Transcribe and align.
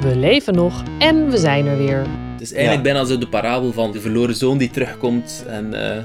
We 0.00 0.16
leven 0.16 0.54
nog 0.54 0.82
en 0.98 1.30
we 1.30 1.38
zijn 1.38 1.66
er 1.66 1.76
weer. 1.76 2.06
Het 2.32 2.40
is 2.40 2.52
eigenlijk 2.52 2.82
bijna 2.82 3.04
zo 3.04 3.18
de 3.18 3.28
parabel 3.28 3.72
van 3.72 3.92
de 3.92 4.00
verloren 4.00 4.34
zoon 4.34 4.58
die 4.58 4.70
terugkomt. 4.70 5.44
En 5.48 5.96
eh, 5.96 6.04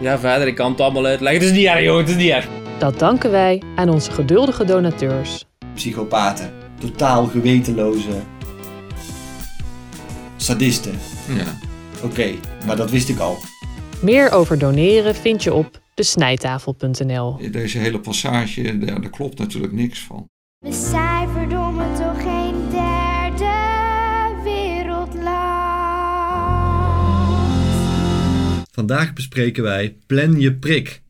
ja, 0.00 0.18
verder, 0.18 0.46
ik 0.46 0.54
kan 0.54 0.70
het 0.70 0.80
allemaal 0.80 1.04
uitleggen. 1.04 1.40
Het 1.40 1.50
is 1.50 1.56
niet 1.56 1.66
erg, 1.66 1.82
jongen, 1.82 2.00
het 2.00 2.08
is 2.08 2.16
niet 2.16 2.30
erg. 2.30 2.48
Dat 2.78 2.98
danken 2.98 3.30
wij 3.30 3.62
aan 3.76 3.88
onze 3.88 4.10
geduldige 4.10 4.64
donateurs. 4.64 5.44
Psychopaten. 5.74 6.52
Totaal 6.78 7.26
gewetenloze 7.26 8.22
sadisten. 10.36 10.98
Ja. 11.28 11.58
Oké, 12.02 12.34
maar 12.66 12.76
dat 12.76 12.90
wist 12.90 13.08
ik 13.08 13.18
al. 13.18 13.38
Meer 14.00 14.30
over 14.30 14.58
doneren 14.58 15.14
vind 15.14 15.42
je 15.42 15.54
op 15.54 15.80
desnijtafel.nl. 15.94 17.50
Deze 17.50 17.78
hele 17.78 18.00
passage, 18.00 18.78
daar, 18.78 19.00
daar 19.00 19.10
klopt 19.10 19.38
natuurlijk 19.38 19.72
niks 19.72 20.00
van. 20.00 20.28
We 20.58 20.72
Vandaag 28.74 29.12
bespreken 29.12 29.62
wij 29.62 29.96
Plan 30.06 30.40
je 30.40 30.52
prik. 30.54 31.00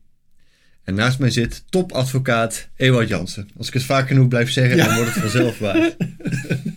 En 0.83 0.95
naast 0.95 1.19
mij 1.19 1.29
zit 1.29 1.63
topadvocaat 1.69 2.69
Ewout 2.75 3.07
Jansen. 3.07 3.49
Als 3.57 3.67
ik 3.67 3.73
het 3.73 3.83
vaak 3.83 4.07
genoeg 4.07 4.27
blijf 4.27 4.51
zeggen, 4.51 4.77
dan 4.77 4.95
wordt 4.95 5.13
het 5.13 5.21
vanzelf 5.21 5.59
waar. 5.59 5.95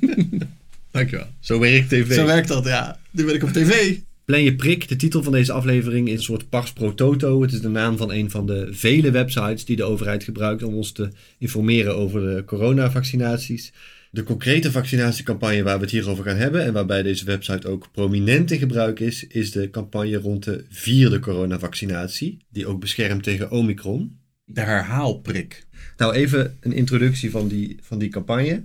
Dankjewel. 0.91 1.27
Zo 1.41 1.59
werkt 1.59 1.89
tv. 1.89 2.15
Zo 2.15 2.27
werkt 2.27 2.49
dat, 2.49 2.65
ja. 2.65 2.99
Nu 3.11 3.25
ben 3.25 3.35
ik 3.35 3.43
op 3.43 3.53
tv. 3.53 3.99
Plan 4.25 4.43
je 4.43 4.55
prik, 4.55 4.89
de 4.89 4.97
titel 4.97 5.23
van 5.23 5.33
deze 5.33 5.53
aflevering 5.53 6.09
is 6.09 6.15
een 6.15 6.23
soort 6.23 6.49
pars 6.49 6.73
pro 6.73 6.95
toto. 6.95 7.43
Het 7.43 7.53
is 7.53 7.61
de 7.61 7.69
naam 7.69 7.97
van 7.97 8.13
een 8.13 8.31
van 8.31 8.47
de 8.47 8.69
vele 8.71 9.11
websites 9.11 9.65
die 9.65 9.77
de 9.77 9.85
overheid 9.85 10.25
gebruikt 10.25 10.63
om 10.63 10.75
ons 10.75 10.93
te 10.93 11.09
informeren 11.39 11.97
over 11.97 12.21
de 12.21 12.45
coronavaccinaties. 12.45 13.73
De 14.11 14.23
concrete 14.23 14.73
vaccinatiecampagne 14.73 15.63
waar 15.63 15.77
we 15.77 15.83
het 15.83 15.91
hier 15.91 16.09
over 16.09 16.25
gaan 16.25 16.37
hebben 16.37 16.65
en 16.65 16.73
waarbij 16.73 17.03
deze 17.03 17.25
website 17.25 17.69
ook 17.69 17.89
prominent 17.93 18.51
in 18.51 18.59
gebruik 18.59 19.01
is, 19.01 19.27
is 19.27 19.51
de 19.51 19.71
campagne 19.71 20.17
rond 20.17 20.45
de 20.45 20.65
vierde 20.69 21.19
coronavaccinatie, 21.19 22.39
die 22.51 22.67
ook 22.67 22.81
beschermt 22.81 23.23
tegen 23.23 23.51
Omicron. 23.51 24.19
De 24.45 24.61
herhaalprik. 24.61 25.67
Nou, 25.97 26.15
even 26.15 26.57
een 26.61 26.73
introductie 26.73 27.31
van 27.31 27.49
die, 27.49 27.79
van 27.83 27.99
die 27.99 28.09
campagne. 28.09 28.63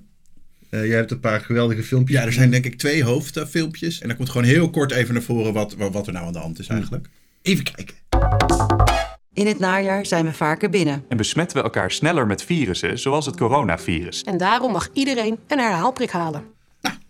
Eh, 0.69 0.85
jij 0.85 0.95
hebt 0.95 1.11
een 1.11 1.19
paar 1.19 1.39
geweldige 1.41 1.83
filmpjes. 1.83 2.17
Ja, 2.17 2.25
er 2.25 2.33
zijn 2.33 2.51
denk 2.51 2.65
ik 2.65 2.77
twee 2.77 3.03
hoofdfilmpjes. 3.03 3.99
En 3.99 4.07
dan 4.07 4.17
komt 4.17 4.29
gewoon 4.29 4.47
heel 4.47 4.69
kort 4.69 4.91
even 4.91 5.13
naar 5.13 5.23
voren 5.23 5.53
wat, 5.53 5.75
wat, 5.75 5.93
wat 5.93 6.07
er 6.07 6.13
nou 6.13 6.25
aan 6.25 6.33
de 6.33 6.39
hand 6.39 6.59
is 6.59 6.67
eigenlijk. 6.67 7.09
Even 7.41 7.63
kijken. 7.63 7.95
In 9.33 9.47
het 9.47 9.59
najaar 9.59 10.05
zijn 10.05 10.25
we 10.25 10.33
vaker 10.33 10.69
binnen. 10.69 11.03
En 11.09 11.17
besmetten 11.17 11.57
we 11.57 11.63
elkaar 11.63 11.91
sneller 11.91 12.27
met 12.27 12.43
virussen, 12.43 12.99
zoals 12.99 13.25
het 13.25 13.37
coronavirus. 13.37 14.21
En 14.23 14.37
daarom 14.37 14.71
mag 14.71 14.89
iedereen 14.93 15.37
een 15.47 15.59
herhaalprik 15.59 16.09
halen. 16.09 16.43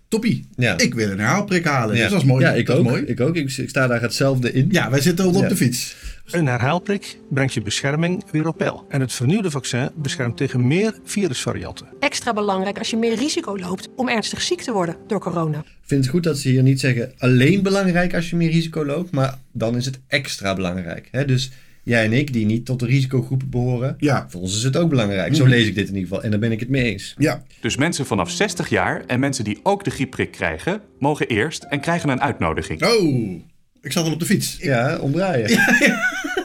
Toppie. 0.08 0.48
Ja. 0.56 0.78
Ik 0.78 0.94
wil 0.94 1.10
een 1.10 1.20
herhaalprik 1.20 1.66
halen. 1.66 1.96
Ja. 1.96 2.02
Dus 2.02 2.12
dat 2.12 2.22
is 2.22 2.28
mooi. 2.28 2.46
Ja, 2.46 2.52
ik 2.52 2.66
dat 2.66 2.78
ook. 2.78 2.86
Is 2.86 2.92
mooi. 2.92 3.04
Ik 3.04 3.20
ook. 3.20 3.36
Ik, 3.36 3.58
ik 3.58 3.70
sta 3.70 3.88
daar 3.88 4.02
hetzelfde 4.02 4.52
in. 4.52 4.68
Ja, 4.72 4.90
wij 4.90 5.02
zitten 5.02 5.26
al 5.26 5.32
op 5.36 5.42
Ja. 5.42 5.48
de 5.48 5.56
fiets. 5.56 5.96
Een 6.26 6.48
herhaalprik 6.48 7.18
brengt 7.30 7.54
je 7.54 7.62
bescherming 7.62 8.24
weer 8.32 8.48
op 8.48 8.58
peil. 8.58 8.86
En 8.90 9.02
het 9.02 9.14
vernieuwde 9.14 9.52
vaccin 9.52 9.90
beschermt 9.96 10.38
tegen 10.38 10.68
meer 10.68 11.00
virusvarianten. 11.04 11.88
Extra 12.00 12.34
belangrijk 12.34 12.78
als 12.78 12.90
je 12.90 12.98
meer 12.98 13.16
risico 13.16 13.58
loopt 13.58 13.90
om 13.96 14.10
ernstig 14.10 14.42
ziek 14.42 14.62
te 14.62 14.72
worden 14.72 14.96
door 15.08 15.20
corona. 15.20 15.58
Ik 15.58 15.66
vind 15.86 16.04
het 16.04 16.14
goed 16.14 16.24
dat 16.24 16.38
ze 16.38 16.50
hier 16.50 16.64
niet 16.64 16.80
zeggen 16.80 17.14
alleen 17.18 17.62
belangrijk 17.64 18.14
als 18.14 18.30
je 18.30 18.36
meer 18.36 18.52
risico 18.52 18.86
loopt, 18.86 19.12
maar 19.12 19.38
dan 19.52 19.76
is 19.76 19.86
het 19.86 20.00
extra 20.08 20.54
belangrijk. 20.56 21.08
Hè? 21.12 21.26
Dus 21.26 21.52
jij 21.84 22.06
en 22.06 22.14
ik, 22.14 22.34
die 22.34 22.46
niet 22.46 22.66
tot 22.66 22.80
de 22.80 22.86
risicogroepen 22.86 23.50
behoren, 23.50 23.96
Ja. 24.00 24.26
voor 24.30 24.42
ons 24.42 24.56
is 24.58 24.64
het 24.64 24.78
ook 24.78 24.90
belangrijk. 24.90 25.36
Zo 25.36 25.42
Mhm. 25.44 25.52
lees 25.52 25.68
ik 25.68 25.76
dit 25.76 25.88
in 25.88 25.94
ieder 25.94 26.08
geval 26.10 26.24
en 26.24 26.32
daar 26.32 26.40
ben 26.40 26.52
ik 26.52 26.60
het 26.60 26.70
mee 26.70 26.84
eens. 26.92 27.14
Ja. 27.18 27.44
Dus 27.62 27.78
mensen 27.78 28.06
vanaf 28.06 28.32
60 28.32 28.70
jaar 28.70 29.04
en 29.08 29.20
mensen 29.20 29.44
die 29.44 29.60
ook 29.64 29.84
de 29.84 29.90
griepprik 29.90 30.32
krijgen, 30.32 30.82
mogen 31.00 31.28
eerst 31.28 31.64
en 31.64 31.80
krijgen 31.80 32.10
een 32.10 32.22
uitnodiging. 32.22 32.84
Oh, 32.86 33.42
ik 33.82 33.92
zat 33.92 34.06
al 34.06 34.12
op 34.14 34.20
de 34.20 34.26
fiets. 34.26 34.58
Ja, 34.72 34.98
omdraaien. 35.02 35.48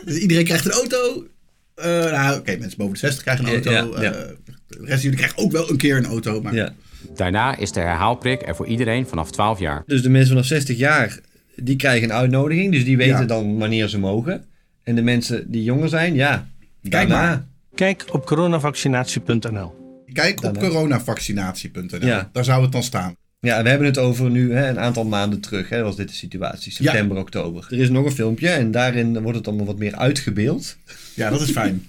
Dus 0.04 0.16
iedereen 0.18 0.44
krijgt 0.44 0.64
een 0.64 0.70
auto. 0.72 1.26
Eh, 1.74 1.86
nou, 2.12 2.38
oké, 2.38 2.56
mensen 2.56 2.78
boven 2.78 2.92
de 2.92 2.98
60 2.98 3.22
krijgen 3.22 3.44
een 3.46 3.50
auto. 3.52 3.70
Ja, 3.70 4.02
ja. 4.02 4.12
Eh, 4.12 4.28
de 4.66 4.76
rest 4.78 4.88
van 4.90 5.00
jullie 5.00 5.16
krijgen 5.16 5.38
ook 5.38 5.52
wel 5.52 5.70
een 5.70 5.76
keer 5.76 5.96
een 5.96 6.06
auto. 6.06 6.40
Maar 6.42 6.54
Ja. 6.54 6.72
Daarna 7.14 7.56
is 7.56 7.72
de 7.72 7.80
herhaalprik 7.80 8.46
er 8.48 8.56
voor 8.56 8.66
iedereen 8.66 9.06
vanaf 9.06 9.30
12 9.30 9.58
jaar. 9.58 9.82
Dus 9.86 10.02
de 10.02 10.08
mensen 10.08 10.28
vanaf 10.28 10.46
60 10.46 10.76
jaar, 10.76 11.18
die 11.56 11.76
krijgen 11.76 12.08
een 12.10 12.16
uitnodiging, 12.16 12.72
dus 12.72 12.84
die 12.84 12.96
weten 12.96 13.18
Ja. 13.20 13.24
dan 13.24 13.58
wanneer 13.58 13.88
ze 13.88 13.98
mogen. 13.98 14.44
En 14.88 14.94
de 14.94 15.02
mensen 15.02 15.50
die 15.50 15.62
jonger 15.62 15.88
zijn, 15.88 16.14
ja, 16.14 16.48
Kijk 16.82 16.92
daarna. 16.92 17.26
maar. 17.26 17.44
Kijk 17.74 18.04
op 18.12 18.26
coronavaccinatie.nl. 18.26 19.74
kijk 20.12 20.42
op 20.44 20.58
coronavaccinatie.nl. 20.58 22.06
Ja. 22.06 22.28
Daar 22.32 22.44
zou 22.44 22.62
het 22.62 22.72
dan 22.72 22.82
staan. 22.82 23.14
Ja, 23.40 23.62
we 23.62 23.68
hebben 23.68 23.86
het 23.86 23.98
over 23.98 24.30
nu 24.30 24.52
hè, 24.52 24.68
een 24.68 24.78
aantal 24.78 25.04
maanden 25.04 25.40
terug, 25.40 25.68
hè, 25.68 25.82
was 25.82 25.96
dit 25.96 26.08
de 26.08 26.14
situatie, 26.14 26.72
september, 26.72 27.16
oktober. 27.16 27.66
Er 27.70 27.78
is 27.78 27.90
nog 27.90 28.04
een 28.04 28.12
filmpje 28.12 28.48
en 28.48 28.70
daarin 28.70 29.22
wordt 29.22 29.38
het 29.38 29.46
allemaal 29.48 29.66
wat 29.66 29.78
meer 29.78 29.96
uitgebeeld. 29.96 30.76
Ja, 31.14 31.30
dat 31.30 31.40
is 31.40 31.50
fijn. 31.50 31.88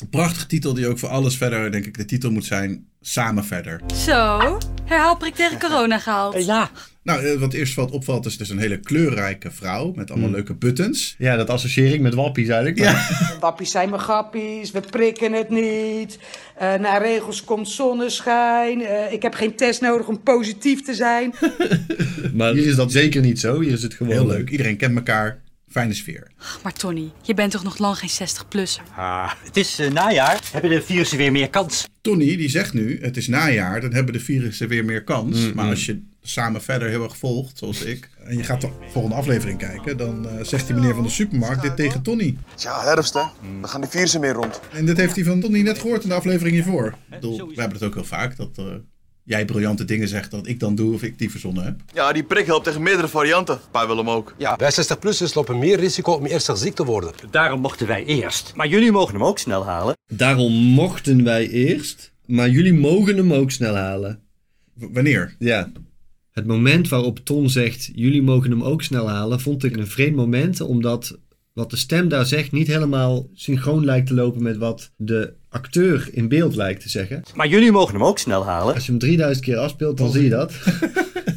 Een 0.00 0.08
prachtige 0.16 0.46
titel 0.46 0.74
die 0.74 0.88
ook 0.88 0.98
voor 0.98 1.08
alles 1.08 1.36
verder, 1.36 1.72
denk 1.72 1.84
ik, 1.86 1.96
de 1.96 2.04
titel 2.04 2.30
moet 2.30 2.44
zijn 2.44 2.86
Samen 3.00 3.44
verder. 3.44 3.80
Zo, 3.94 4.58
herhaalprik 4.84 5.34
tegen 5.34 5.58
corona 5.58 5.98
gehaald. 5.98 6.44
Ja, 6.44 6.70
Nou, 7.06 7.24
eh, 7.24 7.38
wat 7.38 7.52
eerst 7.52 7.74
wat 7.74 7.90
opvalt 7.90 8.26
is 8.26 8.36
dus 8.38 8.48
een 8.50 8.58
hele 8.58 8.76
kleurrijke 8.80 9.50
vrouw 9.50 9.92
met 9.96 10.10
allemaal 10.10 10.30
leuke 10.30 10.54
buttons. 10.54 11.14
Ja, 11.18 11.36
dat 11.36 11.50
associeer 11.50 11.92
ik 11.92 12.00
met 12.00 12.14
wappies 12.14 12.48
eigenlijk. 12.48 12.78
maar- 12.78 13.36
Wappies 13.40 13.70
zijn 13.70 13.88
maar 13.88 13.98
grappies, 13.98 14.70
we 14.70 14.80
prikken 14.80 15.32
het 15.32 15.48
niet. 15.50 16.18
Eh 16.58 16.74
naar 16.74 17.02
regels 17.02 17.44
komt 17.44 17.68
zonneschijn. 17.68 18.84
Eh, 18.84 19.12
ik 19.12 19.22
heb 19.22 19.34
geen 19.34 19.56
test 19.56 19.80
nodig 19.80 20.06
om 20.06 20.22
positief 20.22 20.82
te 20.82 20.94
zijn. 20.94 21.34
Maar 22.34 22.52
hier 22.52 22.66
is 22.66 22.74
dat 22.76 22.92
zeker 22.92 23.20
niet 23.20 23.40
zo. 23.40 23.60
Hier 23.60 23.72
is 23.72 23.82
het 23.82 23.94
gewoon 23.94 24.12
Heel 24.12 24.26
leuk. 24.26 24.50
Iedereen 24.50 24.76
kent 24.76 24.96
elkaar. 24.96 25.38
Fijne 25.76 25.94
sfeer. 25.94 26.30
Maar 26.62 26.72
Tony, 26.72 27.10
je 27.22 27.34
bent 27.34 27.52
toch 27.52 27.62
nog 27.62 27.78
lang 27.78 27.98
geen 27.98 28.28
60-plusser? 28.28 28.82
Ah, 28.96 29.32
het 29.44 29.56
is 29.56 29.78
eh, 29.78 29.90
najaar. 29.90 30.40
Hebben 30.52 30.70
de 30.70 30.82
virussen 30.82 31.18
weer 31.18 31.32
meer 31.32 31.50
kans? 31.50 31.88
Tony 32.00 32.36
die 32.36 32.48
zegt 32.48 32.72
nu, 32.72 32.98
het 33.00 33.16
is 33.16 33.28
najaar, 33.28 33.80
dan 33.80 33.92
hebben 33.92 34.12
de 34.12 34.20
virussen 34.20 34.68
weer 34.68 34.84
meer 34.84 35.04
kans. 35.04 35.38
Mm, 35.38 35.54
maar 35.54 35.64
mm. 35.64 35.70
als 35.70 35.86
je 35.86 36.02
samen 36.22 36.62
verder 36.62 36.88
heel 36.88 37.02
erg 37.02 37.16
volgt, 37.16 37.58
zoals 37.58 37.82
ik, 37.82 38.10
en 38.24 38.36
je 38.36 38.42
gaat 38.42 38.60
de 38.60 38.68
volgende 38.90 39.16
aflevering 39.16 39.58
kijken, 39.58 39.96
dan 39.96 40.28
eh, 40.28 40.44
zegt 40.44 40.66
die 40.66 40.74
meneer 40.74 40.94
van 40.94 41.02
de 41.02 41.08
supermarkt 41.08 41.62
dit 41.62 41.76
tegen 41.76 42.02
Tony. 42.02 42.36
Ja, 42.56 42.82
herfst 42.82 43.14
hè. 43.14 43.24
Dan 43.60 43.68
gaan 43.68 43.80
die 43.80 43.90
virussen 43.90 44.20
meer 44.20 44.32
rond. 44.32 44.60
En 44.72 44.86
dit 44.86 44.96
heeft 44.96 45.14
hij 45.14 45.24
van 45.24 45.40
Tony 45.40 45.62
net 45.62 45.78
gehoord 45.78 46.02
in 46.02 46.08
de 46.08 46.14
aflevering 46.14 46.54
hiervoor. 46.54 46.86
Ik 46.86 46.94
bedoel, 47.08 47.36
we 47.36 47.60
hebben 47.60 47.78
het 47.78 47.82
ook 47.82 47.94
heel 47.94 48.04
vaak, 48.04 48.36
dat 48.36 48.58
eh, 48.58 48.64
jij 49.26 49.44
briljante 49.44 49.84
dingen 49.84 50.08
zegt 50.08 50.30
dat 50.30 50.46
ik 50.46 50.60
dan 50.60 50.74
doe 50.74 50.94
of 50.94 51.02
ik 51.02 51.18
die 51.18 51.30
verzonnen 51.30 51.64
heb. 51.64 51.80
Ja, 51.94 52.12
die 52.12 52.24
prik 52.24 52.46
helpt 52.46 52.64
tegen 52.64 52.82
meerdere 52.82 53.08
varianten. 53.08 53.60
Pa 53.70 53.86
wil 53.86 53.96
hem 53.96 54.10
ook. 54.10 54.34
Ja, 54.38 54.56
wij 54.56 54.72
60-plussers 54.72 55.34
lopen 55.34 55.58
meer 55.58 55.78
risico 55.78 56.12
om 56.12 56.26
ernstig 56.26 56.56
ziek 56.56 56.74
te 56.74 56.84
worden. 56.84 57.12
Daarom 57.30 57.60
mochten 57.60 57.86
wij 57.86 58.04
eerst. 58.04 58.52
Maar 58.54 58.68
jullie 58.68 58.92
mogen 58.92 59.14
hem 59.14 59.24
ook 59.24 59.38
snel 59.38 59.64
halen. 59.64 59.94
Daarom 60.08 60.52
mochten 60.52 61.24
wij 61.24 61.48
eerst, 61.48 62.12
maar 62.26 62.48
jullie 62.48 62.74
mogen 62.74 63.16
hem 63.16 63.32
ook 63.32 63.50
snel 63.50 63.74
halen. 63.74 64.20
W- 64.74 64.84
wanneer? 64.92 65.34
Ja. 65.38 65.72
Het 66.30 66.46
moment 66.46 66.88
waarop 66.88 67.18
Ton 67.18 67.50
zegt, 67.50 67.90
jullie 67.94 68.22
mogen 68.22 68.50
hem 68.50 68.62
ook 68.62 68.82
snel 68.82 69.08
halen, 69.08 69.40
vond 69.40 69.64
ik 69.64 69.76
een 69.76 69.86
vreemd 69.86 70.16
moment, 70.16 70.60
omdat 70.60 71.18
wat 71.52 71.70
de 71.70 71.76
stem 71.76 72.08
daar 72.08 72.26
zegt 72.26 72.52
niet 72.52 72.66
helemaal 72.66 73.28
synchroon 73.34 73.84
lijkt 73.84 74.06
te 74.06 74.14
lopen 74.14 74.42
met 74.42 74.56
wat 74.56 74.92
de 74.96 75.34
acteur 75.56 76.08
in 76.12 76.28
beeld 76.28 76.54
lijkt 76.54 76.82
te 76.82 76.88
zeggen. 76.88 77.22
Maar 77.34 77.48
jullie 77.48 77.72
mogen 77.72 77.94
hem 77.94 78.04
ook 78.04 78.18
snel 78.18 78.44
halen. 78.44 78.74
Als 78.74 78.84
je 78.84 78.90
hem 78.90 79.00
3000 79.00 79.44
keer 79.44 79.56
afspeelt, 79.56 79.98
dan 79.98 80.10
zie 80.10 80.22
je 80.22 80.28
dat. 80.28 80.52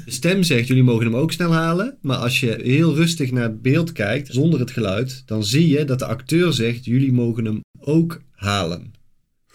De 0.05 0.15
stem 0.15 0.43
zegt, 0.43 0.67
jullie 0.67 0.83
mogen 0.83 1.05
hem 1.05 1.15
ook 1.15 1.31
snel 1.31 1.53
halen. 1.53 1.97
Maar 2.01 2.17
als 2.17 2.39
je 2.39 2.59
heel 2.63 2.95
rustig 2.95 3.31
naar 3.31 3.43
het 3.43 3.61
beeld 3.61 3.91
kijkt, 3.91 4.27
zonder 4.31 4.59
het 4.59 4.71
geluid, 4.71 5.23
dan 5.25 5.43
zie 5.43 5.67
je 5.67 5.85
dat 5.85 5.99
de 5.99 6.05
acteur 6.05 6.53
zegt, 6.53 6.85
jullie 6.85 7.13
mogen 7.13 7.45
hem 7.45 7.61
ook 7.79 8.21
halen. 8.31 8.93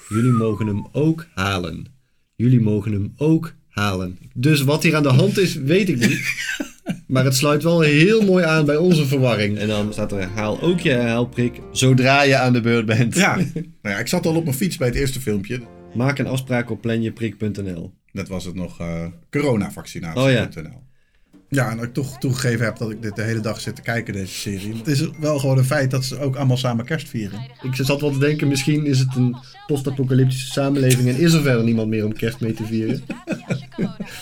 Jullie 0.09 0.33
mogen 0.33 0.67
hem 0.67 0.87
ook 0.93 1.27
halen. 1.35 1.87
Jullie 2.35 2.61
mogen 2.61 2.93
hem 2.93 3.13
ook 3.17 3.55
halen. 3.69 4.19
Dus 4.35 4.63
wat 4.63 4.83
hier 4.83 4.97
aan 4.97 5.03
de 5.03 5.09
hand 5.09 5.39
is, 5.39 5.55
weet 5.55 5.89
ik 5.89 5.99
niet. 5.99 6.23
Maar 7.07 7.25
het 7.25 7.37
sluit 7.37 7.63
wel 7.63 7.81
heel 7.81 8.25
mooi 8.25 8.45
aan 8.45 8.65
bij 8.65 8.77
onze 8.77 9.07
verwarring. 9.07 9.59
En 9.59 9.69
dan 9.69 9.93
staat 9.93 10.13
er, 10.13 10.29
haal 10.29 10.61
ook 10.61 10.81
je 10.81 10.91
herhaalprik 10.91 11.61
zodra 11.73 12.23
je 12.23 12.37
aan 12.37 12.53
de 12.53 12.61
beurt 12.61 12.87
bent. 12.87 13.15
Ja, 13.15 13.37
nou 13.83 13.95
ja, 13.95 13.99
ik 13.99 14.09
zat 14.09 14.27
al 14.27 14.37
op 14.37 14.45
mijn 14.45 14.57
fiets 14.57 14.77
bij 14.77 14.89
het 14.89 14.97
eerste 14.97 15.21
filmpje. 15.21 15.61
Maak 15.95 16.19
een 16.19 16.27
afspraak 16.27 16.71
op 16.71 16.81
planjeprik.nl. 16.81 17.93
Net 18.13 18.29
was 18.29 18.45
het 18.45 18.55
nog 18.55 18.81
eh 18.81 19.07
coronavaccinatie.nl. 19.31 20.29
Ja, 20.29 20.83
en 21.63 21.77
dat 21.77 21.87
ik 21.87 21.93
toch 21.93 22.19
toegegeven 22.19 22.65
heb 22.65 22.77
dat 22.77 22.91
ik 22.91 23.03
dit 23.03 23.17
de 23.17 23.23
hele 23.23 23.41
dag 23.41 23.61
zit 23.61 23.77
te 23.77 23.83
kijken, 23.83 24.13
deze 24.13 24.35
serie. 24.35 24.75
Het 24.77 24.87
is 24.87 25.09
wel 25.19 25.39
gewoon 25.39 25.59
een 25.59 25.65
feit 25.65 25.91
dat 25.91 26.05
ze 26.05 26.19
ook 26.19 26.37
allemaal 26.37 26.57
samen 26.57 26.85
kerst 26.85 27.09
vieren. 27.09 27.41
Ik 27.63 27.75
zat 27.75 28.01
wel 28.01 28.11
te 28.11 28.19
denken, 28.19 28.49
misschien 28.49 28.87
is 28.87 28.99
het 28.99 29.15
een 29.17 29.37
post-apocalyptische 29.67 30.51
samenleving 30.53 31.09
en 31.09 31.17
is 31.17 31.33
er 31.33 31.43
verder 31.43 31.65
niemand 31.65 31.89
meer 31.89 32.05
om 32.05 32.13
kerst 32.13 32.41
mee 32.41 32.53
te 32.53 32.65
vieren. 32.67 33.03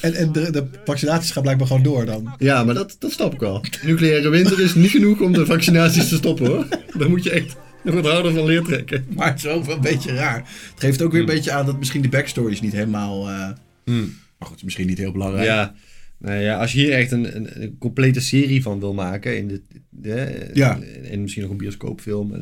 En, 0.00 0.14
en 0.14 0.32
de, 0.32 0.50
de 0.50 0.67
vaccinaties 0.84 1.31
gaan 1.31 1.43
blijkbaar 1.43 1.67
gewoon 1.67 1.82
door 1.82 2.06
dan. 2.06 2.34
Ja, 2.38 2.64
maar 2.64 2.75
dat, 2.75 2.96
dat 2.99 3.11
snap 3.12 3.32
ik 3.32 3.40
wel. 3.40 3.64
Nucleaire 3.82 4.29
winter 4.29 4.61
is 4.61 4.75
niet 4.75 4.90
genoeg 4.90 5.20
om 5.20 5.32
de 5.32 5.46
vaccinaties 5.46 6.08
te 6.08 6.14
stoppen 6.14 6.46
hoor. 6.46 6.67
Dan 6.96 7.11
moet 7.11 7.25
je 7.25 7.31
echt 7.31 7.56
Nog 7.82 7.94
wat 7.94 8.06
ouder 8.06 8.32
van 8.32 8.44
leertrekken. 8.44 9.06
Maar 9.17 9.26
het 9.29 9.38
is 9.38 9.46
ook 9.46 9.64
wel 9.64 9.75
een 9.75 9.81
beetje 9.81 10.14
raar. 10.14 10.37
Het 10.37 10.81
geeft 10.81 11.02
ook 11.02 11.12
weer 11.12 11.20
een 11.20 11.26
beetje 11.26 11.52
aan 11.52 11.67
dat 11.67 11.79
misschien 11.79 12.02
de 12.02 12.08
backstory 12.08 12.52
is 12.52 12.61
niet 12.61 12.73
helemaal... 12.73 13.29
eh, 13.29 13.49
Hmm. 13.84 14.14
Maar 14.38 14.49
goed, 14.49 14.64
misschien 14.64 14.87
niet 14.87 14.99
heel 14.99 15.12
belangrijk. 15.12 15.46
Ja. 15.46 15.75
Nou 16.23 16.41
ja, 16.41 16.57
als 16.61 16.73
je 16.73 16.79
hier 16.79 16.93
echt 16.93 17.13
een, 17.13 17.37
een, 17.37 17.63
een 17.63 17.77
complete 17.79 18.21
serie 18.21 18.63
van 18.63 18.81
wil 18.81 18.95
maken, 18.95 19.37
in 19.37 19.49
de, 19.49 19.61
de, 19.89 20.51
Ja. 20.55 20.79
en 21.11 21.21
misschien 21.21 21.43
nog 21.43 21.51
een 21.51 21.57
bioscoopfilm, 21.57 22.33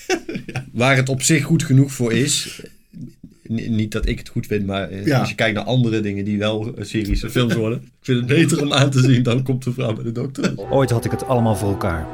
waar 0.72 0.96
het 0.96 1.08
op 1.08 1.22
zich 1.22 1.42
goed 1.44 1.62
genoeg 1.62 1.92
voor 1.92 2.12
is. 2.12 2.62
N- 3.52 3.74
niet 3.74 3.92
dat 3.92 4.08
ik 4.08 4.18
het 4.18 4.28
goed 4.28 4.46
vind, 4.46 4.66
maar 4.66 4.88
eh, 4.90 5.06
Ja. 5.06 5.18
als 5.18 5.28
je 5.28 5.34
kijkt 5.34 5.54
naar 5.56 5.64
andere 5.64 6.00
dingen 6.00 6.24
die 6.24 6.38
wel 6.38 6.74
eh, 6.76 6.84
series 6.84 7.22
en 7.22 7.30
films 7.30 7.54
worden, 7.54 7.78
ik 7.84 7.88
vind 8.00 8.18
het 8.18 8.26
beter 8.26 8.62
om 8.62 8.72
aan 8.72 8.90
te 8.90 9.00
zien 9.02 9.22
dan 9.22 9.42
komt 9.42 9.64
de 9.64 9.72
vrouw 9.72 9.92
bij 9.94 10.04
de 10.04 10.12
dokter. 10.12 10.52
Ooit 10.70 10.90
had 10.90 11.04
ik 11.04 11.10
het 11.10 11.24
allemaal 11.26 11.56
voor 11.56 11.68
elkaar. 11.70 12.06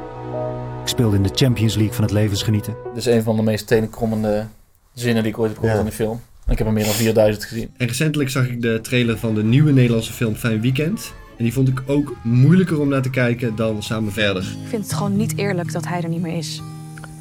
Ik 0.81 0.87
speelde 0.87 1.15
in 1.15 1.23
de 1.23 1.29
Champions 1.33 1.75
League 1.75 1.93
van 1.93 2.03
het 2.03 2.13
levensgenieten. 2.13 2.75
Dat 2.83 2.97
is 2.97 3.05
een 3.05 3.23
van 3.23 3.35
de 3.35 3.41
meest 3.43 3.67
tenenkrommende 3.67 4.45
zinnen 4.93 5.23
die 5.23 5.31
ik 5.31 5.37
ooit 5.39 5.49
heb 5.49 5.59
gehoord 5.59 5.75
Ja. 5.75 5.81
in 5.81 5.87
een 5.87 5.93
film. 5.97 6.21
Ik 6.49 6.57
heb 6.57 6.67
er 6.67 6.73
meer 6.73 6.83
dan 6.83 6.93
4000 6.93 7.45
gezien. 7.45 7.69
En 7.77 7.87
recentelijk 7.87 8.29
zag 8.29 8.47
ik 8.47 8.61
de 8.61 8.79
trailer 8.81 9.17
van 9.17 9.35
de 9.35 9.43
nieuwe 9.43 9.71
Nederlandse 9.71 10.13
film 10.13 10.35
Fijn 10.35 10.61
Weekend. 10.61 11.13
En 11.37 11.43
die 11.43 11.53
vond 11.53 11.67
ik 11.67 11.83
ook 11.85 12.17
moeilijker 12.23 12.79
om 12.79 12.89
naar 12.89 13.01
te 13.01 13.09
kijken 13.09 13.55
dan 13.55 13.83
Samen 13.83 14.11
Verder. 14.11 14.41
Ik 14.43 14.67
vind 14.69 14.83
het 14.83 14.93
gewoon 14.93 15.17
niet 15.17 15.37
eerlijk 15.37 15.71
dat 15.71 15.87
hij 15.87 16.01
er 16.01 16.09
niet 16.09 16.21
meer 16.21 16.37
is. 16.37 16.61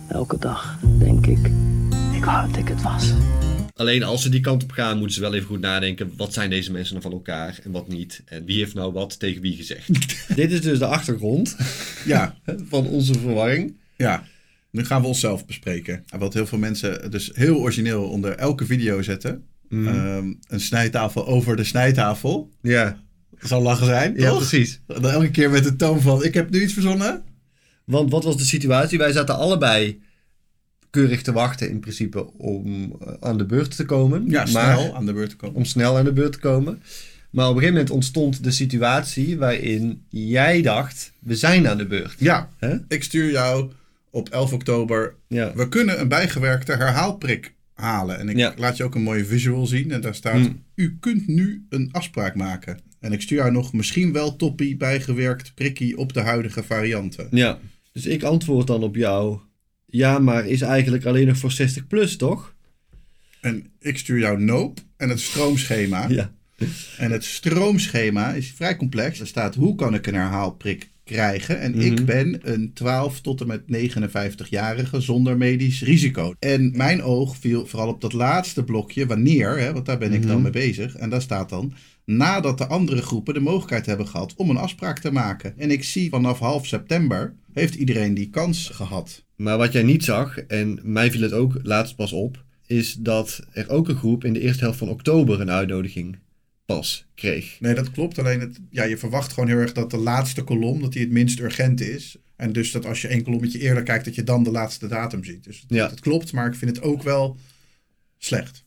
Elke 0.09 0.39
dag 0.39 0.79
denk 0.99 1.27
ik, 1.27 1.51
ik 2.13 2.25
wou 2.25 2.49
dat 2.49 2.57
ik 2.57 2.69
het 2.69 2.83
was. 2.83 3.13
Alleen 3.75 4.03
als 4.03 4.23
ze 4.23 4.29
die 4.29 4.41
kant 4.41 4.63
op 4.63 4.71
gaan, 4.71 4.97
moeten 4.99 5.15
ze 5.15 5.21
wel 5.21 5.35
even 5.35 5.47
goed 5.47 5.61
nadenken. 5.61 6.13
Wat 6.17 6.33
zijn 6.33 6.51
deze 6.51 6.73
mensen 6.73 6.95
nou 6.95 7.07
van 7.07 7.13
elkaar 7.17 7.59
en 7.65 7.71
wat 7.71 7.89
niet? 7.89 8.23
En 8.25 8.45
wie 8.45 8.59
heeft 8.59 8.75
nou 8.75 8.93
wat 8.93 9.19
tegen 9.19 9.43
wie 9.43 9.57
gezegd? 9.57 9.89
Dit 10.37 10.53
is 10.53 10.61
dus 10.61 10.79
de 10.79 10.87
achtergrond 10.87 11.57
Ja. 12.05 12.35
van 12.71 12.87
onze 12.87 13.19
verwarring. 13.19 13.75
Ja, 13.97 14.25
nu 14.77 14.85
gaan 14.85 15.01
we 15.01 15.07
onszelf 15.07 15.47
bespreken. 15.47 16.05
En 16.09 16.19
Wat 16.19 16.35
heel 16.35 16.47
veel 16.47 16.59
mensen 16.59 17.11
dus 17.11 17.31
heel 17.35 17.57
origineel 17.57 18.05
onder 18.09 18.33
elke 18.37 18.67
video 18.67 19.03
zetten. 19.03 19.45
Mhm. 19.69 19.87
Ehm, 19.89 20.33
een 20.49 20.61
snijtafel 20.61 21.27
over 21.27 21.57
de 21.57 21.65
snijtafel. 21.65 22.51
Ja. 22.63 23.03
Dat 23.41 23.49
zal 23.49 23.63
lachen 23.63 23.87
zijn, 23.87 24.15
Ja, 24.17 24.35
precies. 24.35 24.81
Dan 24.87 25.11
elke 25.11 25.31
keer 25.31 25.51
met 25.51 25.65
de 25.65 25.77
toon 25.77 26.01
van, 26.01 26.25
ik 26.25 26.35
heb 26.35 26.51
nu 26.51 26.63
iets 26.63 26.73
verzonnen. 26.73 27.23
Want 27.85 28.11
wat 28.11 28.25
was 28.25 28.37
de 28.37 28.45
situatie? 28.45 28.99
Wij 28.99 29.13
zaten 29.13 29.37
allebei 29.37 30.01
keurig 30.91 31.23
te 31.23 31.33
wachten 31.33 31.71
in 31.71 31.81
principe 31.81 32.33
om 32.33 32.97
eh, 33.01 33.13
aan 33.21 33.39
de 33.39 33.45
beurt 33.47 33.77
te 33.77 33.85
komen. 33.85 34.25
Ja, 34.27 34.39
Maar- 34.53 34.77
snel 34.79 34.95
aan 34.97 35.07
de 35.07 35.13
beurt 35.13 35.31
te 35.31 35.37
komen. 35.37 35.57
Om 35.57 35.65
snel 35.65 35.97
aan 35.99 36.05
de 36.05 36.13
beurt 36.13 36.33
te 36.33 36.39
komen. 36.39 36.83
Maar 37.31 37.45
op 37.49 37.51
een 37.55 37.59
gegeven 37.61 37.75
moment 37.75 37.95
ontstond 37.95 38.45
de 38.45 38.51
situatie 38.51 39.39
waarin 39.39 40.03
jij 40.09 40.63
dacht, 40.63 41.13
we 41.19 41.37
zijn 41.37 41.69
aan 41.69 41.79
de 41.79 41.87
beurt. 41.87 42.15
Ja, 42.19 42.49
ik 42.89 43.03
stuur 43.03 43.31
jou 43.31 43.71
op 44.17 44.29
11 44.29 44.53
oktober. 44.53 45.15
Ja. 45.29 45.53
We 45.55 45.69
kunnen 45.69 46.01
een 46.01 46.09
bijgewerkte 46.09 46.73
herhaalprik 46.73 47.55
halen. 47.75 48.19
En 48.19 48.29
ik 48.29 48.37
Ja. 48.37 48.55
laat 48.57 48.77
je 48.77 48.85
ook 48.85 48.95
een 48.95 49.03
mooie 49.03 49.25
visual 49.25 49.67
zien. 49.67 49.91
En 49.91 50.01
daar 50.01 50.15
staat, 50.15 50.35
Hmm. 50.41 50.63
u 50.75 50.97
kunt 51.01 51.27
nu 51.27 51.67
een 51.69 51.89
afspraak 51.93 52.35
maken. 52.35 52.79
En 53.01 53.13
ik 53.13 53.21
stuur 53.21 53.39
jou 53.39 53.51
nog 53.53 53.73
misschien 53.73 54.13
wel 54.13 54.37
toppie 54.37 54.77
bijgewerkt 54.77 55.55
prikkie 55.55 55.97
op 55.99 56.13
de 56.13 56.21
huidige 56.21 56.63
varianten. 56.63 57.27
Ja. 57.31 57.59
Dus 57.93 58.07
ik 58.07 58.23
antwoord 58.23 58.67
dan 58.67 58.83
op 58.83 58.97
jou, 58.97 59.39
ja, 59.87 60.19
maar 60.19 60.47
is 60.47 60.61
eigenlijk 60.61 61.05
alleen 61.05 61.27
nog 61.27 61.37
voor 61.39 61.53
60 61.53 61.87
plus, 61.87 62.17
toch? 62.17 62.55
En 63.41 63.67
ik 63.81 63.99
stuur 63.99 64.19
jou 64.19 64.43
Nope 64.43 64.83
en 64.97 65.09
het 65.09 65.21
stroomschema. 65.21 66.09
Ja. 66.09 66.33
En 66.99 67.11
het 67.11 67.25
stroomschema 67.25 68.33
is 68.33 68.53
vrij 68.57 68.77
complex. 68.77 69.21
Er 69.21 69.27
staat 69.27 69.55
hoe 69.55 69.75
kan 69.75 69.95
ik 69.95 70.07
een 70.07 70.15
herhaalprik 70.15 70.91
krijgen. 71.17 71.61
En 71.61 71.71
Mhm. 71.71 71.81
ik 71.81 72.05
ben 72.05 72.39
een 72.43 72.73
12 72.75 73.21
tot 73.21 73.41
en 73.41 73.47
met 73.47 73.63
59-jarige 73.69 75.01
zonder 75.01 75.37
medisch 75.37 75.83
risico. 75.83 76.35
En 76.39 76.77
mijn 76.77 77.03
oog 77.03 77.37
viel 77.37 77.67
vooral 77.67 77.89
op 77.89 78.01
dat 78.01 78.13
laatste 78.13 78.65
blokje, 78.65 79.07
wanneer, 79.07 79.59
hè, 79.59 79.73
want 79.73 79.87
daar 79.87 79.99
ben 79.99 80.13
ik 80.13 80.23
dan 80.23 80.31
Mhm. 80.33 80.43
mee 80.43 80.53
bezig. 80.53 80.97
En 80.97 81.11
daar 81.11 81.23
staat 81.23 81.49
dan, 81.49 81.73
nadat 82.05 82.59
de 82.59 82.67
andere 82.67 83.03
groepen 83.03 83.35
de 83.35 83.41
mogelijkheid 83.41 83.87
hebben 83.87 84.09
gehad 84.09 84.35
om 84.37 84.51
een 84.51 84.57
afspraak 84.57 84.99
te 84.99 85.11
maken. 85.13 85.55
En 85.59 85.71
ik 85.71 85.85
zie 85.85 86.11
vanaf 86.11 86.39
half 86.39 86.67
september 86.67 87.35
heeft 87.53 87.75
iedereen 87.75 88.15
die 88.15 88.31
kans 88.31 88.69
gehad. 88.73 89.25
Maar 89.37 89.59
wat 89.59 89.73
jij 89.73 89.83
niet 89.83 90.05
zag, 90.05 90.39
en 90.39 90.79
mij 90.83 91.11
viel 91.11 91.21
het 91.23 91.33
ook 91.33 91.59
laatst 91.63 91.97
pas 91.97 92.13
op, 92.13 92.45
is 92.67 92.95
dat 92.95 93.41
er 93.53 93.69
ook 93.69 93.89
een 93.89 93.97
groep 93.97 94.25
in 94.25 94.33
de 94.33 94.41
eerste 94.41 94.65
helft 94.65 94.79
van 94.79 94.89
oktober 94.89 95.41
een 95.41 95.51
uitnodiging 95.51 96.17
pas 96.67 97.07
kreeg. 97.15 97.61
Nee, 97.61 97.75
dat 97.75 97.91
klopt. 97.91 98.19
Alleen 98.19 98.41
het, 98.41 98.59
ja, 98.71 98.85
je 98.85 98.97
verwacht 98.97 99.33
gewoon 99.33 99.49
heel 99.49 99.59
erg 99.59 99.73
dat 99.73 99.91
de 99.91 99.97
laatste 99.97 100.43
kolom 100.43 100.81
dat 100.81 100.93
die 100.93 101.03
het 101.03 101.11
minst 101.11 101.39
urgent 101.41 101.81
is. 101.81 102.17
En 102.37 102.53
dus 102.53 102.71
dat 102.71 102.87
als 102.87 103.01
je 103.03 103.09
één 103.09 103.23
kolommetje 103.23 103.59
eerder 103.59 103.83
kijkt, 103.83 104.05
dat 104.05 104.15
je 104.15 104.23
dan 104.25 104.43
de 104.45 104.51
laatste 104.51 104.87
datum 104.87 105.25
ziet. 105.25 105.45
Dus 105.45 105.61
het, 105.61 105.67
Ja. 105.69 105.91
het 105.91 106.01
klopt, 106.01 106.33
maar 106.33 106.47
ik 106.47 106.55
vind 106.55 106.77
het 106.77 106.85
ook 106.85 107.03
wel 107.03 107.37
slecht. 108.19 108.65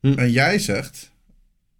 Hm. 0.00 0.12
En 0.12 0.30
jij 0.30 0.58
zegt, 0.58 1.12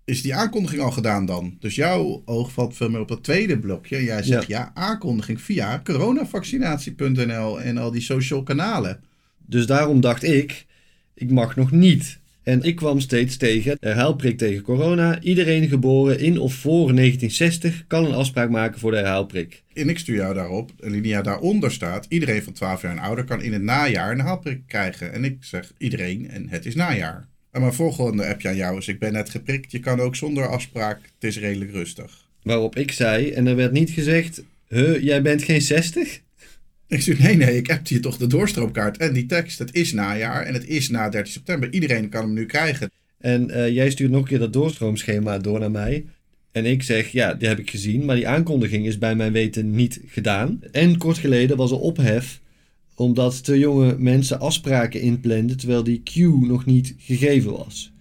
is 0.04 0.22
die 0.22 0.34
aankondiging 0.34 0.82
al 0.82 0.90
gedaan 0.90 1.26
dan? 1.26 1.56
Dus 1.60 1.74
jouw 1.74 2.22
oog 2.24 2.52
valt 2.52 2.76
veel 2.76 2.90
meer 2.90 3.00
op 3.00 3.08
dat 3.08 3.22
tweede 3.22 3.58
blokje. 3.58 3.96
En 3.96 4.04
jij 4.04 4.22
zegt, 4.22 4.46
ja, 4.46 4.70
aankondiging 4.74 5.40
via 5.40 5.80
coronavaccinatie.nl 5.84 7.60
en 7.60 7.78
al 7.78 7.90
die 7.90 8.00
social 8.02 8.42
kanalen. 8.42 9.04
Dus 9.46 9.66
daarom 9.66 10.00
dacht 10.00 10.22
ik, 10.22 10.66
ik 11.14 11.30
mag 11.30 11.56
nog 11.56 11.70
niet. 11.70 12.20
En 12.44 12.62
ik 12.62 12.76
kwam 12.76 13.00
steeds 13.00 13.36
tegen, 13.36 13.76
herhaalprik 13.80 14.38
tegen 14.38 14.62
corona. 14.62 15.20
Iedereen 15.20 15.68
geboren 15.68 16.18
in 16.18 16.38
of 16.38 16.54
voor 16.54 16.94
1960 16.94 17.84
kan 17.86 18.04
een 18.04 18.14
afspraak 18.14 18.50
maken 18.50 18.80
voor 18.80 18.90
de 18.90 18.96
herhaalprik. 18.96 19.62
En 19.72 19.88
ik 19.88 19.98
stuur 19.98 20.16
jou 20.16 20.34
daarop, 20.34 20.70
een 20.80 20.90
linia 20.90 21.22
daaronder 21.22 21.72
staat, 21.72 22.06
iedereen 22.08 22.42
van 22.42 22.52
12 22.52 22.82
jaar 22.82 22.92
en 22.92 22.98
ouder 22.98 23.24
kan 23.24 23.42
in 23.42 23.52
het 23.52 23.62
najaar 23.62 24.12
een 24.12 24.20
haalprik 24.20 24.60
krijgen. 24.66 25.12
En 25.12 25.24
ik 25.24 25.36
zeg 25.40 25.72
iedereen 25.78 26.30
en 26.30 26.48
het 26.48 26.66
is 26.66 26.74
najaar. 26.74 27.28
En 27.50 27.60
mijn 27.60 27.72
volgende 27.72 28.26
appje 28.26 28.48
aan 28.48 28.56
jou 28.56 28.78
is, 28.78 28.88
ik 28.88 28.98
ben 28.98 29.12
net 29.12 29.30
geprikt, 29.30 29.72
je 29.72 29.80
kan 29.80 30.00
ook 30.00 30.16
zonder 30.16 30.48
afspraak, 30.48 31.00
het 31.14 31.24
is 31.24 31.38
redelijk 31.38 31.70
rustig. 31.70 32.28
Waarop 32.42 32.76
ik 32.76 32.92
zei, 32.92 33.30
en 33.30 33.46
er 33.46 33.56
werd 33.56 33.72
niet 33.72 33.90
gezegd, 33.90 34.42
huh, 34.68 35.02
jij 35.02 35.22
bent 35.22 35.42
geen 35.42 35.62
60? 35.62 36.20
Ik 36.86 37.00
zeg, 37.00 37.18
nee, 37.18 37.36
nee, 37.36 37.56
ik 37.56 37.66
heb 37.66 37.86
hier 37.86 38.00
toch 38.00 38.16
de 38.16 38.26
doorstroomkaart 38.26 38.96
en 38.96 39.12
die 39.12 39.26
tekst. 39.26 39.58
Het 39.58 39.74
is 39.74 39.92
najaar 39.92 40.42
en 40.42 40.54
het 40.54 40.66
is 40.66 40.88
na 40.88 41.08
13 41.08 41.32
september. 41.32 41.72
Iedereen 41.72 42.08
kan 42.08 42.24
hem 42.24 42.32
nu 42.32 42.46
krijgen. 42.46 42.90
En 43.18 43.50
eh, 43.50 43.68
jij 43.68 43.90
stuurt 43.90 44.10
nog 44.10 44.20
een 44.20 44.26
keer 44.26 44.38
dat 44.38 44.52
doorstroomschema 44.52 45.38
door 45.38 45.60
naar 45.60 45.70
mij. 45.70 46.04
En 46.52 46.64
ik 46.64 46.82
zeg, 46.82 47.08
ja, 47.08 47.34
die 47.34 47.48
heb 47.48 47.58
ik 47.58 47.70
gezien, 47.70 48.04
maar 48.04 48.16
die 48.16 48.28
aankondiging 48.28 48.86
is 48.86 48.98
bij 48.98 49.14
mijn 49.14 49.32
weten 49.32 49.70
niet 49.70 50.00
gedaan. 50.06 50.60
En 50.72 50.98
kort 50.98 51.18
geleden 51.18 51.56
was 51.56 51.70
er 51.70 51.78
ophef, 51.78 52.40
omdat 52.94 53.44
te 53.44 53.58
jonge 53.58 53.96
mensen 53.98 54.40
afspraken 54.40 55.00
inplanden, 55.00 55.56
terwijl 55.56 55.84
die 55.84 56.02
queue 56.02 56.46
nog 56.46 56.64
niet 56.64 56.94
gegeven 56.98 57.52
was. 57.52 57.92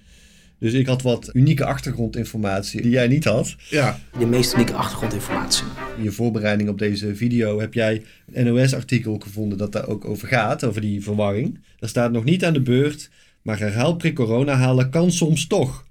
Dus 0.63 0.73
ik 0.73 0.87
had 0.87 1.01
wat 1.01 1.29
unieke 1.33 1.65
achtergrondinformatie 1.65 2.81
die 2.81 2.91
jij 2.91 3.07
niet 3.07 3.23
had. 3.23 3.55
Ja. 3.69 3.99
De 4.19 4.25
meest 4.25 4.53
unieke 4.53 4.73
achtergrondinformatie. 4.73 5.65
In 5.97 6.03
je 6.03 6.11
voorbereiding 6.11 6.69
op 6.69 6.77
deze 6.77 7.15
video 7.15 7.59
heb 7.59 7.73
jij 7.73 8.03
een 8.33 8.45
NOS-artikel 8.45 9.17
gevonden 9.17 9.57
dat 9.57 9.71
daar 9.71 9.87
ook 9.87 10.05
over 10.05 10.27
gaat, 10.27 10.63
over 10.63 10.81
die 10.81 11.03
verwarring. 11.03 11.59
Daar 11.79 11.89
staat 11.89 12.11
nog 12.11 12.23
niet 12.23 12.45
aan 12.45 12.53
de 12.53 12.61
beurt, 12.61 13.09
maar 13.41 13.59
herhaalprik 13.59 14.15
corona 14.15 14.53
halen 14.53 14.89
kan 14.89 15.11
soms 15.11 15.47
toch. 15.47 15.87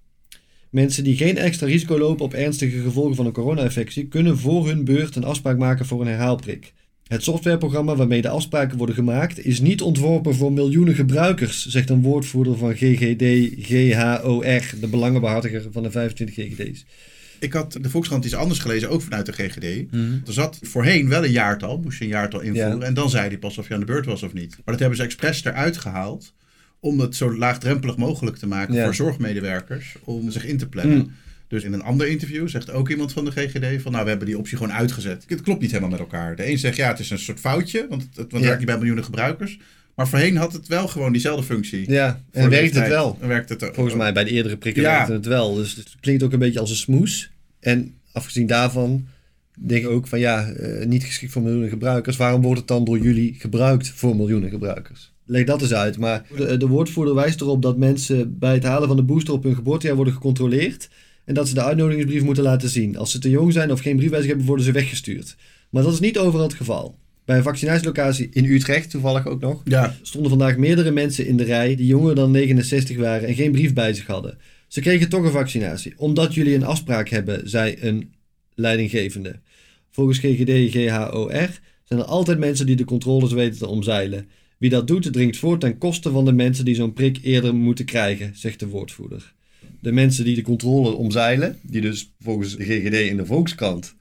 Mensen 0.71 1.05
die 1.05 1.17
geen 1.17 1.39
extra 1.39 1.67
risico 1.67 1.99
lopen 1.99 2.25
op 2.25 2.35
ernstige 2.35 2.81
gevolgen 2.81 3.17
van 3.17 3.27
een 3.27 3.33
corona-infectie 3.33 4.07
kunnen 4.09 4.39
voor 4.39 4.67
hun 4.67 4.85
beurt 4.85 5.17
een 5.17 5.25
afspraak 5.25 5.59
maken 5.59 5.87
voor 5.87 6.01
een 6.01 6.07
herhaalprik. 6.07 6.73
Het 7.13 7.23
softwareprogramma 7.23 7.97
waarmee 7.97 8.23
de 8.23 8.29
afspraken 8.29 8.77
worden 8.79 8.95
gemaakt 8.95 9.45
is 9.45 9.61
niet 9.61 9.83
ontworpen 9.83 10.35
voor 10.35 10.53
miljoenen 10.53 10.95
gebruikers, 10.95 11.67
zegt 11.67 11.91
een 11.91 12.03
woordvoerder 12.03 12.57
van 12.57 12.75
GGD 12.75 13.25
GHOR, 13.59 14.81
de 14.81 14.89
belangenbehartiger 14.91 15.67
van 15.71 15.83
de 15.83 15.91
25 15.91 16.35
GGD's. 16.37 16.85
Ik 17.39 17.53
had 17.53 17.79
de 17.81 17.91
Volkskrant 17.91 18.25
iets 18.25 18.35
anders 18.35 18.61
gelezen, 18.61 18.91
ook 18.91 19.03
vanuit 19.03 19.27
de 19.27 19.33
GGD. 19.33 19.93
Mhm. 19.93 20.13
Er 20.27 20.33
zat 20.33 20.59
voorheen 20.63 21.09
wel 21.09 21.25
een 21.25 21.31
jaartal, 21.31 21.79
moest 21.79 21.99
je 21.99 22.05
een 22.05 22.11
jaartal 22.11 22.41
invoeren. 22.41 22.79
Ja. 22.79 22.85
En 22.85 22.95
dan 22.95 23.11
zei 23.11 23.29
hij 23.29 23.39
pas 23.39 23.59
of 23.59 23.69
je 23.69 23.75
aan 23.75 23.81
de 23.81 23.87
beurt 23.87 24.07
was 24.07 24.23
of 24.23 24.33
niet. 24.33 24.51
Maar 24.51 24.63
dat 24.65 24.79
hebben 24.79 24.97
ze 24.97 25.05
expres 25.05 25.45
eruit 25.45 25.77
gehaald 25.77 26.35
om 26.81 27.01
het 27.01 27.17
zo 27.17 27.37
laagdrempelig 27.37 27.97
mogelijk 27.97 28.37
te 28.37 28.47
maken 28.47 28.75
Ja. 28.75 28.85
voor 28.85 28.95
zorgmedewerkers 28.95 29.97
om 30.05 30.31
zich 30.31 30.47
in 30.47 30.59
te 30.59 30.69
plannen. 30.69 30.99
Mm. 30.99 31.13
Dus 31.53 31.65
in 31.65 31.73
een 31.73 31.83
ander 31.83 32.07
interview 32.09 32.49
zegt 32.49 32.71
ook 32.71 32.89
iemand 32.91 33.13
van 33.13 33.25
de 33.25 33.31
GGD 33.31 33.83
van 33.83 33.93
nou, 33.93 34.05
we 34.05 34.11
hebben 34.11 34.27
die 34.29 34.39
optie 34.39 34.57
gewoon 34.57 34.73
uitgezet. 34.73 35.25
Het 35.27 35.41
klopt 35.41 35.61
niet 35.61 35.71
helemaal 35.71 35.91
met 35.91 36.01
elkaar. 36.01 36.37
De 36.37 36.51
een 36.51 36.59
zegt 36.59 36.77
ja, 36.77 36.89
het 36.89 36.99
is 36.99 37.11
een 37.11 37.19
soort 37.19 37.41
foutje, 37.41 37.87
want 37.89 38.09
het, 38.15 38.27
Ja. 38.33 38.39
werkt 38.41 38.57
niet 38.59 38.67
bij 38.67 38.77
miljoenen 38.77 39.05
gebruikers. 39.05 39.59
Maar 39.95 40.09
voorheen 40.09 40.37
had 40.37 40.53
het 40.53 40.67
wel 40.69 40.89
gewoon 40.89 41.13
diezelfde 41.13 41.45
functie. 41.45 41.91
Ja, 41.91 42.23
en 42.31 42.51
werkt 42.51 42.75
het 42.75 42.89
wel. 42.89 43.19
En 43.21 43.29
werkt 43.29 43.49
het 43.49 43.65
ook. 43.65 43.75
Volgens 43.75 43.97
mij 43.97 44.13
bij 44.13 44.25
de 44.25 44.31
eerdere 44.31 44.57
prikken 44.57 44.83
Ja. 44.83 44.95
werkte 44.97 45.13
het 45.13 45.27
wel. 45.27 45.55
Dus 45.55 45.75
het 45.75 45.95
klinkt 46.01 46.23
ook 46.23 46.33
een 46.33 46.39
beetje 46.39 46.61
als 46.61 46.71
een 46.71 46.77
smoes. 46.77 47.31
En 47.61 47.95
afgezien 48.13 48.47
daarvan 48.47 49.07
denk 49.59 49.85
ik 49.85 49.91
ook 49.91 50.07
van 50.07 50.19
ja, 50.19 50.49
eh, 50.49 50.87
niet 50.87 51.05
geschikt 51.05 51.33
voor 51.33 51.43
miljoenen 51.43 51.69
gebruikers. 51.69 52.17
Waarom 52.17 52.43
wordt 52.43 52.59
het 52.59 52.69
dan 52.69 52.85
door 52.85 52.99
jullie 52.99 53.35
gebruikt 53.39 53.89
voor 53.89 54.17
miljoenen 54.17 54.51
gebruikers? 54.51 55.13
Leg 55.25 55.45
dat 55.45 55.61
eens 55.63 55.75
uit. 55.75 55.99
Maar 55.99 56.25
de, 56.37 56.57
de 56.57 56.67
woordvoerder 56.67 57.15
wijst 57.15 57.41
erop 57.41 57.63
dat 57.63 57.77
mensen 57.77 58.39
bij 58.39 58.55
het 58.55 58.65
halen 58.65 58.89
van 58.89 58.97
de 58.97 59.03
booster 59.03 59.35
op 59.35 59.43
hun 59.43 59.55
geboortejaar 59.55 59.97
worden 59.97 60.15
gecontroleerd. 60.15 60.89
En 61.25 61.35
dat 61.35 61.49
ze 61.49 61.55
de 61.55 61.63
uitnodigingsbrief 61.63 62.23
moeten 62.23 62.43
laten 62.43 62.69
zien. 62.69 62.97
Als 62.97 63.11
ze 63.11 63.19
te 63.19 63.31
jong 63.31 63.53
zijn 63.53 63.73
of 63.73 63.81
geen 63.81 63.97
briefwijzing 63.97 64.29
hebben, 64.29 64.47
worden 64.47 64.65
ze 64.65 64.73
weggestuurd. 64.73 65.37
Maar 65.71 65.83
dat 65.83 65.93
is 65.93 66.01
niet 66.01 66.19
overal 66.19 66.47
het 66.47 66.55
geval. 66.57 66.99
Bij 67.25 67.37
een 67.37 67.43
vaccinatielocatie 67.43 68.29
in 68.33 68.45
Utrecht, 68.45 68.91
toevallig 68.91 69.27
ook 69.27 69.41
nog, 69.41 69.61
Ja. 69.65 69.97
stonden 70.03 70.31
vandaag 70.31 70.57
meerdere 70.57 70.91
mensen 70.91 71.27
in 71.27 71.37
de 71.37 71.45
rij 71.45 71.75
die 71.77 71.87
jonger 71.87 72.15
dan 72.15 72.31
69 72.31 72.97
waren 72.97 73.29
en 73.29 73.35
geen 73.35 73.53
brief 73.53 73.73
bij 73.73 73.95
zich 73.95 74.07
hadden. 74.07 74.39
Ze 74.69 74.81
kregen 74.81 75.09
toch 75.09 75.25
een 75.25 75.31
vaccinatie, 75.31 75.93
omdat 75.97 76.35
jullie 76.35 76.55
een 76.55 76.65
afspraak 76.65 77.09
hebben, 77.09 77.49
zei 77.49 77.77
een 77.81 78.13
leidinggevende. 78.55 79.41
Volgens 79.91 80.19
GGD 80.19 80.71
GHOR 80.71 81.31
zijn 81.85 82.01
er 82.01 82.05
altijd 82.05 82.39
mensen 82.39 82.67
die 82.67 82.77
de 82.77 82.85
controles 82.85 83.33
weten 83.33 83.59
te 83.59 83.67
omzeilen. 83.67 84.29
Wie 84.59 84.71
dat 84.71 84.87
doet, 84.87 85.13
dringt 85.13 85.37
voort 85.37 85.61
ten 85.61 85.79
koste 85.79 86.11
van 86.11 86.25
de 86.25 86.33
mensen 86.33 86.65
die 86.65 86.75
zo'n 86.75 86.93
prik 86.93 87.19
eerder 87.23 87.55
moeten 87.55 87.85
krijgen, 87.85 88.31
zegt 88.35 88.59
de 88.61 88.69
woordvoerder. 88.69 89.35
De 89.83 89.93
mensen 89.93 90.25
die 90.25 90.35
de 90.35 90.43
controle 90.43 90.91
omzeilen, 90.93 91.57
die 91.63 91.81
dus 91.81 92.13
volgens 92.21 92.57
de 92.57 92.65
GGD 92.65 92.95
in 93.11 93.17
de 93.17 93.27
Volkskrant 93.27 93.95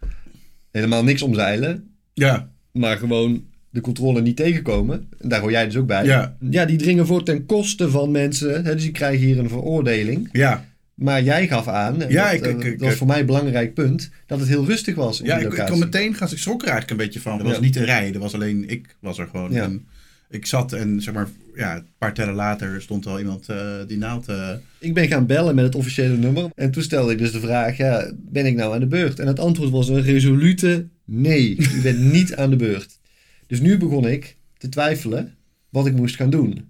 helemaal 0.71 1.03
niks 1.03 1.21
omzeilen, 1.21 1.89
Ja. 2.13 2.51
maar 2.71 2.97
gewoon 2.97 3.43
de 3.69 3.81
controle 3.81 4.21
niet 4.21 4.35
tegenkomen. 4.35 5.07
En 5.19 5.29
daar 5.29 5.39
hoor 5.41 5.51
jij 5.51 5.65
dus 5.65 5.75
ook 5.77 5.88
bij. 5.88 6.05
Ja. 6.05 6.38
ja 6.50 6.65
die 6.65 6.77
dringen 6.77 7.05
voor 7.07 7.23
ten 7.23 7.45
koste 7.45 7.89
van 7.89 8.11
mensen. 8.11 8.63
Hè, 8.65 8.73
dus 8.73 8.83
die 8.83 8.91
krijgen 8.91 9.25
hier 9.25 9.39
een 9.39 9.50
veroordeling. 9.50 10.29
Ja. 10.31 10.65
Maar 10.93 11.23
jij 11.23 11.47
gaf 11.47 11.67
aan, 11.67 12.01
en 12.01 12.09
Ja, 12.09 12.23
dat, 12.31 12.33
ik- 12.45 12.63
eh, 12.63 12.71
ik- 12.71 12.79
dat 12.79 12.88
was 12.88 12.97
voor 12.97 13.07
mij 13.07 13.19
een 13.19 13.25
belangrijk 13.25 13.73
punt, 13.73 14.09
dat 14.25 14.39
het 14.39 14.47
heel 14.47 14.65
rustig 14.65 14.95
was 14.95 15.19
in 15.19 15.25
Ja, 15.25 15.38
die 15.38 15.47
ik, 15.47 15.65
kon 15.65 15.79
meteen 15.79 16.15
gaan. 16.15 16.27
Ik 16.31 16.38
schrok 16.38 16.61
er 16.61 16.67
eigenlijk 16.67 16.91
een 17.00 17.05
beetje 17.05 17.19
van. 17.19 17.38
Er 17.39 17.43
was 17.45 17.55
Ja. 17.55 17.61
niet 17.61 17.75
een 17.75 17.85
rij. 17.85 18.13
Er 18.13 18.19
was 18.19 18.33
alleen 18.33 18.69
ik 18.69 18.95
was 19.00 19.17
er 19.17 19.27
gewoon. 19.27 19.51
Ja. 19.51 19.63
En 19.63 19.85
ik 20.31 20.45
zat 20.45 20.73
en 20.73 21.01
zeg 21.01 21.13
maar, 21.13 21.29
ja, 21.55 21.75
een 21.75 21.85
paar 21.97 22.13
tellen 22.13 22.33
later 22.33 22.81
stond 22.81 23.05
al 23.05 23.19
iemand 23.19 23.50
eh, 23.50 23.77
die 23.88 23.97
naald. 23.97 24.27
eh, 24.27 24.53
Ik 24.79 24.93
ben 24.93 25.07
gaan 25.07 25.25
bellen 25.25 25.55
met 25.55 25.65
het 25.65 25.75
officiële 25.75 26.17
nummer. 26.17 26.50
En 26.55 26.71
toen 26.71 26.83
stelde 26.83 27.11
ik 27.11 27.17
dus 27.17 27.31
de 27.31 27.39
vraag, 27.39 27.77
ja, 27.77 28.11
ben 28.17 28.45
ik 28.45 28.55
nou 28.55 28.73
aan 28.73 28.79
de 28.79 28.88
beurt? 28.88 29.19
En 29.19 29.27
het 29.27 29.39
antwoord 29.39 29.69
was 29.69 29.89
een 29.89 30.01
resolute 30.01 30.88
nee. 31.05 31.55
U 31.75 31.81
bent 31.81 32.00
niet 32.15 32.35
aan 32.35 32.50
de 32.50 32.55
beurt. 32.55 33.00
Dus 33.47 33.59
nu 33.59 33.77
begon 33.77 34.07
ik 34.07 34.38
te 34.57 34.69
twijfelen 34.69 35.35
wat 35.69 35.85
ik 35.85 35.95
moest 35.95 36.15
gaan 36.15 36.29
doen. 36.29 36.69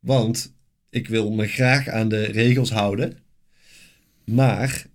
Want 0.00 0.54
ik 0.90 1.08
wil 1.08 1.30
me 1.30 1.46
graag 1.46 1.88
aan 1.88 2.08
de 2.08 2.24
regels 2.24 2.70
houden. 2.70 3.18
Maar 4.24 4.86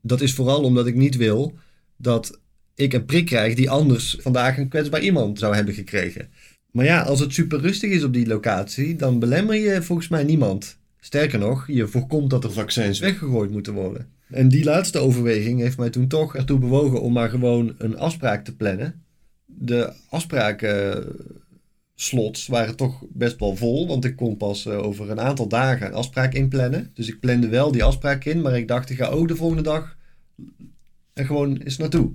dat 0.00 0.20
is 0.20 0.34
vooral 0.34 0.62
omdat 0.62 0.86
ik 0.86 0.94
niet 0.94 1.16
wil 1.16 1.54
dat 1.96 2.40
ik 2.74 2.92
een 2.92 3.04
prik 3.04 3.26
krijg 3.26 3.54
die 3.54 3.70
anders 3.70 4.16
vandaag 4.20 4.58
een 4.58 4.68
kwetsbaar 4.68 5.00
iemand 5.00 5.38
zou 5.38 5.54
hebben 5.54 5.74
gekregen. 5.74 6.28
Maar 6.72 6.84
ja, 6.84 7.02
als 7.02 7.20
het 7.20 7.32
super 7.32 7.60
rustig 7.60 7.90
is 7.90 8.04
op 8.04 8.12
die 8.12 8.26
locatie, 8.26 8.96
dan 8.96 9.18
belemmer 9.18 9.56
je 9.56 9.82
volgens 9.82 10.08
mij 10.08 10.24
niemand. 10.24 10.78
Sterker 11.00 11.38
nog, 11.38 11.66
je 11.66 11.86
voorkomt 11.86 12.30
dat 12.30 12.44
er 12.44 12.52
vaccins 12.52 12.98
weggegooid 12.98 13.50
moeten 13.50 13.72
worden. 13.72 14.08
En 14.30 14.48
die 14.48 14.64
laatste 14.64 14.98
overweging 14.98 15.60
heeft 15.60 15.78
mij 15.78 15.90
toen 15.90 16.08
toch 16.08 16.36
ertoe 16.36 16.58
bewogen 16.58 17.00
om 17.00 17.12
maar 17.12 17.28
gewoon 17.28 17.74
een 17.78 17.98
afspraak 17.98 18.44
te 18.44 18.56
plannen. 18.56 19.02
De 19.44 19.92
afspraken 20.08 21.06
slots 21.94 22.46
waren 22.46 22.76
toch 22.76 23.04
best 23.08 23.38
wel 23.38 23.56
vol, 23.56 23.86
want 23.86 24.04
ik 24.04 24.16
kon 24.16 24.36
pas 24.36 24.66
eh, 24.66 24.78
over 24.78 25.10
een 25.10 25.20
aantal 25.20 25.48
dagen 25.48 25.86
een 25.86 25.94
afspraak 25.94 26.34
inplannen. 26.34 26.90
Dus 26.94 27.08
ik 27.08 27.20
plande 27.20 27.48
wel 27.48 27.72
die 27.72 27.84
afspraak 27.84 28.24
in, 28.24 28.40
maar 28.40 28.56
ik 28.56 28.68
dacht 28.68 28.90
ik 28.90 28.96
ga 28.96 29.06
ook 29.06 29.28
de 29.28 29.36
volgende 29.36 29.62
dag 29.62 29.96
er 31.12 31.26
gewoon 31.26 31.56
eens 31.56 31.76
naartoe. 31.76 32.12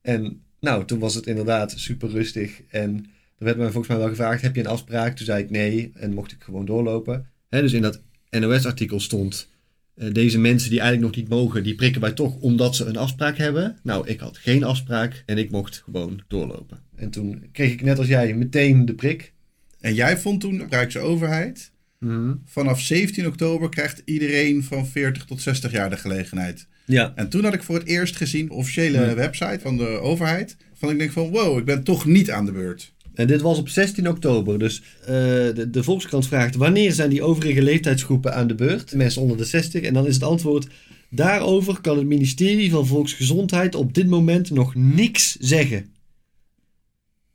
En 0.00 0.42
nou, 0.60 0.84
toen 0.84 0.98
was 0.98 1.14
het 1.14 1.26
inderdaad 1.26 1.74
super 1.76 2.10
rustig 2.10 2.62
en 2.68 3.06
er 3.42 3.48
werd 3.48 3.60
mij 3.60 3.70
volgens 3.70 3.88
mij 3.88 3.98
wel 3.98 4.08
gevraagd, 4.08 4.42
heb 4.42 4.54
je 4.54 4.60
een 4.60 4.66
afspraak? 4.66 5.16
Toen 5.16 5.26
zei 5.26 5.42
ik 5.42 5.50
nee 5.50 5.90
en 5.94 6.14
mocht 6.14 6.32
ik 6.32 6.42
gewoon 6.42 6.64
doorlopen. 6.64 7.26
Hè, 7.48 7.60
dus 7.60 7.72
in 7.72 7.82
dat 7.82 8.00
NOS-artikel 8.30 9.00
stond, 9.00 9.48
eh, 9.94 10.12
deze 10.12 10.38
mensen 10.38 10.70
die 10.70 10.80
eigenlijk 10.80 11.14
nog 11.14 11.22
niet 11.22 11.34
mogen, 11.34 11.62
die 11.62 11.74
prikken 11.74 12.00
wij 12.00 12.12
toch 12.12 12.36
omdat 12.36 12.76
ze 12.76 12.84
een 12.84 12.96
afspraak 12.96 13.36
hebben. 13.36 13.78
Nou, 13.82 14.08
ik 14.08 14.20
had 14.20 14.38
geen 14.38 14.64
afspraak 14.64 15.22
en 15.26 15.38
ik 15.38 15.50
mocht 15.50 15.82
gewoon 15.84 16.22
doorlopen. 16.28 16.78
En 16.96 17.10
toen 17.10 17.44
kreeg 17.52 17.72
ik 17.72 17.82
net 17.82 17.98
als 17.98 18.06
jij 18.06 18.34
meteen 18.34 18.84
de 18.86 18.94
prik. 18.94 19.32
En 19.80 19.94
jij 19.94 20.18
vond 20.18 20.40
toen 20.40 20.58
de 20.58 20.66
Rijksoverheid. 20.70 21.70
Mhm. 21.98 22.34
Vanaf 22.44 22.80
17 22.80 23.26
oktober 23.26 23.68
krijgt 23.68 24.02
iedereen 24.04 24.64
van 24.64 24.86
40 24.86 25.24
tot 25.24 25.40
60 25.40 25.72
jaar 25.72 25.90
de 25.90 25.96
gelegenheid. 25.96 26.66
Ja. 26.84 27.12
En 27.14 27.28
toen 27.28 27.44
had 27.44 27.54
ik 27.54 27.62
voor 27.62 27.78
het 27.78 27.86
eerst 27.86 28.16
gezien, 28.16 28.46
de 28.46 28.52
officiële 28.52 28.98
Ja. 29.00 29.14
website 29.14 29.58
van 29.60 29.76
de 29.76 29.86
overheid. 29.86 30.56
Van 30.74 30.90
ik 30.90 30.98
denk 30.98 31.12
van 31.12 31.30
wow, 31.30 31.58
ik 31.58 31.64
ben 31.64 31.84
toch 31.84 32.06
niet 32.06 32.30
aan 32.30 32.44
de 32.44 32.52
beurt. 32.52 32.92
En 33.14 33.26
dit 33.26 33.40
was 33.40 33.58
op 33.58 33.68
16 33.68 34.08
oktober. 34.08 34.58
Dus 34.58 34.82
eh, 35.00 35.06
de, 35.06 35.68
de 35.70 35.82
Volkskrant 35.82 36.26
vraagt: 36.26 36.54
wanneer 36.54 36.92
zijn 36.92 37.10
die 37.10 37.22
overige 37.22 37.62
leeftijdsgroepen 37.62 38.34
aan 38.34 38.46
de 38.46 38.54
beurt? 38.54 38.94
Mensen 38.94 39.22
onder 39.22 39.36
de 39.36 39.44
60. 39.44 39.82
En 39.82 39.94
dan 39.94 40.06
is 40.06 40.14
het 40.14 40.22
antwoord: 40.22 40.66
daarover 41.10 41.80
kan 41.80 41.96
het 41.96 42.06
ministerie 42.06 42.70
van 42.70 42.86
Volksgezondheid 42.86 43.74
op 43.74 43.94
dit 43.94 44.08
moment 44.08 44.50
nog 44.50 44.74
niks 44.74 45.36
zeggen. 45.40 45.86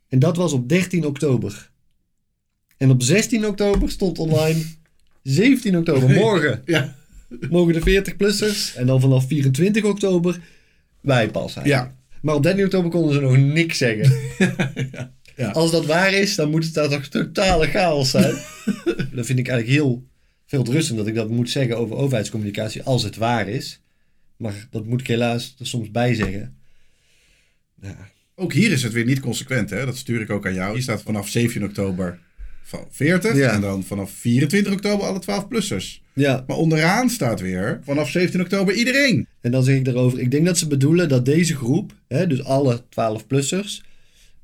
En 0.08 0.18
dat 0.18 0.36
was 0.36 0.52
op 0.52 0.68
13 0.68 1.06
oktober. 1.06 1.70
En 2.76 2.90
op 2.90 3.02
16 3.02 3.46
oktober 3.46 3.90
stond 3.90 4.18
online 4.18 4.62
17 5.22 5.76
oktober, 5.76 6.10
morgen. 6.10 6.62
Ja. 6.66 6.96
Mogen 7.50 7.72
de 7.72 8.02
40-plussers. 8.02 8.76
En 8.76 8.86
dan 8.86 9.00
vanaf 9.00 9.26
24 9.26 9.84
oktober 9.84 10.40
wij 11.00 11.30
pas 11.30 11.56
eigenlijk. 11.56 11.92
Maar 12.22 12.34
op 12.34 12.42
13 12.42 12.64
oktober 12.64 12.90
konden 12.90 13.14
ze 13.14 13.20
nog 13.20 13.36
niks 13.36 13.78
zeggen. 13.78 14.12
Ja. 14.92 15.16
Als 15.46 15.70
dat 15.70 15.86
waar 15.86 16.12
is, 16.12 16.34
dan 16.34 16.50
moet 16.50 16.64
het 16.64 16.74
daar 16.74 16.88
toch 16.88 17.06
totale 17.06 17.66
chaos 17.66 18.10
zijn. 18.10 18.34
dat 19.14 19.26
vind 19.26 19.38
ik 19.38 19.48
eigenlijk 19.48 19.68
heel 19.68 20.04
veel 20.46 20.64
rustend 20.70 20.98
dat 20.98 21.06
ik 21.06 21.14
dat 21.14 21.28
moet 21.30 21.50
zeggen 21.50 21.78
over 21.78 21.96
overheidscommunicatie 21.96 22.82
als 22.82 23.02
het 23.02 23.16
waar 23.16 23.48
is. 23.48 23.80
Maar 24.36 24.66
dat 24.70 24.84
moet 24.84 25.00
ik 25.00 25.06
helaas 25.06 25.54
er 25.58 25.66
soms 25.66 25.90
bij 25.90 26.14
zeggen. 26.14 26.56
Ook 28.34 28.52
hier 28.52 28.70
is 28.72 28.82
het 28.82 28.92
weer 28.92 29.04
niet 29.04 29.20
consequent, 29.20 29.70
hè? 29.70 29.84
Dat 29.84 29.96
stuur 29.96 30.20
ik 30.20 30.30
ook 30.30 30.46
aan 30.46 30.54
jou. 30.54 30.72
Hier 30.72 30.82
staat 30.82 31.02
vanaf 31.02 31.28
17 31.28 31.64
oktober 31.64 32.18
van 32.62 32.86
40 32.90 33.36
Ja. 33.36 33.52
en 33.52 33.60
dan 33.60 33.84
vanaf 33.84 34.10
24 34.10 34.72
oktober 34.72 35.06
alle 35.06 35.22
12-plussers. 35.22 36.02
Ja. 36.12 36.44
Maar 36.46 36.56
onderaan 36.56 37.10
staat 37.10 37.40
weer 37.40 37.80
vanaf 37.84 38.10
17 38.10 38.40
oktober 38.40 38.74
iedereen. 38.74 39.26
En 39.40 39.50
dan 39.50 39.62
zeg 39.64 39.76
ik 39.76 39.84
daarover, 39.84 40.18
ik 40.18 40.30
denk 40.30 40.46
dat 40.46 40.58
ze 40.58 40.66
bedoelen 40.66 41.08
dat 41.08 41.24
deze 41.24 41.56
groep, 41.56 41.92
hè, 42.08 42.26
dus 42.26 42.44
alle 42.44 42.82
12-plussers, 42.90 43.82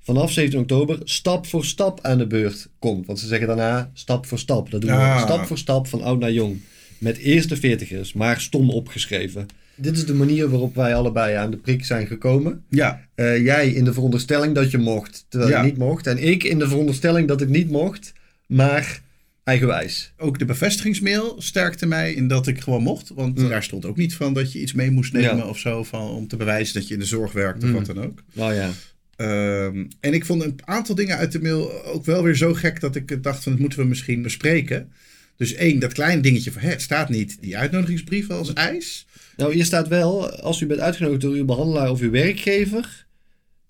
vanaf 0.04 0.32
17 0.32 0.58
oktober 0.60 0.98
stap 1.04 1.46
voor 1.46 1.64
stap 1.64 1.98
aan 2.02 2.18
de 2.18 2.26
beurt 2.26 2.68
komt. 2.78 3.06
Want 3.06 3.18
ze 3.18 3.26
zeggen 3.26 3.46
daarna 3.46 3.90
stap 3.94 4.26
voor 4.26 4.38
stap. 4.38 4.70
Dat 4.70 4.80
doen 4.80 4.90
Ah. 4.90 5.14
we 5.16 5.22
stap 5.22 5.46
voor 5.46 5.58
stap 5.58 5.86
van 5.86 6.02
oud 6.02 6.18
naar 6.18 6.32
jong. 6.32 6.60
Met 6.98 7.16
eerst 7.16 7.48
de 7.48 7.56
40ers, 7.56 8.12
maar 8.12 8.40
stom 8.40 8.70
opgeschreven. 8.70 9.46
Dit 9.76 9.96
is 9.96 10.06
de 10.06 10.14
manier 10.14 10.48
waarop 10.50 10.74
wij 10.74 10.94
allebei 10.94 11.34
aan 11.34 11.50
de 11.50 11.56
prik 11.56 11.84
zijn 11.84 12.06
gekomen. 12.06 12.62
Ja. 12.68 13.06
Eh, 13.14 13.42
jij 13.44 13.68
in 13.68 13.84
de 13.84 13.92
veronderstelling 13.92 14.54
dat 14.54 14.70
je 14.70 14.78
mocht, 14.78 15.24
terwijl 15.28 15.50
Ja. 15.50 15.58
je 15.60 15.64
niet 15.66 15.78
mocht. 15.78 16.06
En 16.06 16.18
ik 16.18 16.42
in 16.44 16.58
de 16.58 16.68
veronderstelling 16.68 17.28
dat 17.28 17.40
ik 17.40 17.48
niet 17.48 17.70
mocht, 17.70 18.12
maar 18.46 19.00
eigenwijs. 19.44 20.12
Ook 20.18 20.38
de 20.38 20.44
bevestigingsmail 20.44 21.34
sterkte 21.38 21.86
mij 21.86 22.12
in 22.12 22.28
dat 22.28 22.46
ik 22.46 22.60
gewoon 22.60 22.82
mocht. 22.82 23.10
Want 23.14 23.38
Mm. 23.38 23.48
daar 23.48 23.62
stond 23.62 23.84
ook 23.86 23.96
niet 23.96 24.14
van 24.14 24.32
dat 24.34 24.52
je 24.52 24.60
iets 24.60 24.72
mee 24.72 24.90
moest 24.90 25.12
nemen 25.12 25.36
Ja. 25.36 25.46
of 25.46 25.58
zo. 25.58 25.82
Van, 25.84 26.08
om 26.10 26.28
te 26.28 26.36
bewijzen 26.36 26.74
dat 26.74 26.88
je 26.88 26.94
in 26.94 27.00
de 27.00 27.06
zorg 27.06 27.32
werkt 27.32 27.62
of 27.62 27.68
Mm. 27.68 27.74
wat 27.74 27.86
dan 27.86 28.04
ook. 28.04 28.22
Oh 28.36 28.52
ja. 28.54 28.70
Ehm, 29.16 29.84
en 30.00 30.14
ik 30.14 30.24
vond 30.24 30.44
een 30.44 30.58
aantal 30.64 30.94
dingen 30.94 31.16
uit 31.16 31.32
de 31.32 31.40
mail 31.40 31.84
ook 31.84 32.04
wel 32.04 32.22
weer 32.22 32.36
zo 32.36 32.54
gek 32.54 32.80
dat 32.80 32.96
ik 32.96 33.22
dacht 33.22 33.42
van 33.42 33.52
dat 33.52 33.60
moeten 33.60 33.78
we 33.78 33.84
misschien 33.84 34.22
bespreken. 34.22 34.92
Dus 35.36 35.54
één, 35.54 35.78
dat 35.78 35.92
kleine 35.92 36.22
dingetje 36.22 36.52
van 36.52 36.62
hè, 36.62 36.68
het 36.68 36.82
staat 36.82 37.08
niet 37.08 37.36
die 37.40 37.56
uitnodigingsbrief 37.56 38.30
als 38.30 38.52
eis. 38.52 39.06
Nou, 39.36 39.54
hier 39.54 39.64
staat 39.64 39.88
wel, 39.88 40.30
als 40.30 40.60
u 40.60 40.66
bent 40.66 40.80
uitgenodigd 40.80 41.20
door 41.20 41.34
uw 41.34 41.44
behandelaar 41.44 41.90
of 41.90 42.00
uw 42.00 42.10
werkgever, 42.10 43.06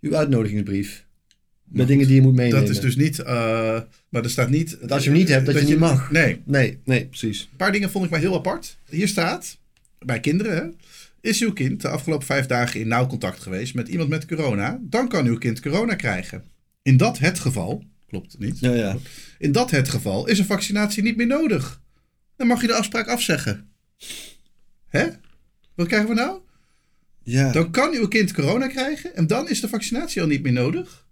uw 0.01 0.17
uitnodigingsbrief. 0.17 1.05
Met 1.65 1.87
dingen 1.87 2.07
die 2.07 2.15
je 2.15 2.23
moet 2.23 2.35
meenemen. 2.35 2.61
Dat 2.61 2.71
is 2.71 2.81
dus 2.81 2.97
niet, 2.97 3.19
eh, 3.19 3.81
maar 4.09 4.23
er 4.23 4.31
staat 4.31 4.51
niet... 4.51 4.77
Dat 4.81 4.93
als 4.93 5.05
je 5.05 5.11
hem 5.11 5.19
niet 5.19 5.29
hebt, 5.29 5.47
dat, 5.47 5.61
je 5.61 5.67
niet 5.67 5.79
mag. 5.79 6.11
Nee. 6.11 6.41
Nee, 6.45 6.79
nee, 6.85 7.07
precies. 7.07 7.41
Een 7.41 7.57
paar 7.57 7.73
dingen 7.73 7.91
vond 7.91 8.05
ik 8.05 8.11
maar 8.11 8.21
heel 8.21 8.35
apart. 8.35 8.77
Hier 8.89 9.09
staat, 9.09 9.59
bij 9.99 10.21
kinderen, 10.21 10.57
hè, 10.57 10.63
is 11.25 11.41
uw 11.43 11.53
kind 11.53 11.81
de 11.81 11.89
afgelopen 11.89 12.27
vijf 12.27 12.47
dagen 12.47 12.81
in 12.81 12.89
nauw 12.89 13.07
contact 13.07 13.41
geweest 13.43 13.75
met 13.75 13.89
iemand 13.89 14.09
met 14.09 14.27
corona, 14.27 14.79
dan 14.83 15.09
kan 15.09 15.27
uw 15.27 15.39
kind 15.39 15.61
corona 15.61 15.95
krijgen. 15.95 16.45
In 16.83 16.97
dat 16.97 17.19
het 17.19 17.39
geval, 17.39 17.85
klopt 18.07 18.33
het 18.33 18.41
niet? 18.41 18.59
Ja, 18.61 18.73
ja. 18.75 18.97
In 19.39 19.53
dat 19.53 19.71
het 19.71 19.89
geval 19.89 20.27
is 20.29 20.39
een 20.39 20.45
vaccinatie 20.45 21.03
niet 21.03 21.17
meer 21.17 21.27
nodig. 21.27 21.83
Dan 22.37 22.47
mag 22.47 22.61
je 22.61 22.67
de 22.67 22.75
afspraak 22.75 23.09
afzeggen. 23.09 23.69
Hè? 24.89 25.07
Wat 25.75 25.87
krijgen 25.87 26.09
we 26.09 26.15
nou? 26.15 26.41
Ja. 27.23 27.53
Dan 27.53 27.71
kan 27.71 27.93
uw 27.95 28.09
kind 28.09 28.33
corona 28.33 28.67
krijgen 28.67 29.17
en 29.17 29.27
dan 29.27 29.49
is 29.49 29.61
de 29.61 29.69
vaccinatie 29.69 30.21
al 30.23 30.29
niet 30.29 30.43
meer 30.43 30.53
nodig. 30.53 31.07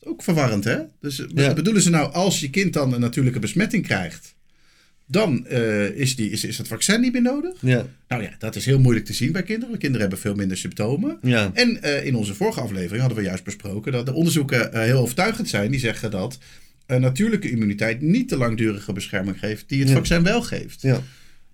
Ook 0.00 0.22
verwarrend, 0.22 0.64
hè? 0.64 0.78
Dus 1.00 1.24
Ja. 1.34 1.54
bedoelen 1.54 1.82
ze 1.82 1.90
nou, 1.90 2.12
als 2.12 2.40
je 2.40 2.50
kind 2.50 2.72
dan 2.72 2.92
een 2.92 3.00
natuurlijke 3.00 3.38
besmetting 3.38 3.84
krijgt, 3.84 4.33
dan 5.06 5.46
eh, 5.46 5.88
is, 5.90 6.16
die, 6.16 6.30
is, 6.30 6.44
is 6.44 6.58
het 6.58 6.68
vaccin 6.68 7.00
niet 7.00 7.12
meer 7.12 7.22
nodig? 7.22 7.54
Ja. 7.60 7.86
Nou 8.08 8.22
ja, 8.22 8.30
dat 8.38 8.56
is 8.56 8.64
heel 8.66 8.78
moeilijk 8.78 9.06
te 9.06 9.12
zien 9.12 9.32
bij 9.32 9.42
kinderen. 9.42 9.68
want 9.68 9.80
Kinderen 9.80 10.00
hebben 10.08 10.18
veel 10.24 10.34
minder 10.34 10.56
symptomen. 10.56 11.18
Ja. 11.22 11.50
En 11.54 11.82
eh, 11.82 12.06
in 12.06 12.14
onze 12.14 12.34
vorige 12.34 12.60
aflevering 12.60 12.98
hadden 13.00 13.18
we 13.18 13.24
juist 13.24 13.44
besproken 13.44 13.92
dat 13.92 14.06
de 14.06 14.12
onderzoeken 14.12 14.72
eh, 14.72 14.82
heel 14.82 14.98
overtuigend 15.00 15.48
zijn. 15.48 15.70
Die 15.70 15.80
zeggen 15.80 16.10
dat 16.10 16.38
natuurlijke 16.86 17.50
immuniteit 17.50 18.00
niet 18.00 18.28
de 18.28 18.36
langdurige 18.36 18.92
bescherming 18.92 19.38
geeft 19.38 19.68
die 19.68 19.78
het 19.80 19.88
Ja. 19.88 19.94
vaccin 19.94 20.22
wel 20.22 20.42
geeft. 20.42 20.82
Ja. 20.82 21.02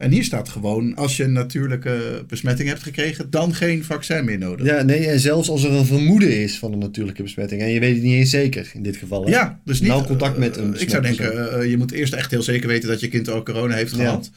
En 0.01 0.11
hier 0.11 0.25
staat 0.25 0.49
gewoon, 0.49 0.95
als 0.95 1.17
je 1.17 1.25
een 1.25 1.33
natuurlijke 1.33 2.25
besmetting 2.27 2.69
hebt 2.69 2.83
gekregen, 2.83 3.31
dan 3.31 3.55
geen 3.55 3.85
vaccin 3.85 4.25
meer 4.25 4.39
nodig. 4.39 4.67
Ja, 4.67 4.83
nee, 4.83 5.07
en 5.07 5.21
zelfs 5.21 5.49
als 5.49 5.65
er 5.65 5.73
een 5.73 5.87
vermoeden 5.87 6.43
is 6.43 6.59
van 6.59 6.73
een 6.73 6.79
natuurlijke 6.79 7.23
besmetting. 7.23 7.61
En 7.63 7.69
je 7.69 7.81
weet 7.81 7.95
het 7.95 8.03
niet 8.03 8.15
eens 8.15 8.31
zeker 8.31 8.71
in 8.75 8.83
dit 8.83 8.97
geval. 8.97 9.25
Hè? 9.25 9.31
Ja, 9.31 9.61
dus 9.65 9.81
niet. 9.81 9.89
Nauw 9.89 10.05
contact 10.05 10.39
met 10.39 10.57
eh, 10.57 10.63
een 10.63 10.81
Ik 10.81 10.91
zou 10.91 11.03
denken, 11.03 11.53
eh, 11.61 11.71
je 11.71 11.77
moet 11.77 11.93
eerst 11.93 12.13
echt 12.13 12.31
heel 12.31 12.43
zeker 12.43 12.69
weten 12.69 12.89
dat 12.89 13.01
je 13.01 13.09
kind 13.09 13.29
al 13.29 13.43
corona 13.43 13.75
heeft 13.75 13.97
Ja. 13.97 14.03
gehad. 14.05 14.31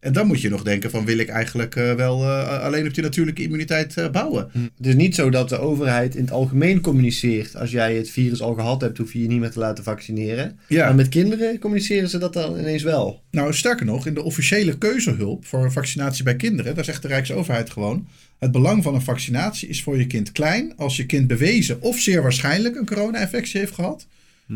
En 0.00 0.12
dan 0.12 0.26
moet 0.26 0.40
je 0.40 0.48
nog 0.48 0.62
denken 0.62 0.90
van, 0.90 1.04
wil 1.04 1.18
ik 1.18 1.28
eigenlijk 1.28 1.76
eh, 1.76 1.92
wel 1.92 2.22
eh, 2.22 2.60
alleen 2.60 2.86
op 2.86 2.94
die 2.94 3.02
natuurlijke 3.02 3.42
immuniteit 3.42 3.96
eh, 3.96 4.10
bouwen? 4.10 4.50
Het 4.76 4.86
is 4.86 4.94
niet 4.94 5.14
zo 5.14 5.30
dat 5.30 5.48
de 5.48 5.58
overheid 5.58 6.14
in 6.14 6.20
het 6.20 6.32
algemeen 6.32 6.80
communiceert. 6.80 7.56
Als 7.56 7.70
jij 7.70 7.96
het 7.96 8.10
virus 8.10 8.42
al 8.42 8.54
gehad 8.54 8.80
hebt, 8.80 8.98
hoef 8.98 9.12
je 9.12 9.22
je 9.22 9.28
niet 9.28 9.40
meer 9.40 9.50
te 9.50 9.58
laten 9.58 9.84
vaccineren. 9.84 10.58
Ja. 10.66 10.84
Maar 10.84 10.94
met 10.94 11.08
kinderen 11.08 11.58
communiceren 11.58 12.08
ze 12.08 12.18
dat 12.18 12.32
dan 12.32 12.58
ineens 12.58 12.82
wel. 12.82 13.22
Nou, 13.30 13.54
sterker 13.54 13.86
nog, 13.86 14.06
in 14.06 14.14
de 14.14 14.22
officiële 14.22 14.78
keuzehulp 14.78 15.46
voor 15.46 15.72
vaccinatie 15.72 16.24
bij 16.24 16.36
kinderen, 16.36 16.74
daar 16.74 16.84
zegt 16.84 17.02
de 17.02 17.08
Rijksoverheid 17.08 17.70
gewoon: 17.70 18.06
het 18.38 18.52
belang 18.52 18.82
van 18.82 18.94
een 18.94 19.02
vaccinatie 19.02 19.68
is 19.68 19.82
voor 19.82 19.98
je 19.98 20.06
kind 20.06 20.32
klein 20.32 20.72
als 20.76 20.96
je 20.96 21.06
kind 21.06 21.26
bewezen 21.26 21.82
of 21.82 21.98
zeer 21.98 22.22
waarschijnlijk 22.22 22.76
een 22.76 22.86
corona-infectie 22.86 23.60
heeft 23.60 23.74
gehad. 23.74 24.06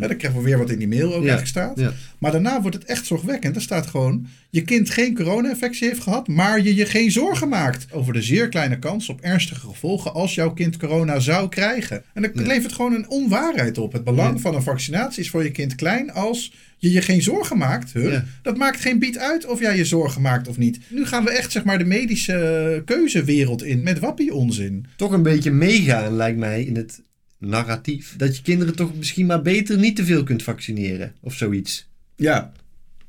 Ja, 0.01 0.07
dan 0.09 0.17
krijgen 0.17 0.41
we 0.41 0.47
weer 0.47 0.59
wat 0.59 0.71
in 0.71 0.79
die 0.79 0.89
mail 0.89 1.07
ook 1.07 1.15
eigenlijk 1.15 1.47
staat. 1.47 1.81
Maar 2.19 2.33
daarna 2.33 2.61
wordt 2.61 2.77
het 2.77 2.85
echt 2.85 3.07
zorgwekkend. 3.07 3.57
Er 3.57 3.63
staat 3.63 3.87
gewoon: 3.87 4.27
je 4.51 4.63
kind 4.63 4.91
geen 4.91 5.15
corona-infectie 5.15 5.89
heeft 5.89 6.01
gehad, 6.01 6.29
maar 6.29 6.63
je 6.63 6.75
je 6.75 6.87
geen 6.87 7.11
zorgen 7.11 7.49
maakt 7.49 7.87
over 7.93 8.13
de 8.13 8.23
zeer 8.23 8.49
kleine 8.49 8.79
kans 8.79 9.09
op 9.09 9.21
ernstige 9.21 9.67
gevolgen 9.67 10.15
als 10.15 10.35
jouw 10.35 10.53
kind 10.53 10.77
corona 10.77 11.19
zou 11.19 11.49
krijgen. 11.49 12.03
En 12.15 12.23
dat 12.23 12.31
levert 12.35 12.73
gewoon 12.73 12.95
een 12.95 13.09
onwaarheid 13.09 13.79
op. 13.79 13.93
Het 13.93 14.05
belang 14.05 14.41
van 14.41 14.55
een 14.55 14.63
vaccinatie 14.63 15.23
is 15.23 15.31
voor 15.31 15.43
je 15.43 15.51
kind 15.51 15.75
klein 15.75 16.13
als 16.13 16.53
je 16.79 16.93
je 16.93 17.03
geen 17.03 17.23
zorgen 17.23 17.59
maakt. 17.59 17.93
Huh? 17.93 18.13
Ja. 18.13 18.25
Dat 18.43 18.57
maakt 18.57 18.81
geen 18.81 18.99
bied 18.99 19.19
uit 19.19 19.47
of 19.47 19.61
jij 19.61 19.77
je 19.77 19.85
zorgen 19.85 20.23
maakt 20.23 20.49
of 20.49 20.59
niet. 20.59 20.79
Nu 20.89 21.07
gaan 21.07 21.25
we 21.25 21.31
echt 21.31 21.53
zeg 21.53 21.65
maar 21.65 21.79
de 21.79 21.85
medische 21.85 22.83
keuzewereld 22.85 23.63
in 23.63 23.83
met 23.83 23.99
wappie 23.99 24.35
onzin. 24.35 24.87
Toch 24.97 25.13
een 25.13 25.23
beetje 25.23 25.51
meegaan, 25.51 26.17
lijkt 26.17 26.39
mij, 26.39 26.63
in 26.63 26.77
het 26.77 27.03
narratief. 27.39 28.15
Dat 28.17 28.37
je 28.37 28.43
kinderen 28.43 28.77
toch 28.77 28.95
misschien 28.95 29.27
maar 29.27 29.43
beter 29.43 29.79
niet 29.79 29.97
te 29.97 30.05
veel 30.05 30.23
kunt 30.23 30.43
vaccineren. 30.43 31.15
Of 31.21 31.35
zoiets. 31.35 31.89
Ja, 32.17 32.53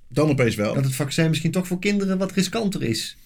dan 0.09 0.29
opeens 0.29 0.55
wel. 0.55 0.73
Dat 0.73 0.83
het 0.83 0.95
vaccin 0.95 1.29
misschien 1.29 1.51
toch 1.51 1.67
voor 1.67 1.79
kinderen 1.79 2.17
wat 2.17 2.31
riskanter 2.31 2.83
is. 2.83 3.17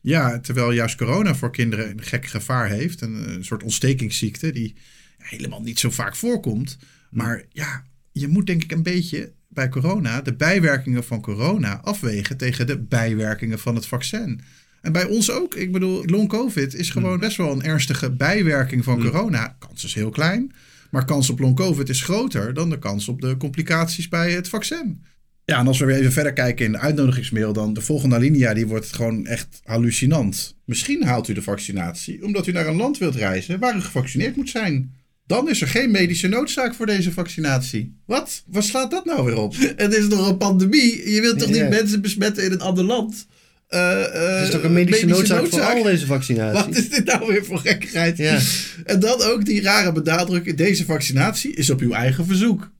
Ja, 0.00 0.40
terwijl 0.40 0.72
juist 0.72 0.96
corona 0.96 1.34
voor 1.34 1.50
kinderen 1.50 1.90
een 1.90 2.02
gek 2.02 2.26
gevaar 2.26 2.68
heeft. 2.68 3.00
Een, 3.00 3.34
een 3.34 3.44
soort 3.44 3.62
ontstekingsziekte 3.62 4.52
die 4.52 4.74
helemaal 5.18 5.62
niet 5.62 5.78
zo 5.78 5.90
vaak 5.90 6.16
voorkomt. 6.16 6.78
Maar 7.10 7.44
ja, 7.52 7.84
je 8.12 8.28
moet 8.28 8.46
denk 8.46 8.62
ik 8.62 8.72
een 8.72 8.82
beetje 8.82 9.32
bij 9.48 9.68
corona 9.68 10.22
de 10.22 10.34
bijwerkingen 10.34 11.04
van 11.04 11.20
corona 11.20 11.80
afwegen 11.80 12.36
tegen 12.36 12.66
de 12.66 12.78
bijwerkingen 12.78 13.58
van 13.58 13.74
het 13.74 13.86
vaccin. 13.86 14.40
En 14.82 14.92
bij 14.92 15.04
ons 15.04 15.30
ook. 15.30 15.54
Ik 15.54 15.72
bedoel, 15.72 16.04
long 16.04 16.28
COVID 16.28 16.74
is 16.74 16.90
gewoon 16.90 17.18
best 17.18 17.36
wel 17.36 17.52
een 17.52 17.62
ernstige 17.62 18.10
bijwerking 18.10 18.84
van 18.84 19.00
corona. 19.00 19.56
Kans 19.58 19.84
is 19.84 19.94
heel 19.94 20.10
klein. 20.10 20.52
Maar 20.90 21.04
kans 21.04 21.30
op 21.30 21.38
long 21.38 21.56
COVID 21.56 21.88
is 21.88 22.02
groter 22.02 22.54
dan 22.54 22.70
de 22.70 22.78
kans 22.78 23.08
op 23.08 23.20
de 23.20 23.36
complicaties 23.36 24.08
bij 24.08 24.32
het 24.32 24.48
vaccin. 24.48 25.02
Ja, 25.44 25.58
en 25.58 25.66
als 25.66 25.78
we 25.78 25.84
weer 25.84 25.96
even 25.96 26.12
verder 26.12 26.32
kijken 26.32 26.66
in 26.66 26.72
de 26.72 26.78
uitnodigingsmail, 26.78 27.52
dan 27.52 27.72
de 27.72 27.80
volgende 27.80 28.14
alinea, 28.14 28.54
die 28.54 28.66
wordt 28.66 28.92
gewoon 28.92 29.26
echt 29.26 29.60
hallucinant. 29.64 30.56
Misschien 30.64 31.04
haalt 31.04 31.28
u 31.28 31.32
de 31.32 31.42
vaccinatie 31.42 32.24
omdat 32.24 32.46
u 32.46 32.52
naar 32.52 32.66
een 32.66 32.76
land 32.76 32.98
wilt 32.98 33.14
reizen 33.14 33.58
waar 33.58 33.76
u 33.76 33.80
gevaccineerd 33.80 34.36
moet 34.36 34.48
zijn. 34.50 34.92
Dan 35.26 35.48
is 35.48 35.60
er 35.60 35.68
geen 35.68 35.90
medische 35.90 36.28
noodzaak 36.28 36.74
voor 36.74 36.86
deze 36.86 37.12
vaccinatie. 37.12 37.96
Wat? 38.06 38.42
Waar 38.46 38.62
slaat 38.62 38.90
dat 38.90 39.04
nou 39.04 39.24
weer 39.24 39.36
op? 39.38 39.54
Het 39.76 39.94
is 39.94 40.08
nog 40.08 40.28
een 40.28 40.36
pandemie. 40.36 41.10
Je 41.10 41.20
wilt 41.20 41.38
toch 41.38 41.48
niet 41.48 41.56
Ja. 41.56 41.68
mensen 41.68 42.00
besmetten 42.00 42.44
in 42.44 42.52
een 42.52 42.60
ander 42.60 42.84
land? 42.84 43.26
Eh, 43.68 44.04
eh, 44.04 44.38
Het 44.38 44.44
is 44.44 44.50
toch 44.50 44.62
een 44.62 44.72
medische, 44.72 45.06
noodzaak, 45.06 45.46
voor 45.46 45.60
al 45.60 45.82
deze 45.82 46.06
vaccinaties? 46.06 46.64
Wat 46.64 46.76
is 46.76 46.90
dit 46.90 47.04
nou 47.04 47.26
weer 47.26 47.44
voor 47.44 47.58
gekkigheid? 47.58 48.16
Ja. 48.16 48.40
En 48.84 49.00
dan 49.00 49.22
ook 49.22 49.44
die 49.44 49.62
rare 49.62 49.92
benadrukking. 49.92 50.56
Deze 50.56 50.84
vaccinatie 50.84 51.54
is 51.54 51.70
op 51.70 51.80
uw 51.80 51.92
eigen 51.92 52.26
verzoek. 52.26 52.70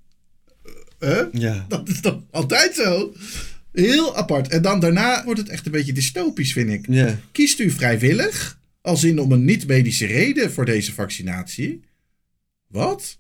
Huh? 1.01 1.23
Ja. 1.33 1.65
Dat 1.69 1.89
is 1.89 2.01
toch 2.01 2.23
altijd 2.31 2.75
zo? 2.75 3.15
Heel 3.73 4.17
apart. 4.17 4.49
En 4.49 4.63
dan 4.63 4.81
daarna 4.81 5.25
wordt 5.25 5.41
het 5.41 5.49
echt 5.49 5.67
een 5.67 5.73
beetje 5.73 5.93
dystopisch, 5.93 6.53
vind 6.53 6.71
ik. 6.71 6.87
Ja. 6.89 7.19
Kiest 7.33 7.59
u 7.59 7.71
vrijwillig, 7.71 8.59
als 8.81 9.05
in 9.05 9.19
om 9.19 9.33
een 9.33 9.45
niet-medische 9.45 10.07
reden 10.07 10.53
voor 10.53 10.65
deze 10.65 10.93
vaccinatie? 10.93 11.81
Wat? 12.67 13.19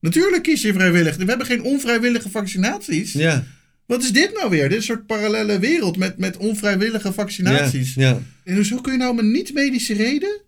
Natuurlijk 0.00 0.42
kies 0.42 0.62
je 0.62 0.72
vrijwillig. 0.72 1.16
We 1.16 1.24
hebben 1.24 1.46
geen 1.46 1.62
onvrijwillige 1.62 2.30
vaccinaties. 2.30 3.12
Ja. 3.12 3.46
Wat 3.88 4.02
is 4.02 4.12
dit 4.12 4.32
nou 4.34 4.50
weer? 4.50 4.68
Dit 4.68 4.70
is 4.70 4.76
een 4.76 4.94
soort 4.94 5.06
parallele 5.06 5.58
wereld 5.58 5.96
met, 5.96 6.18
met 6.18 6.36
onvrijwillige 6.36 7.12
vaccinaties. 7.12 7.94
Ja, 7.94 8.08
ja. 8.08 8.20
En 8.44 8.54
hoezo 8.54 8.80
kun 8.80 8.92
je 8.92 8.98
nou 8.98 9.10
om 9.10 9.18
een 9.18 9.30
niet-medische 9.30 9.94
reden 9.94 10.40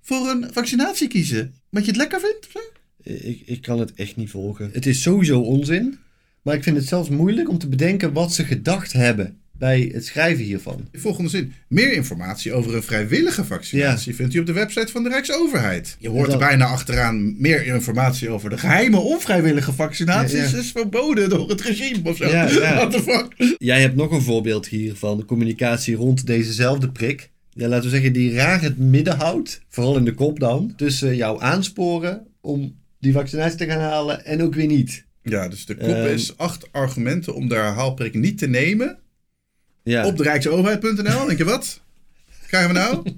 voor 0.00 0.28
een 0.28 0.48
vaccinatie 0.52 1.08
kiezen? 1.08 1.54
Omdat 1.70 1.84
je 1.84 1.92
het 1.92 2.00
lekker 2.00 2.20
vindt? 2.20 2.48
of? 2.54 2.70
Ik, 3.02 3.42
ik 3.46 3.62
kan 3.62 3.78
het 3.78 3.92
echt 3.94 4.16
niet 4.16 4.30
volgen. 4.30 4.70
Het 4.72 4.86
is 4.86 5.02
sowieso 5.02 5.40
onzin. 5.40 5.98
Maar 6.42 6.54
ik 6.54 6.62
vind 6.62 6.76
het 6.76 6.88
zelfs 6.88 7.08
moeilijk 7.08 7.48
om 7.48 7.58
te 7.58 7.68
bedenken 7.68 8.12
wat 8.12 8.32
ze 8.32 8.44
gedacht 8.44 8.92
hebben 8.92 9.41
bij 9.62 9.90
het 9.92 10.06
schrijven 10.06 10.44
hiervan. 10.44 10.88
De 10.90 10.98
volgende 10.98 11.30
zin. 11.30 11.52
Meer 11.68 11.92
informatie 11.92 12.52
over 12.52 12.74
een 12.74 12.82
vrijwillige 12.82 13.44
vaccinatie 13.44 14.14
vindt 14.14 14.34
u 14.34 14.38
op 14.38 14.46
de 14.46 14.52
website 14.52 14.92
van 14.92 15.02
de 15.02 15.08
Rijksoverheid. 15.08 15.96
Je 15.98 16.08
hoort 16.08 16.32
er 16.32 16.38
bijna 16.38 16.64
achteraan 16.64 17.40
meer 17.40 17.66
informatie 17.66 18.30
over 18.30 18.50
de 18.50 18.58
geheime 18.58 18.96
onvrijwillige 18.96 19.72
vaccinaties. 19.72 20.50
Ja, 20.50 20.56
ja. 20.56 20.62
is 20.62 20.70
verboden 20.70 21.28
door 21.28 21.48
het 21.48 21.60
regime 21.60 22.10
of 22.10 22.16
zo. 22.16 22.24
What 22.30 22.90
the 22.90 23.02
fuck? 23.02 23.54
Jij 23.58 23.80
hebt 23.80 23.96
nog 23.96 24.10
een 24.10 24.22
voorbeeld 24.22 24.66
hier 24.66 24.94
van 24.94 25.16
de 25.16 25.24
communicatie 25.24 25.94
rond 25.94 26.26
dezezelfde 26.26 26.90
prik. 26.90 27.30
Ja, 27.50 27.68
laten 27.68 27.84
we 27.84 27.90
zeggen, 27.90 28.12
die 28.12 28.34
raar 28.34 28.62
het 28.62 28.78
midden 28.78 29.16
houdt, 29.16 29.60
vooral 29.68 29.96
in 29.96 30.04
de 30.04 30.14
kop 30.14 30.40
dan, 30.40 30.72
tussen 30.76 31.16
jou 31.16 31.42
aansporen 31.42 32.26
om 32.40 32.74
die 33.00 33.12
vaccinatie 33.12 33.58
te 33.58 33.66
gaan 33.66 33.80
halen 33.80 34.24
en 34.24 34.42
ook 34.42 34.54
weer 34.54 34.66
niet. 34.66 35.04
Ja, 35.22 35.48
dus 35.48 35.66
de 35.66 35.76
kop 35.76 35.88
Ehm. 35.88 36.12
is 36.12 36.36
acht 36.36 36.72
argumenten 36.72 37.34
om 37.34 37.48
de 37.48 37.54
herhaalprik 37.54 38.14
niet 38.14 38.38
te 38.38 38.48
nemen. 38.48 39.00
Ja. 39.84 40.06
Op 40.06 40.16
de 40.16 40.22
Rijksoverheid.nl. 40.22 41.26
Denk 41.26 41.38
je 41.38 41.44
wat? 41.44 41.80
Krijgen 42.46 42.72
we 42.72 42.78
nou? 42.78 43.12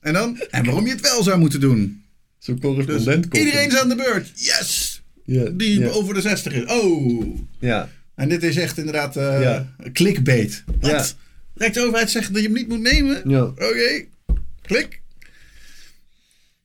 en 0.00 0.12
dan? 0.12 0.40
En 0.50 0.64
waarom 0.64 0.84
je 0.86 0.90
het 0.92 1.00
wel 1.00 1.22
zou 1.22 1.38
moeten 1.38 1.60
doen. 1.60 2.04
Zo'n 2.38 2.60
correspondent 2.60 3.28
komt. 3.28 3.44
Iedereen 3.44 3.68
is 3.68 3.76
aan 3.78 3.88
de 3.88 3.94
beurt. 3.94 4.32
Yes! 4.34 5.02
Ja, 5.24 5.44
Die 5.44 5.78
ja. 5.80 5.88
over 5.88 6.14
de 6.14 6.20
60 6.20 6.52
is. 6.52 6.64
Oh! 6.64 7.38
Ja. 7.58 7.88
En 8.14 8.28
dit 8.28 8.42
is 8.42 8.56
echt 8.56 8.78
inderdaad 8.78 9.16
eh 9.16 9.40
Ja. 9.42 9.74
clickbait. 9.92 10.64
Wat? 10.80 11.16
Rijksoverheid 11.54 12.10
zegt 12.10 12.32
dat 12.32 12.42
je 12.42 12.48
hem 12.48 12.56
niet 12.56 12.68
moet 12.68 12.80
nemen? 12.80 13.22
Ja. 13.30 13.42
Oké, 13.42 14.04
klik. 14.62 15.00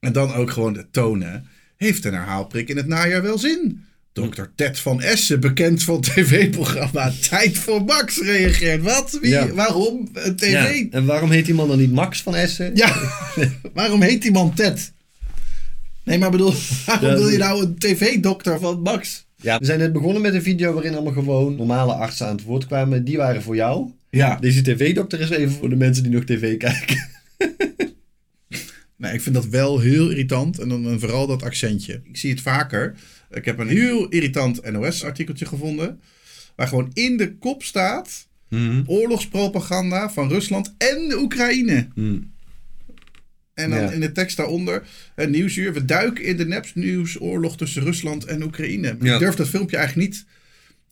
En 0.00 0.12
dan 0.12 0.32
ook 0.32 0.50
gewoon 0.50 0.72
de 0.72 0.86
tonen. 0.90 1.46
Heeft 1.76 2.04
een 2.04 2.14
herhaalprik 2.14 2.68
in 2.68 2.76
het 2.76 2.86
najaar 2.86 3.22
wel 3.22 3.38
zin? 3.38 3.84
Dr. 4.16 4.42
Ted 4.54 4.78
van 4.78 5.00
Essen, 5.02 5.40
bekend 5.40 5.82
van 5.82 6.00
tv-programma 6.10 7.12
Tijd 7.28 7.58
voor 7.58 7.84
Max, 7.84 8.20
reageert. 8.20 8.82
Wat? 8.82 9.18
Wie? 9.20 9.30
Ja. 9.30 9.52
Waarom? 9.52 10.08
Een 10.12 10.36
tv? 10.36 10.50
Ja, 10.50 10.86
En 10.90 11.06
waarom 11.06 11.30
heet 11.30 11.44
die 11.44 11.54
man 11.54 11.68
dan 11.68 11.78
niet 11.78 11.92
Max 11.92 12.22
van 12.22 12.34
Essen? 12.34 12.76
Ja, 12.76 12.96
waarom 13.74 14.02
heet 14.02 14.22
die 14.22 14.32
man 14.32 14.54
Ted? 14.54 14.92
Nee, 16.04 16.18
maar 16.18 16.30
bedoel, 16.30 16.52
waarom 16.86 17.14
wil 17.14 17.28
je 17.28 17.38
nou 17.38 17.62
een 17.64 17.78
tv-dokter 17.78 18.58
van 18.58 18.80
Max? 18.80 19.26
Ja, 19.36 19.58
we 19.58 19.64
zijn 19.64 19.78
net 19.78 19.92
begonnen 19.92 20.22
met 20.22 20.34
een 20.34 20.42
video 20.42 20.72
waarin 20.72 20.94
allemaal 20.94 21.12
gewoon 21.12 21.56
normale 21.56 21.92
artsen 21.92 22.26
aan 22.26 22.36
het 22.36 22.44
woord 22.44 22.66
kwamen. 22.66 23.04
Die 23.04 23.16
waren 23.16 23.42
voor 23.42 23.54
jou. 23.56 23.90
Ja. 24.10 24.36
Deze 24.36 24.62
tv-dokter 24.62 25.20
is 25.20 25.30
even 25.30 25.54
voor 25.54 25.68
de 25.68 25.76
mensen 25.76 26.02
die 26.02 26.12
nog 26.12 26.24
tv 26.24 26.56
kijken. 26.56 27.08
Nee, 28.96 29.12
ik 29.14 29.20
vind 29.20 29.34
dat 29.34 29.46
wel 29.46 29.78
heel 29.78 30.10
irritant. 30.10 30.58
En 30.58 30.68
dan 30.68 30.88
en 30.88 31.00
vooral 31.00 31.26
dat 31.26 31.42
accentje. 31.42 32.00
Ik 32.04 32.16
zie 32.16 32.30
het 32.30 32.40
vaker. 32.40 32.94
Ik 33.30 33.44
heb 33.44 33.58
een 33.58 33.68
heel 33.68 34.08
irritant 34.08 34.70
NOS-artikeltje 34.72 35.46
gevonden. 35.46 36.00
Waar 36.56 36.68
gewoon 36.68 36.90
in 36.92 37.16
de 37.16 37.34
kop 37.36 37.62
staat... 37.62 38.28
oorlogspropaganda 38.86 40.10
van 40.10 40.28
Rusland 40.28 40.74
en 40.78 41.08
de 41.08 41.18
Oekraïne. 41.18 41.88
En 43.54 43.70
dan 43.70 43.80
Ja. 43.80 43.90
in 43.90 44.00
de 44.00 44.12
tekst 44.12 44.36
daaronder... 44.36 44.86
Een 45.14 45.30
nieuwsuur. 45.30 45.72
We 45.72 45.84
duiken 45.84 46.24
in 46.24 46.36
de 46.36 46.46
nepsnieuwsoorlog 46.46 47.56
tussen 47.56 47.82
Rusland 47.82 48.24
en 48.24 48.42
Oekraïne. 48.42 48.96
Ja. 49.00 49.12
Ik 49.14 49.18
durf 49.20 49.34
dat 49.34 49.48
filmpje 49.48 49.76
eigenlijk 49.76 50.08
niet 50.08 50.24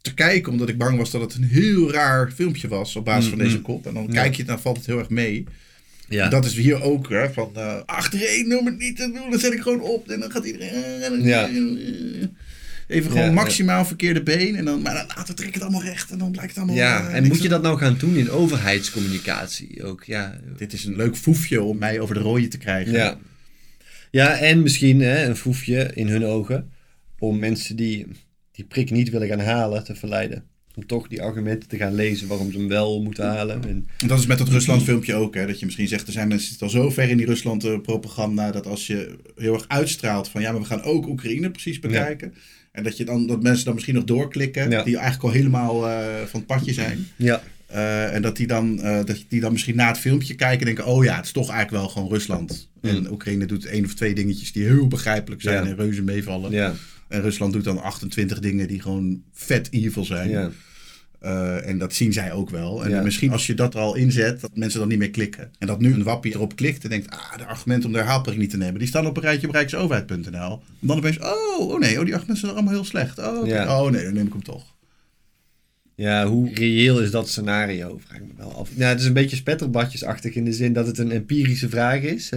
te 0.00 0.14
kijken... 0.14 0.52
omdat 0.52 0.68
ik 0.68 0.78
bang 0.78 0.98
was 0.98 1.10
dat 1.10 1.20
het 1.20 1.34
een 1.34 1.44
heel 1.48 1.92
raar 1.92 2.30
filmpje 2.32 2.68
was... 2.68 2.96
op 2.96 3.04
basis 3.04 3.28
van 3.28 3.38
Mm, 3.38 3.44
deze 3.44 3.56
mm. 3.56 3.62
kop. 3.62 3.86
En 3.86 3.94
dan 3.94 4.06
Ja. 4.06 4.12
kijk 4.12 4.32
je 4.32 4.38
het, 4.38 4.46
dan 4.46 4.60
valt 4.60 4.76
het 4.76 4.86
heel 4.86 4.98
erg 4.98 5.10
mee... 5.10 5.44
Ja. 6.14 6.28
Dat 6.28 6.44
is 6.44 6.54
hier 6.54 6.82
ook, 6.82 7.08
hè, 7.08 7.32
van 7.32 7.50
eh 7.54 7.80
achtereen 7.86 8.58
om 8.58 8.66
het 8.66 8.78
niet 8.78 8.96
te 8.96 9.10
doen, 9.12 9.30
dan 9.30 9.38
zet 9.40 9.52
ik 9.52 9.60
gewoon 9.60 9.80
op 9.80 10.08
en 10.08 10.20
dan 10.20 10.30
gaat 10.30 10.44
iedereen... 10.44 11.22
Ja. 11.22 11.48
Even 12.88 13.10
gewoon 13.10 13.26
Ja, 13.26 13.32
maximaal 13.32 13.84
verkeerde 13.84 14.22
been 14.22 14.56
en 14.56 14.64
dan, 14.64 14.82
maar 14.82 14.94
dan 14.94 15.06
later 15.16 15.34
trek 15.34 15.48
ik 15.48 15.54
het 15.54 15.62
allemaal 15.62 15.82
recht 15.82 16.10
en 16.10 16.18
dan 16.18 16.30
blijkt 16.30 16.50
het 16.50 16.58
allemaal... 16.58 16.76
Ja, 16.76 17.08
eh, 17.08 17.14
en 17.14 17.26
moet 17.26 17.42
je 17.42 17.48
dat 17.48 17.62
nou 17.62 17.78
gaan 17.78 17.96
doen 17.98 18.16
in 18.16 18.30
overheidscommunicatie 18.30 19.84
ook? 19.84 20.04
Ja, 20.04 20.40
Dit 20.56 20.72
is 20.72 20.84
een 20.84 20.96
leuk 20.96 21.16
foefje 21.16 21.62
om 21.62 21.78
mij 21.78 22.00
over 22.00 22.14
de 22.14 22.20
rode 22.20 22.48
te 22.48 22.58
krijgen. 22.58 22.92
ja. 22.92 23.18
ja 24.10 24.38
en 24.38 24.62
misschien 24.62 25.00
hè, 25.00 25.24
een 25.26 25.36
foefje 25.36 25.90
in 25.94 26.08
hun 26.08 26.24
ogen 26.24 26.70
om 27.18 27.38
mensen 27.38 27.76
die 27.76 28.06
die 28.52 28.64
prik 28.64 28.90
niet 28.90 29.10
willen 29.10 29.28
gaan 29.28 29.40
halen 29.40 29.84
te 29.84 29.94
verleiden. 29.94 30.44
Om 30.74 30.86
toch 30.86 31.08
die 31.08 31.22
argumenten 31.22 31.68
te 31.68 31.76
gaan 31.76 31.94
lezen 31.94 32.28
waarom 32.28 32.52
ze 32.52 32.58
hem 32.58 32.68
wel 32.68 33.02
moeten 33.02 33.24
halen. 33.24 33.62
En, 33.62 33.86
En 33.98 34.08
dat 34.08 34.18
is 34.18 34.26
met 34.26 34.38
dat 34.38 34.48
Rusland-filmpje 34.48 35.14
ook, 35.14 35.34
hè? 35.34 35.46
Dat 35.46 35.58
je 35.58 35.64
misschien 35.64 35.88
zegt, 35.88 36.06
er 36.06 36.12
zijn 36.12 36.28
mensen 36.28 36.56
al 36.60 36.68
zo 36.68 36.90
ver 36.90 37.08
in 37.08 37.16
die 37.16 37.26
Rusland-propaganda... 37.26 38.50
dat 38.50 38.66
als 38.66 38.86
je 38.86 39.16
heel 39.36 39.54
erg 39.54 39.64
uitstraalt 39.68 40.28
van... 40.28 40.40
ja, 40.40 40.52
maar 40.52 40.60
we 40.60 40.66
gaan 40.66 40.82
ook 40.82 41.06
Oekraïne 41.06 41.50
precies 41.50 41.80
bekijken... 41.80 42.34
en 42.72 42.82
dat, 42.82 42.96
je 42.96 43.04
dan, 43.04 43.26
dat 43.26 43.42
mensen 43.42 43.64
dan 43.64 43.74
misschien 43.74 43.94
nog 43.94 44.04
doorklikken... 44.04 44.70
Ja. 44.70 44.82
die 44.82 44.96
eigenlijk 44.96 45.24
al 45.24 45.40
helemaal 45.40 45.88
eh, 45.88 46.22
van 46.26 46.40
het 46.40 46.46
padje 46.46 46.72
zijn... 46.72 47.06
ja. 47.16 47.42
Eh, 47.66 48.14
en 48.14 48.22
dat 48.22 48.36
die, 48.36 48.46
dan, 48.46 48.82
eh, 48.82 49.04
dat 49.04 49.24
die 49.28 49.40
dan 49.40 49.52
misschien 49.52 49.76
na 49.76 49.86
het 49.86 49.98
filmpje 49.98 50.34
kijken 50.34 50.58
en 50.58 50.74
denken... 50.74 50.86
oh 50.92 51.04
ja, 51.04 51.16
het 51.16 51.24
is 51.24 51.32
toch 51.32 51.50
eigenlijk 51.50 51.82
wel 51.82 51.92
gewoon 51.92 52.08
Rusland. 52.08 52.68
En 52.80 53.10
Oekraïne 53.10 53.46
doet 53.46 53.64
één 53.64 53.84
of 53.84 53.94
twee 53.94 54.14
dingetjes 54.14 54.52
die 54.52 54.64
heel 54.64 54.88
begrijpelijk 54.88 55.42
zijn... 55.42 55.64
Ja. 55.64 55.70
en 55.70 55.76
reuze 55.76 56.02
meevallen. 56.02 56.50
Ja. 56.50 56.74
En 57.14 57.22
Rusland 57.22 57.52
doet 57.52 57.64
dan 57.64 57.82
28 57.82 58.38
dingen 58.40 58.68
die 58.68 58.80
gewoon 58.80 59.22
vet 59.32 59.68
evil 59.72 60.04
zijn. 60.04 60.30
Ja. 60.30 60.50
Eh, 61.20 61.68
en 61.68 61.78
dat 61.78 61.92
zien 61.94 62.12
zij 62.12 62.32
ook 62.32 62.50
wel. 62.50 62.84
En 62.84 62.90
Ja. 62.90 63.02
misschien 63.02 63.30
als 63.32 63.46
je 63.46 63.54
dat 63.54 63.74
er 63.74 63.80
al 63.80 63.94
inzet, 63.94 64.40
dat 64.40 64.56
mensen 64.56 64.78
dan 64.80 64.88
niet 64.88 64.98
meer 64.98 65.10
klikken. 65.10 65.50
En 65.58 65.66
dat 65.66 65.80
nu 65.80 65.92
een 65.94 66.02
wappie 66.02 66.34
erop 66.34 66.56
klikt 66.56 66.84
en 66.84 66.90
denkt, 66.90 67.10
ah, 67.10 67.36
de 67.36 67.44
argumenten 67.46 67.86
om 67.86 67.92
de 67.92 67.98
herhaalprik 67.98 68.38
niet 68.38 68.50
te 68.50 68.56
nemen, 68.56 68.78
die 68.78 68.88
staan 68.88 69.06
op 69.06 69.16
een 69.16 69.22
rijtje 69.22 69.46
op 69.46 69.52
rijksoverheid.nl. 69.52 70.62
En 70.80 70.86
dan 70.86 70.96
opeens, 70.96 71.18
oh, 71.18 71.58
oh 71.60 71.78
nee, 71.80 71.98
oh, 71.98 72.04
die 72.04 72.14
argumenten 72.14 72.36
zijn 72.36 72.52
allemaal 72.52 72.72
heel 72.72 72.84
slecht. 72.84 73.18
Oh. 73.18 73.46
Ja. 73.46 73.80
oh 73.82 73.90
nee, 73.90 74.04
dan 74.04 74.14
neem 74.14 74.26
ik 74.26 74.32
hem 74.32 74.42
toch. 74.42 74.73
Ja, 75.96 76.26
hoe 76.26 76.54
reëel 76.54 77.00
is 77.00 77.10
dat 77.10 77.28
scenario? 77.28 78.00
Vraag 78.06 78.16
ik 78.18 78.26
me 78.26 78.32
wel 78.36 78.52
af. 78.54 78.70
Ja, 78.74 78.88
het 78.88 79.00
is 79.00 79.06
een 79.06 79.12
beetje 79.12 79.36
spetterbadjesachtig 79.36 80.34
in 80.34 80.44
de 80.44 80.52
zin 80.52 80.72
dat 80.72 80.86
het 80.86 80.98
een 80.98 81.10
empirische 81.12 81.68
vraag 81.68 82.00
is. 82.02 82.30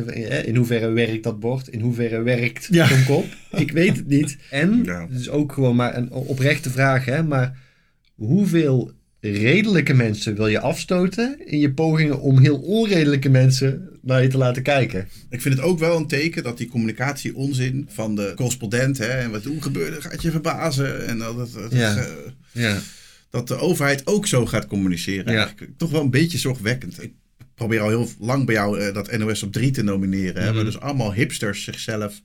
In 0.46 0.56
hoeverre 0.56 0.90
werkt 0.92 1.24
dat 1.24 1.40
bord? 1.40 1.68
In 1.68 1.80
hoeverre 1.82 2.22
werkt 2.22 2.68
Ja. 2.72 2.88
zo'n 2.88 3.04
kop? 3.06 3.26
Ik 3.52 3.72
weet 3.72 3.96
het 3.96 4.08
niet. 4.08 4.38
En, 4.50 4.82
Ja. 4.84 5.08
het 5.10 5.20
is 5.20 5.30
ook 5.30 5.52
gewoon 5.54 5.76
maar 5.76 5.98
een 5.98 6.12
oprechte 6.12 6.70
vraag, 6.70 7.06
hè, 7.06 7.24
maar 7.24 7.58
hoeveel 8.16 8.92
redelijke 9.20 9.94
mensen 9.94 10.36
wil 10.36 10.48
je 10.48 10.60
afstoten 10.60 11.38
in 11.46 11.60
je 11.60 11.72
pogingen 11.74 12.20
om 12.22 12.40
heel 12.40 12.58
onredelijke 12.58 13.30
mensen 13.30 13.90
naar 14.02 14.22
je 14.22 14.28
te 14.28 14.38
laten 14.38 14.64
kijken? 14.64 15.08
Ik 15.30 15.42
vind 15.42 15.56
het 15.56 15.64
ook 15.64 15.80
wel 15.80 15.98
een 15.98 16.08
teken 16.08 16.44
dat 16.44 16.58
die 16.58 16.68
communicatie 16.68 17.36
onzin 17.36 17.86
van 17.90 18.16
de 18.16 18.32
correspondent, 18.36 18.98
hè, 18.98 19.06
en 19.08 19.32
wat 19.32 19.44
hoe 19.44 19.62
gebeurde, 19.62 20.02
gaat 20.02 20.22
je 20.22 20.32
verbazen. 20.32 21.08
En 21.08 21.18
dat, 21.18 21.38
het- 21.38 21.72
Ja. 21.72 21.96
eh, 21.98 22.04
Ja. 22.52 22.78
Dat 23.30 23.48
de 23.48 23.56
overheid 23.58 24.08
ook 24.08 24.28
zo 24.28 24.46
gaat 24.46 24.68
communiceren. 24.68 25.34
Ja. 25.34 25.40
Eigenlijk 25.40 25.72
Toch 25.78 25.92
wel 25.92 26.02
een 26.02 26.10
beetje 26.10 26.38
zorgwekkend. 26.38 27.04
Ik 27.04 27.12
probeer 27.56 27.80
al 27.82 27.90
heel 27.90 28.10
lang 28.20 28.46
bij 28.46 28.56
jou 28.56 28.80
eh, 28.80 28.94
dat 28.94 29.18
NOS 29.18 29.44
op 29.44 29.52
3 29.52 29.72
te 29.72 29.84
nomineren. 29.84 30.44
Mhm. 30.46 30.56
waar 30.56 30.64
dus 30.64 30.80
allemaal 30.80 31.14
hipsters 31.14 31.64
zichzelf 31.64 32.22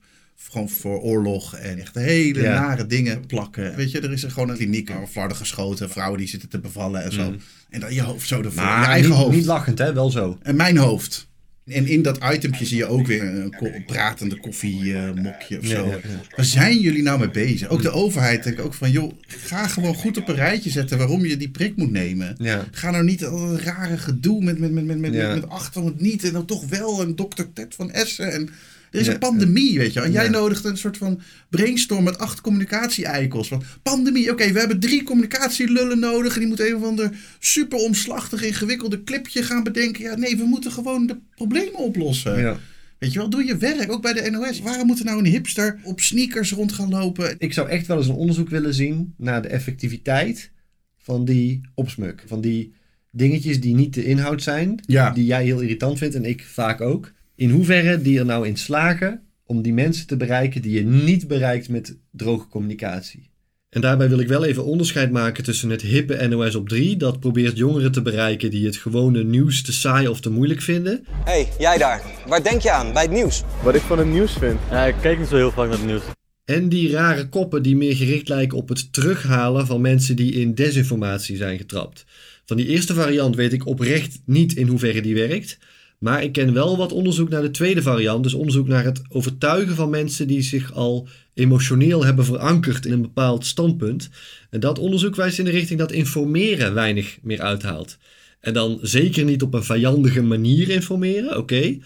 gewoon 0.49 0.69
voor 0.69 0.99
oorlog 0.99 1.55
en 1.55 1.79
echt 1.79 1.95
hele 1.95 2.41
Ja. 2.41 2.59
nare 2.59 2.85
dingen 2.85 3.25
plakken. 3.25 3.75
Weet 3.75 3.91
je, 3.91 3.99
er 3.99 4.11
is 4.11 4.23
er 4.23 4.31
gewoon 4.31 4.49
een 4.49 4.55
kliniek, 4.57 4.91
flarden 5.09 5.37
geschoten, 5.37 5.89
vrouwen 5.89 6.19
die 6.19 6.27
zitten 6.27 6.49
te 6.49 6.59
bevallen 6.59 7.03
en 7.03 7.11
zo. 7.11 7.23
Mhm. 7.23 7.37
En 7.69 7.79
dan 7.79 7.93
je 7.93 8.01
hoofd 8.01 8.27
zo 8.27 8.41
ervoor, 8.41 8.63
Maar 8.63 8.79
je 8.81 8.85
eigen 8.87 9.09
niet, 9.09 9.19
hoofd. 9.19 9.35
niet 9.35 9.45
lachend, 9.45 9.77
hè? 9.79 9.93
Wel 9.93 10.11
zo. 10.11 10.37
En 10.41 10.55
mijn 10.55 10.77
hoofd. 10.77 11.27
En 11.65 11.87
in 11.87 12.01
dat 12.01 12.19
itempje 12.33 12.65
zie 12.65 12.77
je 12.77 12.85
ook 12.85 13.07
weer 13.07 13.23
een 13.23 13.55
ko- 13.57 13.71
pratende 13.85 14.39
koffiemokje 14.39 15.59
of 15.59 15.65
zo. 15.65 15.85
ja, 15.87 15.91
ja. 15.93 15.99
Waar 16.35 16.45
zijn 16.45 16.79
jullie 16.79 17.01
nou 17.03 17.19
mee 17.19 17.29
bezig? 17.29 17.69
Ook 17.69 17.81
de 17.81 17.91
overheid 17.91 18.43
denkt 18.43 18.59
ook 18.61 18.73
van, 18.73 18.91
joh, 18.91 19.11
ga 19.27 19.67
gewoon 19.67 19.95
goed 19.95 20.17
op 20.17 20.27
een 20.27 20.35
rijtje 20.35 20.69
zetten 20.69 20.97
waarom 20.97 21.25
je 21.25 21.37
die 21.37 21.49
prik 21.49 21.75
moet 21.75 21.91
nemen. 21.91 22.35
Ga 22.71 22.91
nou 22.91 23.03
niet 23.03 23.25
al 23.25 23.39
een 23.49 23.59
rare 23.59 23.97
gedoe 23.97 24.43
met, 24.43 24.59
met, 24.59 24.71
met, 24.71 24.85
met, 24.85 24.97
met, 24.99 25.13
Ja. 25.13 25.33
met 25.33 25.49
achter 25.49 25.85
het 25.85 26.01
niet 26.01 26.23
en 26.23 26.31
dan 26.33 26.45
toch 26.45 26.65
wel 26.67 27.01
en 27.01 27.15
dokter 27.15 27.53
Ted 27.53 27.75
van 27.75 27.91
Essen. 27.91 28.31
En 28.33 28.49
er 28.93 28.99
is 28.99 29.05
Ja, 29.05 29.13
een 29.13 29.19
pandemie, 29.19 29.77
weet 29.77 29.93
je. 29.93 30.01
En 30.01 30.11
jij 30.11 30.29
nodigt 30.29 30.65
een 30.65 30.77
soort 30.77 30.97
van 30.97 31.21
brainstorm 31.49 32.03
met 32.03 32.17
acht 32.17 32.41
communicatie-eikels. 32.41 33.47
Van 33.47 33.63
pandemie, 33.83 34.31
oké, 34.31 34.51
we 34.51 34.59
hebben 34.59 34.79
drie 34.79 35.03
communicatielullen 35.03 35.99
nodig. 35.99 36.33
En 36.33 36.39
die 36.39 36.47
moeten 36.47 36.67
een 36.67 36.75
of 36.75 36.83
ander 36.83 37.11
super 37.39 37.77
omslachtig, 37.79 38.43
ingewikkelde 38.43 39.03
clipje 39.03 39.43
gaan 39.43 39.63
bedenken. 39.63 40.03
Ja, 40.03 40.15
nee, 40.15 40.37
we 40.37 40.43
moeten 40.43 40.71
gewoon 40.71 41.07
de 41.07 41.17
problemen 41.35 41.75
oplossen. 41.77 42.39
Ja. 42.39 42.59
Weet 42.99 43.13
je 43.13 43.19
wel, 43.19 43.29
doe 43.29 43.45
je 43.45 43.57
werk, 43.57 43.91
ook 43.91 44.01
bij 44.01 44.13
de 44.13 44.29
NOS. 44.29 44.59
Waarom 44.59 44.87
moet 44.87 44.99
er 44.99 45.05
nou 45.05 45.17
een 45.19 45.25
hipster 45.31 45.79
op 45.83 45.99
sneakers 46.01 46.51
rond 46.51 46.71
gaan 46.71 46.89
lopen? 46.89 47.35
Ik 47.37 47.53
zou 47.53 47.69
echt 47.69 47.87
wel 47.87 47.97
eens 47.97 48.07
een 48.07 48.15
onderzoek 48.15 48.49
willen 48.49 48.73
zien 48.73 49.13
naar 49.17 49.41
de 49.41 49.47
effectiviteit 49.47 50.51
van 50.97 51.25
die 51.25 51.61
opsmuk. 51.75 52.23
Van 52.27 52.41
die 52.41 52.73
dingetjes 53.11 53.59
die 53.61 53.75
niet 53.75 53.93
de 53.93 54.05
inhoud 54.05 54.43
zijn, 54.43 54.79
Ja. 54.85 55.09
die 55.11 55.25
jij 55.25 55.43
heel 55.43 55.59
irritant 55.61 55.97
vindt 55.97 56.15
en 56.15 56.25
ik 56.25 56.43
vaak 56.43 56.81
ook. 56.81 57.11
In 57.35 57.49
hoeverre 57.49 58.01
die 58.01 58.19
er 58.19 58.25
nou 58.25 58.47
in 58.47 58.57
slagen 58.57 59.21
om 59.45 59.61
die 59.61 59.73
mensen 59.73 60.07
te 60.07 60.17
bereiken 60.17 60.61
die 60.61 60.71
je 60.71 60.83
niet 60.83 61.27
bereikt 61.27 61.69
met 61.69 61.97
droge 62.11 62.47
communicatie. 62.47 63.29
En 63.69 63.81
daarbij 63.81 64.09
wil 64.09 64.19
ik 64.19 64.27
wel 64.27 64.45
even 64.45 64.65
onderscheid 64.65 65.11
maken 65.11 65.43
tussen 65.43 65.69
het 65.69 65.81
hippe 65.81 66.27
NOS 66.27 66.55
op 66.55 66.69
3, 66.69 66.97
dat 66.97 67.19
probeert 67.19 67.57
jongeren 67.57 67.91
te 67.91 68.01
bereiken 68.01 68.51
die 68.51 68.65
het 68.65 68.75
gewone 68.75 69.23
nieuws 69.23 69.61
te 69.61 69.73
saai 69.73 70.07
of 70.07 70.19
te 70.19 70.29
moeilijk 70.29 70.61
vinden. 70.61 71.05
Hé, 71.23 71.31
hey, 71.31 71.47
jij 71.59 71.77
daar. 71.77 72.01
Waar 72.27 72.43
denk 72.43 72.61
je 72.61 72.71
aan 72.71 72.93
bij 72.93 73.01
het 73.01 73.11
nieuws? 73.11 73.43
Wat 73.63 73.75
ik 73.75 73.81
van 73.81 73.97
het 73.97 74.07
nieuws 74.07 74.33
vind? 74.33 74.59
Ja, 74.69 74.85
ik 74.85 74.95
kijk 75.01 75.19
niet 75.19 75.27
zo 75.27 75.35
heel 75.35 75.51
vaak 75.51 75.69
naar 75.69 75.77
het 75.77 75.87
nieuws. 75.87 76.03
En 76.45 76.69
die 76.69 76.91
rare 76.91 77.29
koppen 77.29 77.63
die 77.63 77.75
meer 77.75 77.95
gericht 77.95 78.27
lijken 78.27 78.57
op 78.57 78.69
het 78.69 78.93
terughalen 78.93 79.67
van 79.67 79.81
mensen 79.81 80.15
die 80.15 80.31
in 80.31 80.55
desinformatie 80.55 81.37
zijn 81.37 81.57
getrapt. 81.57 82.05
Van 82.45 82.57
die 82.57 82.67
eerste 82.67 82.93
variant 82.93 83.35
weet 83.35 83.53
ik 83.53 83.67
oprecht 83.67 84.21
niet 84.25 84.55
in 84.55 84.67
hoeverre 84.67 85.01
die 85.01 85.15
werkt. 85.15 85.57
Maar 86.03 86.23
ik 86.23 86.31
ken 86.31 86.53
wel 86.53 86.77
wat 86.77 86.91
onderzoek 86.91 87.29
naar 87.29 87.41
de 87.41 87.51
tweede 87.51 87.81
variant. 87.81 88.23
Dus 88.23 88.33
onderzoek 88.33 88.67
naar 88.67 88.83
het 88.83 89.01
overtuigen 89.09 89.75
van 89.75 89.89
mensen 89.89 90.27
die 90.27 90.41
zich 90.41 90.73
al 90.73 91.07
emotioneel 91.33 92.05
hebben 92.05 92.25
verankerd 92.25 92.85
in 92.85 92.91
een 92.91 93.01
bepaald 93.01 93.45
standpunt. 93.45 94.09
En 94.49 94.59
dat 94.59 94.79
onderzoek 94.79 95.15
wijst 95.15 95.39
in 95.39 95.45
de 95.45 95.51
richting 95.51 95.79
dat 95.79 95.91
informeren 95.91 96.73
weinig 96.73 97.17
meer 97.21 97.41
uithaalt. 97.41 97.97
En 98.39 98.53
dan 98.53 98.79
zeker 98.81 99.23
niet 99.25 99.41
op 99.41 99.53
een 99.53 99.63
vijandige 99.63 100.21
manier 100.21 100.69
informeren, 100.69 101.37
oké. 101.37 101.77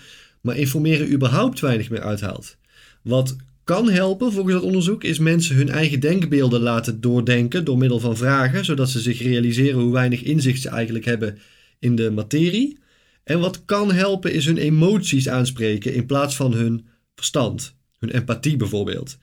maar 0.41 0.57
informeren 0.57 1.11
überhaupt 1.11 1.59
weinig 1.59 1.89
meer 1.89 2.01
uithaalt. 2.01 2.57
Wat 3.01 3.35
kan 3.63 3.89
helpen 3.89 4.31
volgens 4.31 4.53
dat 4.53 4.63
onderzoek 4.63 5.03
is 5.03 5.19
mensen 5.19 5.55
hun 5.55 5.69
eigen 5.69 5.99
denkbeelden 5.99 6.61
laten 6.61 7.01
doordenken 7.01 7.65
door 7.65 7.77
middel 7.77 7.99
van 7.99 8.17
vragen, 8.17 8.65
zodat 8.65 8.89
ze 8.89 8.99
zich 8.99 9.21
realiseren 9.21 9.79
hoe 9.79 9.93
weinig 9.93 10.23
inzicht 10.23 10.61
ze 10.61 10.69
eigenlijk 10.69 11.05
hebben 11.05 11.37
in 11.79 11.95
de 11.95 12.11
materie. 12.11 12.85
En 13.27 13.39
wat 13.39 13.65
kan 13.65 13.91
helpen 13.91 14.33
is 14.33 14.45
hun 14.45 14.57
emoties 14.57 15.29
aanspreken 15.29 15.93
in 15.93 16.05
plaats 16.05 16.35
van 16.35 16.53
hun 16.53 16.87
verstand, 17.15 17.75
hun 17.99 18.09
empathie 18.09 18.57
bijvoorbeeld. 18.57 19.17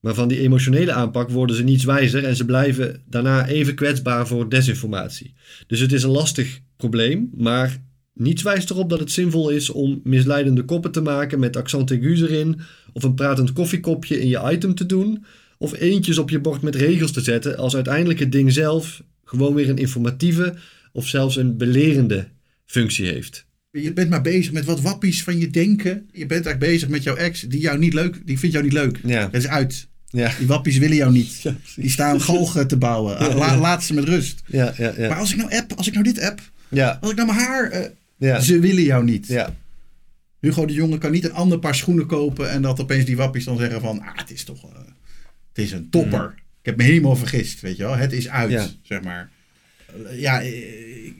Maar 0.00 0.14
van 0.14 0.28
die 0.28 0.40
emotionele 0.40 0.92
aanpak 0.92 1.30
worden 1.30 1.56
ze 1.56 1.62
niets 1.62 1.84
wijzer 1.84 2.24
en 2.24 2.36
ze 2.36 2.44
blijven 2.44 3.02
daarna 3.06 3.46
even 3.46 3.74
kwetsbaar 3.74 4.26
voor 4.26 4.48
desinformatie. 4.48 5.34
Dus 5.66 5.80
het 5.80 5.92
is 5.92 6.02
een 6.02 6.10
lastig 6.10 6.60
probleem, 6.76 7.30
maar 7.36 7.82
niets 8.14 8.42
wijst 8.42 8.70
erop 8.70 8.90
dat 8.90 9.00
het 9.00 9.12
zinvol 9.12 9.50
is 9.50 9.70
om 9.70 10.00
misleidende 10.04 10.64
koppen 10.64 10.90
te 10.90 11.00
maken 11.00 11.38
met 11.38 11.56
accent 11.56 11.90
aigus 11.90 12.20
erin, 12.20 12.60
of 12.92 13.02
een 13.02 13.14
pratend 13.14 13.52
koffiekopje 13.52 14.20
in 14.20 14.28
je 14.28 14.50
item 14.52 14.74
te 14.74 14.86
doen, 14.86 15.24
of 15.58 15.78
eentjes 15.78 16.18
op 16.18 16.30
je 16.30 16.40
bord 16.40 16.62
met 16.62 16.74
regels 16.74 17.12
te 17.12 17.20
zetten, 17.20 17.56
als 17.56 17.74
uiteindelijk 17.74 18.18
het 18.18 18.32
ding 18.32 18.52
zelf 18.52 19.02
gewoon 19.24 19.54
weer 19.54 19.68
een 19.68 19.78
informatieve 19.78 20.54
of 20.92 21.06
zelfs 21.06 21.36
een 21.36 21.56
belerende 21.56 22.28
functie 22.72 23.06
heeft. 23.06 23.46
Je 23.70 23.92
bent 23.92 24.10
maar 24.10 24.20
bezig 24.22 24.52
met 24.52 24.64
wat 24.64 24.80
wappies 24.80 25.22
van 25.22 25.38
je 25.38 25.50
denken. 25.50 26.08
Je 26.12 26.26
bent 26.26 26.46
eigenlijk 26.46 26.58
bezig 26.72 26.88
met 26.88 27.02
jouw 27.02 27.16
ex, 27.16 27.40
die 27.40 27.60
jou 27.60 27.78
niet 27.78 27.94
leuk, 27.94 28.20
die 28.26 28.38
vindt 28.38 28.54
jou 28.54 28.64
niet 28.64 28.74
leuk. 28.74 28.98
Ja. 29.04 29.22
Dat 29.24 29.34
is 29.42 29.48
uit. 29.48 29.86
Ja. 30.10 30.32
Die 30.38 30.46
wappies 30.46 30.78
willen 30.78 30.96
jou 30.96 31.12
niet. 31.12 31.42
die 31.76 31.90
staan 31.90 32.20
galgen 32.20 32.66
te 32.68 32.76
bouwen. 32.76 33.18
Ja, 33.18 33.34
La- 33.34 33.46
ja. 33.46 33.58
Laat 33.58 33.84
ze 33.84 33.94
met 33.94 34.04
rust. 34.04 34.42
Ja, 34.46 34.74
ja, 34.76 34.92
ja. 34.96 35.08
Maar 35.08 35.18
als 35.18 35.30
ik 35.30 35.36
nou 35.36 35.50
app, 35.56 35.72
als 35.72 35.86
ik 35.86 35.92
nou 35.92 36.04
dit 36.04 36.20
app, 36.20 36.40
Ja. 36.68 36.98
als 37.00 37.10
ik 37.10 37.16
nou 37.16 37.28
mijn 37.28 37.40
haar, 37.40 37.70
eh, 37.70 37.90
Ja. 38.18 38.40
ze 38.40 38.58
willen 38.58 38.82
jou 38.82 39.04
niet. 39.04 39.26
Ja. 39.26 39.54
Hugo 40.40 40.66
de 40.66 40.72
Jonge 40.72 40.98
kan 40.98 41.10
niet 41.12 41.24
een 41.24 41.32
ander 41.32 41.58
paar 41.58 41.74
schoenen 41.74 42.06
kopen 42.06 42.50
en 42.50 42.62
dat 42.62 42.80
opeens 42.80 43.04
die 43.04 43.16
wappies 43.16 43.44
dan 43.44 43.58
zeggen 43.58 43.80
van, 43.80 44.00
ah, 44.00 44.16
het 44.18 44.30
is 44.30 44.44
toch, 44.44 44.64
eh, 44.64 44.78
het 45.48 45.64
is 45.64 45.72
een 45.72 45.90
topper. 45.90 46.34
Ik 46.36 46.66
heb 46.66 46.76
me 46.76 46.82
helemaal 46.82 47.16
vergist, 47.16 47.60
weet 47.60 47.76
je 47.76 47.82
wel. 47.82 47.96
Het 47.96 48.12
is 48.12 48.28
uit, 48.28 48.50
Ja. 48.50 48.66
zeg 48.82 49.02
maar. 49.02 49.30
Ja, 50.12 50.42
eh, 50.42 50.52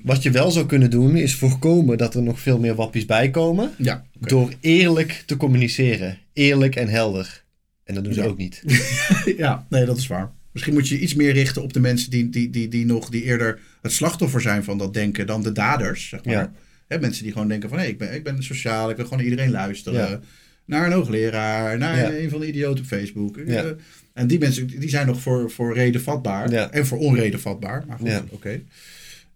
Wat 0.09 0.23
je 0.23 0.31
wel 0.31 0.51
zou 0.51 0.67
kunnen 0.67 0.91
doen 0.91 1.17
is 1.17 1.35
voorkomen 1.35 1.99
dat 1.99 2.15
er 2.15 2.23
nog 2.23 2.41
veel 2.41 2.59
meer 2.59 2.75
wappies 2.75 3.05
bijkomen. 3.07 3.71
Ja. 3.79 4.05
Door 4.21 4.53
eerlijk 4.61 5.23
te 5.27 5.37
communiceren. 5.37 6.19
Eerlijk 6.33 6.77
en 6.77 6.89
helder. 6.89 7.45
En 7.85 7.95
dat 7.95 8.05
doen 8.05 8.13
ze 8.13 8.21
Ja. 8.21 8.27
ook 8.27 8.37
niet. 8.39 8.63
ja, 9.37 9.67
nee, 9.69 9.85
dat 9.85 9.97
is 9.97 10.07
waar. 10.07 10.31
Misschien 10.53 10.75
moet 10.75 10.89
je 10.89 10.99
iets 10.99 11.15
meer 11.15 11.33
richten 11.33 11.63
op 11.63 11.73
de 11.73 11.81
mensen 11.81 12.11
die, 12.11 12.29
die, 12.29 12.51
die, 12.51 12.69
die 12.69 12.87
nog 12.87 13.09
die 13.09 13.23
eerder 13.23 13.59
het 13.83 13.93
slachtoffer 13.93 14.41
zijn 14.41 14.65
van 14.65 14.79
dat 14.79 14.95
denken 14.95 15.27
dan 15.27 15.43
de 15.43 15.53
daders. 15.53 16.09
Zeg 16.09 16.25
maar. 16.25 16.51
Ja. 16.89 16.99
Mensen 17.01 17.23
die 17.23 17.33
gewoon 17.33 17.49
denken 17.49 17.69
van 17.69 17.79
hé, 17.79 17.85
ik, 17.87 17.99
ben, 17.99 18.15
ik 18.15 18.25
ben 18.25 18.43
sociaal, 18.43 18.91
ik 18.91 18.97
wil 18.97 19.07
gewoon 19.07 19.25
iedereen 19.25 19.51
luisteren. 19.51 20.09
Ja. 20.09 20.21
Naar 20.65 20.87
een 20.87 20.93
hoogleraar, 20.93 21.79
naar 21.79 21.97
Ja. 21.97 22.19
een 22.19 22.31
van 22.31 22.41
de 22.41 22.47
idioten 22.49 22.83
op 22.85 22.89
Facebook. 22.91 23.37
Ja. 23.47 23.63
Eh, 23.63 23.71
En 24.13 24.27
die 24.27 24.39
mensen 24.39 24.67
die 24.67 24.89
zijn 24.89 25.07
nog 25.07 25.21
voor, 25.21 25.51
voor 25.51 25.75
reden 25.75 26.01
vatbaar 26.03 26.51
en 26.53 26.87
voor 26.87 26.99
onreden 26.99 27.41
vatbaar. 27.41 27.85
Maar 27.87 27.99
goed, 27.99 28.09
Ja. 28.09 28.25
oké. 28.31 28.61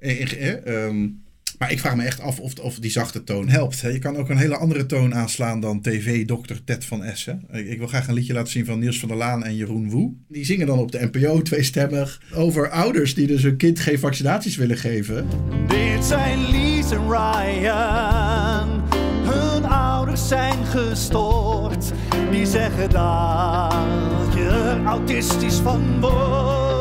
Eh, 0.03 0.67
ehm, 0.87 1.09
Maar 1.59 1.73
ik 1.73 1.81
vraag 1.81 1.97
me 1.97 2.03
echt 2.03 2.21
af 2.21 2.39
of, 2.41 2.59
of 2.59 2.79
die 2.79 2.91
zachte 2.91 3.25
toon 3.25 3.49
helpt. 3.49 3.81
hè. 3.83 3.89
Je 3.89 3.99
kan 3.99 4.17
ook 4.17 4.29
een 4.29 4.37
hele 4.37 4.57
andere 4.57 4.87
toon 4.87 5.15
aanslaan 5.15 5.61
dan 5.61 5.81
tv-dokter 5.81 6.65
Ted 6.65 6.85
van 6.85 7.05
Essen. 7.05 7.43
Ik, 7.53 7.67
ik 7.69 7.79
wil 7.79 7.87
graag 7.87 8.09
een 8.09 8.15
liedje 8.15 8.33
laten 8.33 8.53
zien 8.53 8.65
van 8.65 8.79
Niels 8.79 8.99
van 8.99 9.09
der 9.09 9.19
Laan 9.19 9.45
en 9.45 9.57
Jeroen 9.57 9.91
Woe. 9.91 10.13
Die 10.29 10.45
zingen 10.45 10.67
dan 10.67 10.79
op 10.79 10.93
de 10.93 11.09
NPO 11.13 11.43
tweestemmig 11.43 12.23
over 12.35 12.71
ouders 12.71 13.15
die 13.15 13.27
dus 13.27 13.43
hun 13.43 13.57
kind 13.57 13.81
geen 13.81 13.99
vaccinaties 13.99 14.57
willen 14.57 14.79
geven. 14.79 15.27
Dit 15.69 16.05
zijn 16.05 16.51
Lies 16.51 16.91
en 16.91 17.09
Ryan. 17.09 18.83
Hun 19.25 19.65
ouders 19.65 20.29
zijn 20.29 20.65
gestoord. 20.67 21.93
Die 22.31 22.47
zeggen 22.47 22.91
dat 22.91 23.73
je 24.35 24.83
autistisch 24.85 25.57
van 25.57 26.01
wordt. 26.01 26.72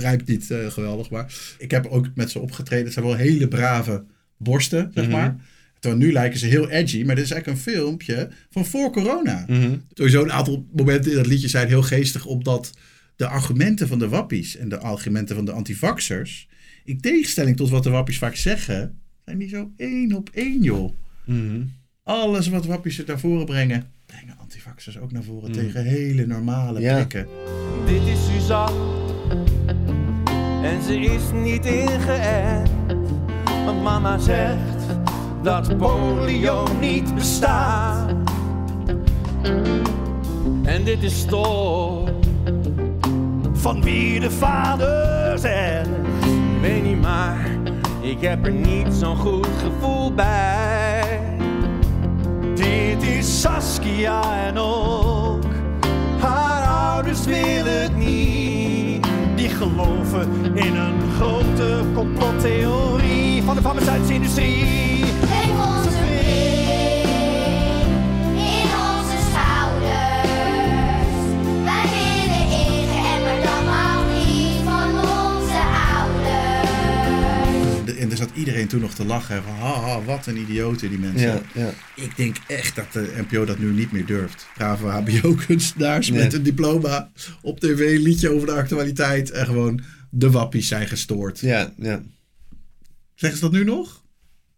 Het 0.00 0.08
rijmt 0.08 0.26
niet 0.28 0.50
eh, 0.50 0.66
geweldig, 0.70 1.10
maar 1.10 1.34
ik 1.58 1.70
heb 1.70 1.86
ook 1.86 2.08
met 2.14 2.30
ze 2.30 2.38
opgetreden. 2.38 2.84
Het 2.84 2.92
zijn 2.92 3.04
wel 3.04 3.14
hele 3.14 3.48
brave 3.48 4.04
borsten, 4.36 4.90
zeg 4.94 5.04
Mhm. 5.04 5.12
maar. 5.12 5.36
Terwijl 5.78 6.02
nu 6.02 6.12
lijken 6.12 6.38
ze 6.38 6.46
heel 6.46 6.68
edgy, 6.70 7.02
maar 7.04 7.14
dit 7.14 7.24
is 7.24 7.30
eigenlijk 7.30 7.66
een 7.66 7.72
filmpje 7.72 8.28
van 8.50 8.64
voor 8.66 8.92
corona. 8.92 9.44
Mhm. 9.48 9.76
Sowieso 9.94 10.22
een 10.22 10.32
aantal 10.32 10.66
momenten 10.72 11.10
in 11.10 11.16
dat 11.16 11.26
liedje 11.26 11.48
zijn 11.48 11.68
heel 11.68 11.82
geestig, 11.82 12.26
omdat 12.26 12.70
de 13.16 13.26
argumenten 13.26 13.88
van 13.88 13.98
de 13.98 14.08
wappies 14.08 14.56
en 14.56 14.68
de 14.68 14.78
argumenten 14.78 15.36
van 15.36 15.44
de 15.44 15.52
antivaxers, 15.52 16.48
in 16.84 17.00
tegenstelling 17.00 17.56
tot 17.56 17.70
wat 17.70 17.82
de 17.82 17.90
wappies 17.90 18.18
vaak 18.18 18.34
zeggen, 18.34 19.00
zijn 19.24 19.38
die 19.38 19.48
zo 19.48 19.70
één 19.76 20.12
op 20.12 20.30
één, 20.34 20.62
joh. 20.62 20.94
Mhm. 21.24 21.60
Alles 22.02 22.48
wat 22.48 22.66
wappies 22.66 22.98
er 22.98 23.04
naar 23.06 23.20
voren 23.20 23.46
brengen, 23.46 23.84
brengen 24.06 24.36
antivaxers 24.38 24.98
ook 24.98 25.12
naar 25.12 25.22
voren 25.24 25.50
Mhm. 25.50 25.58
tegen 25.60 25.84
hele 25.84 26.26
normale 26.26 26.80
Ja. 26.80 26.94
prikken. 26.94 27.26
Dit 27.86 28.02
is 28.02 28.26
Suzanne. 28.26 29.49
En 30.62 30.82
ze 30.82 31.00
is 31.00 31.22
niet 31.32 31.66
ingeënt. 31.66 32.70
Want 33.64 33.82
mama 33.82 34.18
zegt 34.18 34.86
dat 35.42 35.76
polio 35.76 36.64
niet 36.80 37.14
bestaat. 37.14 38.14
En 40.62 40.84
dit 40.84 41.02
is 41.02 41.24
toch 41.24 42.08
van 43.52 43.82
wie 43.82 44.20
de 44.20 44.30
vader. 44.30 45.34
Ik 45.34 46.60
weet 46.60 46.84
niet, 46.84 47.00
maar 47.00 47.50
ik 48.00 48.20
heb 48.20 48.46
er 48.46 48.52
niet 48.52 48.86
zo'n 48.92 49.16
goed 49.16 49.48
gevoel 49.62 50.14
bij. 50.14 51.20
Dit 52.54 53.02
is 53.02 53.40
Saskia 53.40 54.46
en 54.46 54.58
ook 54.58 55.09
geloven 59.60 60.54
in 60.54 60.76
een 60.76 61.10
grote 61.16 61.80
complottheorie 61.94 63.42
van 63.42 63.56
de 63.56 63.62
farmaceutische 63.62 64.14
industrie. 64.14 64.89
Zat 78.20 78.30
iedereen 78.34 78.68
toen 78.68 78.80
nog 78.80 78.94
te 78.94 79.04
lachen. 79.04 79.42
Van, 79.42 79.52
haha, 79.54 80.02
wat 80.02 80.26
een 80.26 80.36
idioten 80.36 80.88
die 80.88 80.98
mensen. 80.98 81.28
Ja, 81.28 81.42
ja. 81.54 81.72
Ik 81.96 82.16
denk 82.16 82.36
echt 82.46 82.74
dat 82.76 82.92
de 82.92 83.12
NPO 83.28 83.44
dat 83.44 83.58
nu 83.58 83.72
niet 83.72 83.92
meer 83.92 84.06
durft. 84.06 84.46
Brave 84.56 84.86
HBO-kunstenaars 84.86 86.06
Ja. 86.08 86.14
met 86.14 86.32
een 86.32 86.42
diploma 86.42 87.10
op 87.42 87.60
tv, 87.60 87.98
liedje 87.98 88.30
over 88.30 88.46
de 88.46 88.52
actualiteit. 88.54 89.30
En 89.30 89.46
gewoon 89.46 89.80
de 90.10 90.30
wappies 90.30 90.68
zijn 90.68 90.86
gestoord. 90.88 91.38
Ja, 91.40 91.72
ja. 91.78 92.02
Zeggen 93.14 93.38
ze 93.38 93.44
dat 93.44 93.54
nu 93.54 93.64
nog? 93.64 94.04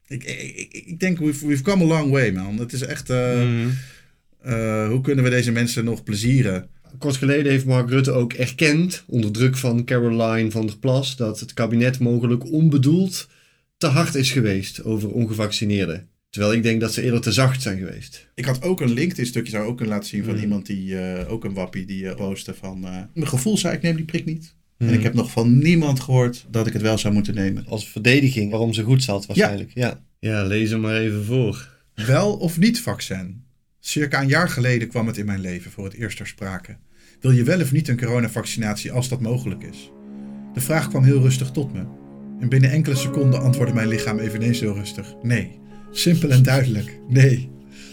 Ik, 0.07 0.25
ik, 0.25 0.57
ik- 0.73 0.83
ik 0.87 1.01
denk, 1.01 1.19
we've, 1.19 1.47
we've 1.47 1.63
come 1.63 1.85
a 1.85 1.87
long 1.87 2.11
way, 2.11 2.31
man. 2.33 2.59
Het 2.59 2.73
is 2.73 2.83
echt... 2.83 3.11
eh, 3.11 3.35
Mhm. 3.43 3.69
eh, 4.43 4.89
hoe 4.89 5.01
kunnen 5.01 5.25
we 5.25 5.31
deze 5.31 5.53
mensen 5.53 5.85
nog 5.85 6.03
plezieren? 6.05 6.69
Kort 6.99 7.17
geleden 7.17 7.53
heeft 7.53 7.65
Mark 7.65 7.89
Rutte 7.89 8.11
ook 8.11 8.33
erkend, 8.33 9.03
onder 9.07 9.33
druk 9.33 9.57
van 9.57 9.85
Caroline 9.85 10.51
van 10.51 10.67
der 10.67 10.79
Plas, 10.79 11.17
dat 11.17 11.41
het 11.41 11.55
kabinet 11.55 11.99
mogelijk 11.99 12.45
onbedoeld 12.53 13.29
te 13.83 13.89
hard 13.89 14.15
is 14.15 14.31
geweest 14.31 14.85
over 14.85 15.11
ongevaccineerden. 15.13 16.09
Terwijl 16.31 16.53
ik 16.53 16.63
denk 16.63 16.81
dat 16.81 16.93
ze 16.93 17.03
eerder 17.03 17.21
te 17.21 17.33
zacht 17.33 17.63
zijn 17.63 17.79
geweest. 17.79 18.31
Ik 18.35 18.45
had 18.45 18.63
ook 18.63 18.81
een 18.81 18.93
LinkedIn-stukje, 18.93 19.51
zou 19.51 19.67
ook 19.67 19.77
kunnen 19.77 19.95
laten 19.95 20.09
zien 20.09 20.25
van 20.25 20.33
Mhm. 20.35 20.43
iemand 20.43 20.67
die, 20.67 20.99
eh, 20.99 21.33
ook 21.33 21.45
een 21.45 21.55
wappie, 21.55 21.87
die 21.87 22.09
eh, 22.09 22.17
postte 22.17 22.55
van... 22.55 22.85
eh, 22.85 22.97
mijn 23.15 23.29
gevoel 23.29 23.57
zei, 23.57 23.75
ik 23.77 23.83
neem 23.83 23.97
die 23.97 24.05
prik 24.05 24.25
niet. 24.25 24.55
En 24.79 24.87
Mhm. 24.87 24.95
ik 24.95 25.03
heb 25.03 25.15
nog 25.15 25.31
van 25.31 25.59
niemand 25.59 26.01
gehoord 26.01 26.47
dat 26.51 26.67
ik 26.67 26.73
het 26.73 26.83
wel 26.83 26.99
zou 26.99 27.15
moeten 27.15 27.35
nemen. 27.35 27.67
Als 27.67 27.89
verdediging 27.89 28.51
waarom 28.51 28.73
ze 28.73 28.83
goed 28.83 29.03
zat 29.03 29.27
waarschijnlijk. 29.27 29.71
Ja, 29.75 30.03
ja. 30.19 30.43
lees 30.45 30.71
hem 30.71 30.81
maar 30.81 30.97
even 30.97 31.25
voor. 31.25 31.69
Wel 31.95 32.37
of 32.37 32.59
niet 32.59 32.81
vaccin? 32.81 33.45
Circa 33.81 34.21
een 34.23 34.29
jaar 34.29 34.49
geleden 34.49 34.89
kwam 34.89 35.07
het 35.07 35.17
in 35.19 35.27
mijn 35.27 35.41
leven 35.41 35.71
voor 35.71 35.85
het 35.85 35.95
eerst 35.95 36.17
ter 36.17 36.27
sprake. 36.27 36.77
Wil 37.21 37.31
je 37.31 37.43
wel 37.43 37.61
of 37.61 37.73
niet 37.73 37.89
een 37.89 37.97
coronavaccinatie 37.99 38.93
als 38.93 39.09
dat 39.09 39.21
mogelijk 39.21 39.63
is? 39.63 39.91
De 40.55 40.61
vraag 40.61 40.89
kwam 40.89 41.05
heel 41.05 41.21
rustig 41.21 41.51
tot 41.51 41.73
me. 41.73 41.83
En 42.43 42.49
binnen 42.49 42.71
enkele 42.71 42.97
seconden 42.97 43.43
antwoordde 43.43 43.75
mijn 43.75 43.89
lichaam 43.89 44.19
eveneens 44.19 44.61
heel 44.61 44.75
rustig: 44.75 45.15
nee. 45.23 45.59
Simpel 45.91 46.31
en 46.31 46.43
duidelijk: 46.43 46.99
nee. 47.09 47.51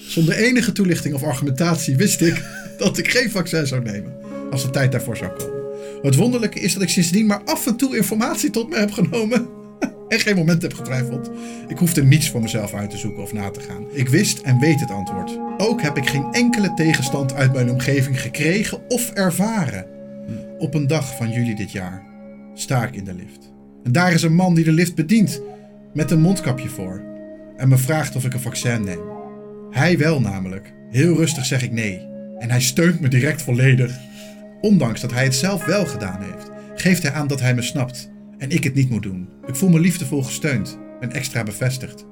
Zonder 0.08 0.34
enige 0.34 0.72
toelichting 0.72 1.16
of 1.16 1.24
argumentatie 1.24 1.96
wist 1.96 2.22
ik 2.22 2.44
dat 2.78 2.98
ik 2.98 3.10
geen 3.10 3.32
vaccin 3.32 3.68
zou 3.68 3.82
nemen 3.84 4.14
als 4.52 4.64
de 4.64 4.70
tijd 4.70 4.92
daarvoor 4.92 5.18
zou 5.18 5.32
komen. 5.32 5.60
Het 6.02 6.16
wonderlijke 6.16 6.60
is 6.60 6.74
dat 6.74 6.82
ik 6.82 6.90
sindsdien 6.90 7.26
maar 7.26 7.42
af 7.46 7.68
en 7.68 7.76
toe 7.76 7.98
informatie 7.98 8.50
tot 8.50 8.70
me 8.70 8.78
heb 8.78 8.92
genomen 8.92 9.48
en 10.08 10.20
geen 10.20 10.36
moment 10.36 10.62
heb 10.62 10.74
getwijfeld. 10.74 11.32
Ik 11.68 11.78
hoefde 11.78 12.04
niets 12.04 12.30
voor 12.30 12.42
mezelf 12.42 12.74
uit 12.74 12.90
te 12.90 12.98
zoeken 12.98 13.24
of 13.24 13.34
na 13.34 13.50
te 13.50 13.60
gaan. 13.60 13.86
Ik 13.94 14.10
wist 14.10 14.40
en 14.40 14.60
weet 14.60 14.80
het 14.80 14.92
antwoord. 14.92 15.40
Ook 15.58 15.82
heb 15.82 15.98
ik 15.98 16.08
geen 16.08 16.28
enkele 16.32 16.74
tegenstand 16.74 17.34
uit 17.34 17.54
mijn 17.54 17.70
omgeving 17.70 18.22
gekregen 18.22 18.82
of 18.88 19.12
ervaren. 19.12 19.86
Op 20.58 20.74
een 20.74 20.88
dag 20.88 21.16
van 21.16 21.32
juli 21.32 21.56
dit 21.56 21.72
jaar 21.72 22.04
sta 22.54 22.84
ik 22.84 22.96
in 22.96 23.04
de 23.04 23.14
lift. 23.14 23.49
En 23.84 23.92
daar 23.92 24.14
is 24.14 24.24
een 24.24 24.36
man 24.36 24.54
die 24.54 24.64
de 24.64 24.72
lift 24.72 24.96
bedient, 24.96 25.42
met 25.94 26.12
een 26.12 26.22
mondkapje 26.22 26.70
voor. 26.70 27.02
En 27.58 27.70
me 27.70 27.78
vraagt 27.78 28.16
of 28.16 28.26
ik 28.26 28.34
een 28.34 28.40
vaccin 28.40 28.84
neem. 28.84 29.02
Hij 29.70 29.98
wel 29.98 30.22
namelijk. 30.22 30.74
Heel 30.90 31.16
rustig 31.16 31.46
zeg 31.46 31.64
ik 31.64 31.72
nee. 31.72 32.08
En 32.38 32.50
hij 32.50 32.62
steunt 32.62 33.00
me 33.00 33.08
direct 33.08 33.42
volledig. 33.42 33.98
Ondanks 34.62 35.02
dat 35.02 35.12
hij 35.12 35.24
het 35.24 35.36
zelf 35.36 35.66
wel 35.66 35.86
gedaan 35.86 36.22
heeft, 36.22 36.50
geeft 36.76 37.04
hij 37.04 37.12
aan 37.12 37.28
dat 37.28 37.40
hij 37.40 37.56
me 37.56 37.62
snapt. 37.62 38.10
En 38.38 38.50
ik 38.50 38.64
het 38.64 38.74
niet 38.74 38.90
moet 38.90 39.04
doen. 39.04 39.30
Ik 39.48 39.56
voel 39.56 39.70
me 39.70 39.80
liefdevol 39.80 40.24
gesteund 40.24 40.78
en 41.00 41.12
extra 41.12 41.44
bevestigd. 41.44 42.06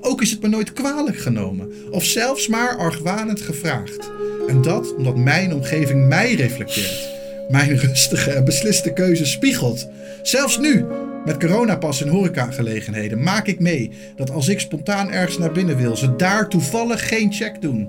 Ook 0.00 0.22
is 0.22 0.30
het 0.30 0.42
me 0.42 0.48
nooit 0.48 0.72
kwalijk 0.72 1.18
genomen 1.18 1.72
of 1.90 2.04
zelfs 2.04 2.48
maar 2.48 2.76
argwanend 2.76 3.40
gevraagd. 3.40 4.10
En 4.48 4.62
dat 4.62 4.96
omdat 4.96 5.16
mijn 5.16 5.54
omgeving 5.54 6.08
mij 6.08 6.34
reflecteert. 6.34 7.10
Mijn 7.48 7.76
rustige 7.76 8.30
en 8.30 8.44
besliste 8.44 8.92
keuze 8.92 9.26
spiegelt. 9.26 9.88
Zelfs 10.22 10.58
nu, 10.58 10.84
met 11.24 11.38
coronapas 11.38 12.02
en 12.02 12.08
horecagelegenheden, 12.08 13.22
maak 13.22 13.46
ik 13.46 13.60
mee 13.60 13.90
dat 14.16 14.30
als 14.30 14.48
ik 14.48 14.60
spontaan 14.60 15.10
ergens 15.10 15.38
naar 15.38 15.52
binnen 15.52 15.76
wil, 15.76 15.96
ze 15.96 16.16
daar 16.16 16.48
toevallig 16.48 17.08
geen 17.08 17.32
check 17.32 17.60
doen. 17.60 17.88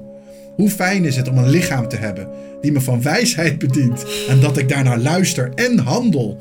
Hoe 0.56 0.70
fijn 0.70 1.06
is 1.06 1.16
het 1.16 1.28
om 1.28 1.38
een 1.38 1.50
lichaam 1.50 1.88
te 1.88 1.96
hebben 1.96 2.28
die 2.62 2.72
me 2.72 2.82
van 2.82 3.02
wijsheid 3.02 3.60
bedient 3.60 4.06
en 4.28 4.40
dat 4.40 4.58
ik 4.58 4.70
daarnaar 4.70 5.00
luister 5.00 5.52
en 5.56 5.78
handel. 5.78 6.38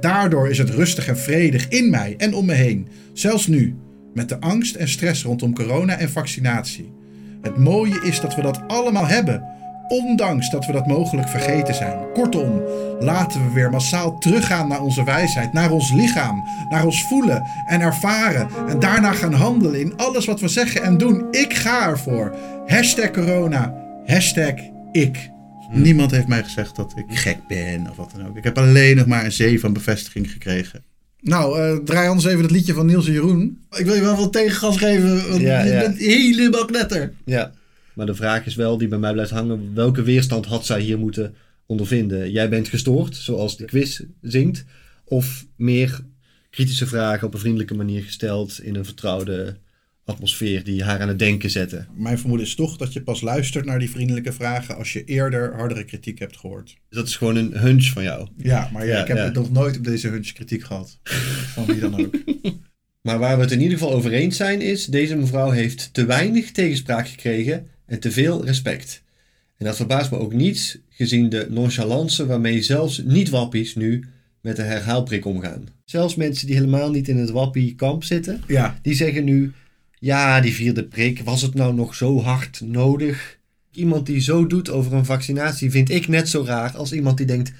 Daardoor 0.00 0.48
is 0.50 0.58
het 0.58 0.70
rustig 0.70 1.08
en 1.08 1.18
vredig 1.18 1.68
in 1.68 1.90
mij 1.90 2.14
en 2.18 2.34
om 2.34 2.46
me 2.46 2.52
heen, 2.52 2.88
zelfs 3.12 3.46
nu, 3.46 3.74
met 4.14 4.28
de 4.28 4.40
angst 4.40 4.74
en 4.74 4.88
stress 4.88 5.22
rondom 5.22 5.54
corona 5.54 5.98
en 5.98 6.10
vaccinatie. 6.10 6.92
Het 7.42 7.56
mooie 7.56 8.00
is 8.02 8.20
dat 8.20 8.34
we 8.34 8.42
dat 8.42 8.60
allemaal 8.66 9.06
hebben, 9.06 9.53
ondanks 9.88 10.50
dat 10.50 10.66
we 10.66 10.72
dat 10.72 10.86
mogelijk 10.86 11.28
vergeten 11.28 11.74
zijn. 11.74 11.98
Kortom, 12.12 12.62
laten 13.00 13.44
we 13.46 13.52
weer 13.52 13.70
massaal 13.70 14.18
teruggaan 14.18 14.68
naar 14.68 14.82
onze 14.82 15.04
wijsheid, 15.04 15.52
naar 15.52 15.70
ons 15.70 15.92
lichaam, 15.92 16.44
naar 16.68 16.84
ons 16.84 17.02
voelen 17.04 17.42
en 17.66 17.80
ervaren 17.80 18.48
en 18.68 18.78
daarna 18.80 19.12
gaan 19.12 19.32
handelen 19.32 19.80
in 19.80 19.96
alles 19.96 20.24
wat 20.24 20.40
we 20.40 20.48
zeggen 20.48 20.82
en 20.82 20.98
doen. 20.98 21.26
Ik 21.30 21.54
ga 21.54 21.88
ervoor. 21.88 22.36
Hashtag 22.66 23.10
corona, 23.10 23.74
hashtag 24.06 24.54
ik. 24.92 25.30
Niemand 25.70 26.10
heeft 26.10 26.28
mij 26.28 26.42
gezegd 26.42 26.76
dat 26.76 26.92
ik 26.96 27.18
gek 27.18 27.38
ben 27.48 27.86
of 27.90 27.96
wat 27.96 28.10
dan 28.16 28.26
ook. 28.28 28.36
Ik 28.36 28.44
heb 28.44 28.58
alleen 28.58 28.96
nog 28.96 29.06
maar 29.06 29.24
een 29.24 29.32
zee 29.32 29.60
van 29.60 29.72
bevestiging 29.72 30.30
gekregen. 30.30 30.82
Nou, 31.20 31.60
eh, 31.60 31.76
draai 31.84 32.08
anders 32.08 32.26
even 32.26 32.42
het 32.42 32.50
liedje 32.50 32.74
van 32.74 32.86
Niels 32.86 33.06
en 33.06 33.12
Jeroen. 33.12 33.58
Ik 33.76 33.84
wil 33.84 33.94
je 33.94 34.00
wel 34.00 34.16
wat 34.16 34.32
tegengas 34.32 34.76
geven, 34.76 35.28
want 35.28 35.40
Ja, 35.40 35.62
je 35.62 35.72
ja. 35.72 35.80
bent 35.80 35.98
helemaal 35.98 36.64
knetter. 36.64 37.12
Ja, 37.24 37.50
maar 37.94 38.06
de 38.06 38.14
vraag 38.14 38.46
is 38.46 38.54
wel, 38.54 38.78
die 38.78 38.88
bij 38.88 38.98
mij 38.98 39.12
blijft 39.12 39.30
hangen, 39.30 39.74
welke 39.74 40.02
weerstand 40.02 40.46
had 40.46 40.66
zij 40.66 40.80
hier 40.80 40.98
moeten 40.98 41.34
ondervinden? 41.66 42.30
Jij 42.30 42.48
bent 42.48 42.68
gestoord, 42.68 43.16
zoals 43.16 43.56
de 43.56 43.64
quiz 43.64 44.00
zingt, 44.20 44.64
of 45.04 45.46
meer 45.56 46.00
kritische 46.50 46.86
vragen 46.86 47.26
op 47.26 47.34
een 47.34 47.40
vriendelijke 47.40 47.74
manier 47.74 48.02
gesteld 48.02 48.60
in 48.62 48.74
een 48.74 48.84
vertrouwde 48.84 49.56
atmosfeer 50.04 50.64
die 50.64 50.84
haar 50.84 51.00
aan 51.00 51.08
het 51.08 51.18
denken 51.18 51.50
zetten? 51.50 51.88
Mijn 51.94 52.18
vermoeden 52.18 52.46
is 52.46 52.54
toch 52.54 52.76
dat 52.76 52.92
je 52.92 53.02
pas 53.02 53.20
luistert 53.20 53.64
naar 53.64 53.78
die 53.78 53.90
vriendelijke 53.90 54.32
vragen 54.32 54.76
als 54.76 54.92
je 54.92 55.04
eerder 55.04 55.54
hardere 55.54 55.84
kritiek 55.84 56.18
hebt 56.18 56.36
gehoord. 56.36 56.76
Dat 56.88 57.06
is 57.06 57.16
gewoon 57.16 57.36
een 57.36 57.52
hunch 57.56 57.84
van 57.84 58.02
jou. 58.02 58.28
Ja, 58.36 58.70
maar 58.72 58.86
ja, 58.86 58.92
Ja, 58.92 59.00
ik 59.00 59.08
heb 59.08 59.16
ja. 59.16 59.28
nog 59.28 59.50
nooit 59.50 59.76
op 59.76 59.84
deze 59.84 60.08
hunch 60.08 60.32
kritiek 60.32 60.64
gehad. 60.64 60.98
Van 61.02 61.66
wie 61.66 61.80
dan 61.80 62.00
ook. 62.00 62.14
Maar 63.06 63.18
waar 63.18 63.36
we 63.36 63.42
het 63.42 63.52
in 63.52 63.60
ieder 63.60 63.78
geval 63.78 63.92
over 63.92 64.12
eens 64.12 64.36
zijn 64.36 64.60
is, 64.60 64.86
deze 64.86 65.16
mevrouw 65.16 65.50
heeft 65.50 65.94
te 65.94 66.04
weinig 66.04 66.50
tegenspraak 66.50 67.08
gekregen 67.08 67.66
en 67.86 68.00
te 68.00 68.10
veel 68.10 68.44
respect. 68.44 69.02
En 69.56 69.64
dat 69.64 69.76
verbaast 69.76 70.10
me 70.10 70.18
ook 70.18 70.32
niet, 70.32 70.80
gezien 70.88 71.28
de 71.28 71.46
nonchalance 71.50 72.26
waarmee 72.26 72.62
zelfs 72.62 73.02
niet-wappies 73.04 73.74
nu 73.74 74.04
met 74.40 74.56
de 74.56 74.62
herhaalprik 74.62 75.24
omgaan. 75.24 75.66
Zelfs 75.84 76.14
mensen 76.14 76.46
die 76.46 76.56
helemaal 76.56 76.90
niet 76.90 77.08
in 77.08 77.16
het 77.16 77.30
wappie-kamp 77.30 78.04
zitten, 78.04 78.42
Ja. 78.46 78.78
die 78.82 78.94
zeggen 78.94 79.24
nu, 79.24 79.52
ja, 79.98 80.40
die 80.40 80.54
vierde 80.54 80.84
prik, 80.84 81.20
was 81.24 81.42
het 81.42 81.54
nou 81.54 81.74
nog 81.74 81.94
zo 81.94 82.20
hard 82.20 82.60
nodig? 82.64 83.38
Iemand 83.72 84.06
die 84.06 84.20
zo 84.20 84.46
doet 84.46 84.70
over 84.70 84.92
een 84.92 85.04
vaccinatie 85.04 85.70
vind 85.70 85.90
ik 85.90 86.08
net 86.08 86.28
zo 86.28 86.44
raar 86.46 86.76
als 86.76 86.92
iemand 86.92 87.16
die 87.16 87.26
denkt, 87.26 87.52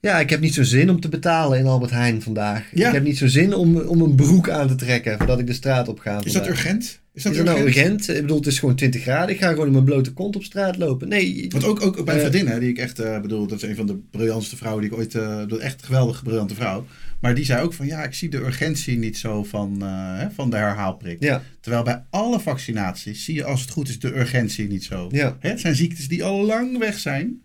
ja, 0.00 0.20
ik 0.20 0.30
heb 0.30 0.40
niet 0.40 0.54
zo 0.54 0.62
zin 0.62 0.90
om 0.90 1.00
te 1.00 1.08
betalen 1.08 1.58
in 1.58 1.66
Albert 1.66 1.90
Heijn 1.90 2.22
vandaag. 2.22 2.64
Ja. 2.74 2.86
Ik 2.86 2.94
heb 2.94 3.02
niet 3.02 3.18
zo 3.18 3.26
zin 3.26 3.54
om, 3.54 3.76
om 3.76 4.00
een 4.00 4.14
broek 4.14 4.50
aan 4.50 4.68
te 4.68 4.74
trekken 4.74 5.18
voordat 5.18 5.38
ik 5.38 5.46
de 5.46 5.52
straat 5.52 5.88
op 5.88 5.98
ga. 5.98 6.24
Is 6.24 6.32
dat 6.32 6.46
urgent? 6.48 7.00
Is 7.14 7.22
dat, 7.22 7.34
Is 7.34 7.42
nou 7.42 7.60
urgent? 7.60 8.08
Ik 8.08 8.20
bedoel, 8.20 8.36
het 8.36 8.46
is 8.46 8.58
gewoon 8.58 8.74
20 8.74 9.02
graden. 9.02 9.34
Ik 9.34 9.40
ga 9.40 9.48
gewoon 9.50 9.66
in 9.66 9.72
mijn 9.72 9.84
blote 9.84 10.12
kont 10.12 10.36
op 10.36 10.44
straat 10.44 10.76
lopen. 10.76 11.08
Nee. 11.08 11.46
Want 11.48 11.64
ook, 11.64 11.82
ook 11.82 12.04
bij 12.04 12.18
vriendin, 12.20 12.46
hè, 12.46 12.58
die 12.60 12.68
ik 12.68 12.78
echt 12.78 12.98
eh, 12.98 13.20
bedoel, 13.20 13.46
dat 13.46 13.62
is 13.62 13.68
een 13.68 13.76
van 13.76 13.86
de 13.86 13.98
briljantste 14.10 14.56
vrouwen 14.56 14.82
die 14.82 14.92
ik 14.92 14.96
ooit, 14.98 15.14
eh 15.14 15.62
echt 15.62 15.80
een 15.80 15.86
geweldige, 15.86 16.22
briljante 16.22 16.54
vrouw. 16.54 16.86
Maar 17.20 17.34
die 17.34 17.44
zei 17.44 17.62
ook 17.62 17.72
van, 17.72 17.86
ja, 17.86 18.04
ik 18.04 18.14
zie 18.14 18.28
de 18.28 18.36
urgentie 18.36 18.98
niet 18.98 19.18
zo 19.18 19.44
van, 19.44 19.84
van 20.34 20.50
de 20.50 20.56
herhaalprik. 20.56 21.16
Ja. 21.20 21.42
Terwijl 21.60 21.82
bij 21.82 22.04
alle 22.10 22.40
vaccinaties 22.40 23.24
zie 23.24 23.34
je 23.34 23.44
als 23.44 23.60
het 23.60 23.70
goed 23.70 23.88
is 23.88 23.98
de 23.98 24.16
urgentie 24.18 24.68
niet 24.68 24.84
zo. 24.84 25.08
Ja. 25.10 25.36
Hè, 25.40 25.48
het 25.48 25.60
zijn 25.60 25.74
ziektes 25.74 26.08
die 26.08 26.24
al 26.24 26.44
lang 26.44 26.78
weg 26.78 26.98
zijn. 26.98 27.42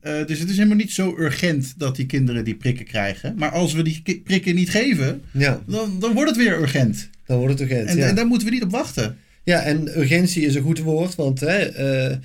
Dus 0.00 0.38
het 0.38 0.48
is 0.50 0.56
helemaal 0.56 0.76
niet 0.76 0.92
zo 0.92 1.14
urgent 1.18 1.74
dat 1.76 1.96
die 1.96 2.06
kinderen 2.06 2.44
die 2.44 2.54
prikken 2.54 2.84
krijgen. 2.84 3.34
Maar 3.36 3.50
als 3.50 3.72
we 3.72 3.82
die 3.82 4.20
prikken 4.24 4.54
niet 4.54 4.70
geven, 4.70 5.22
Ja. 5.30 5.62
dan, 5.66 6.00
dan 6.00 6.12
wordt 6.12 6.28
het 6.30 6.38
weer 6.38 6.60
urgent. 6.60 7.10
Dan 7.26 7.38
wordt 7.38 7.58
het 7.58 7.70
urgent, 7.70 7.88
En, 7.88 7.96
ja. 7.96 8.08
en 8.08 8.14
daar 8.14 8.26
moeten 8.26 8.48
we 8.48 8.54
niet 8.54 8.62
op 8.62 8.70
wachten. 8.70 9.18
Ja, 9.44 9.62
en 9.62 9.98
urgentie 9.98 10.46
is 10.46 10.54
een 10.54 10.62
goed 10.62 10.78
woord, 10.78 11.14
want 11.14 11.40
hè, 11.40 11.58
eh, 11.58 12.16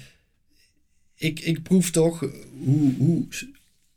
ik, 1.16 1.40
ik 1.40 1.64
proef 1.64 1.92
toch 1.92 2.20
hoe, 2.64 2.94
hoe 2.98 3.26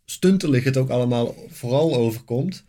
stuntelig 0.05 0.65
het 0.65 0.77
ook 0.77 0.89
allemaal 0.89 1.35
vooral 1.49 1.95
overkomt. 1.95 2.65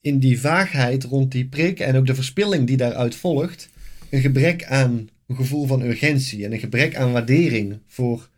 In 0.00 0.18
die 0.18 0.40
vaagheid 0.40 1.04
rond 1.04 1.32
die 1.32 1.46
prik 1.46 1.80
en 1.80 1.96
ook 1.96 2.06
de 2.06 2.14
verspilling 2.14 2.66
die 2.66 2.76
daaruit 2.76 3.14
volgt. 3.14 3.68
Een 4.10 4.20
gebrek 4.20 4.64
aan 4.64 5.08
een 5.26 5.36
gevoel 5.36 5.66
van 5.66 5.82
urgentie 5.82 6.44
en 6.44 6.52
een 6.52 6.58
gebrek 6.58 6.96
aan 6.96 7.12
waardering 7.12 7.78
voor 7.86 8.28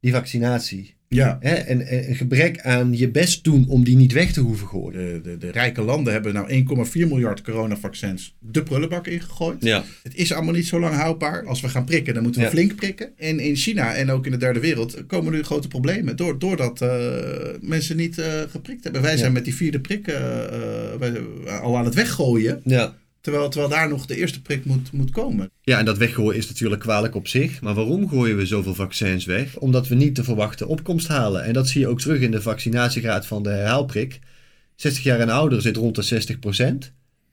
die 0.00 0.12
vaccinatie. 0.12 0.94
Ja. 1.14 1.36
Hè, 1.40 1.54
en, 1.54 1.86
en 1.86 2.08
een 2.08 2.14
gebrek 2.16 2.60
aan 2.60 2.96
je 2.96 3.10
best 3.10 3.44
doen 3.44 3.64
om 3.68 3.84
die 3.84 3.96
niet 3.96 4.12
weg 4.12 4.32
te 4.32 4.40
hoeven 4.40 4.66
gooien. 4.68 4.92
De, 4.92 5.20
de, 5.30 5.36
de 5.38 5.50
rijke 5.50 5.82
landen 5.82 6.12
hebben 6.12 6.34
nou 6.34 6.64
1,4 6.86 6.92
miljard 6.92 7.42
coronavaccins 7.42 8.34
de 8.38 8.62
prullenbak 8.62 9.06
ingegooid. 9.06 9.56
Ja. 9.64 9.84
Het 10.02 10.14
is 10.14 10.32
allemaal 10.32 10.54
niet 10.54 10.66
zo 10.66 10.80
lang 10.80 10.94
houdbaar. 10.94 11.46
Als 11.46 11.60
we 11.60 11.68
gaan 11.68 11.84
prikken, 11.84 12.14
dan 12.14 12.22
moeten 12.22 12.40
we 12.40 12.46
Ja. 12.46 12.52
flink 12.52 12.74
prikken. 12.74 13.10
En 13.18 13.40
in 13.40 13.56
China 13.56 13.94
en 13.94 14.10
ook 14.10 14.24
in 14.26 14.30
de 14.32 14.36
derde 14.38 14.60
wereld 14.60 15.06
komen 15.06 15.32
nu 15.32 15.42
grote 15.42 15.68
problemen. 15.68 16.16
Door, 16.16 16.38
doordat 16.38 16.80
eh, 16.80 16.90
mensen 17.60 17.96
niet 17.96 18.18
eh, 18.18 18.26
geprikt 18.48 18.84
hebben. 18.84 19.02
Wij 19.02 19.16
zijn 19.16 19.28
Ja. 19.28 19.34
met 19.34 19.44
die 19.44 19.54
vierde 19.54 19.80
prik 19.80 20.06
eh, 20.08 20.14
wij- 20.98 21.20
al 21.62 21.76
aan 21.78 21.84
het 21.84 21.94
weggooien. 21.94 22.60
Ja. 22.64 22.94
Terwijl, 23.22 23.48
terwijl 23.48 23.70
daar 23.72 23.88
nog 23.88 24.06
de 24.06 24.16
eerste 24.16 24.42
prik 24.42 24.64
moet, 24.64 24.92
moet 24.92 25.10
komen. 25.10 25.50
Ja, 25.60 25.78
en 25.78 25.84
dat 25.84 25.98
weggooien 25.98 26.38
is 26.38 26.48
natuurlijk 26.48 26.80
kwalijk 26.80 27.14
op 27.14 27.28
zich. 27.28 27.60
Maar 27.60 27.74
waarom 27.74 28.08
gooien 28.08 28.36
we 28.36 28.46
zoveel 28.46 28.74
vaccins 28.74 29.24
weg? 29.24 29.56
Omdat 29.56 29.88
we 29.88 29.94
niet 29.94 30.16
de 30.16 30.24
verwachte 30.24 30.66
opkomst 30.66 31.08
halen. 31.08 31.44
En 31.44 31.52
dat 31.52 31.68
zie 31.68 31.80
je 31.80 31.88
ook 31.88 32.00
terug 32.00 32.20
in 32.20 32.30
de 32.30 32.42
vaccinatiegraad 32.42 33.26
van 33.26 33.42
de 33.42 33.50
herhaalprik. 33.50 34.20
60 34.76 35.04
jaar 35.04 35.20
en 35.20 35.28
ouder 35.28 35.62
zit 35.62 35.76
rond 35.76 35.94
de 35.94 36.36
60%. 36.84 36.92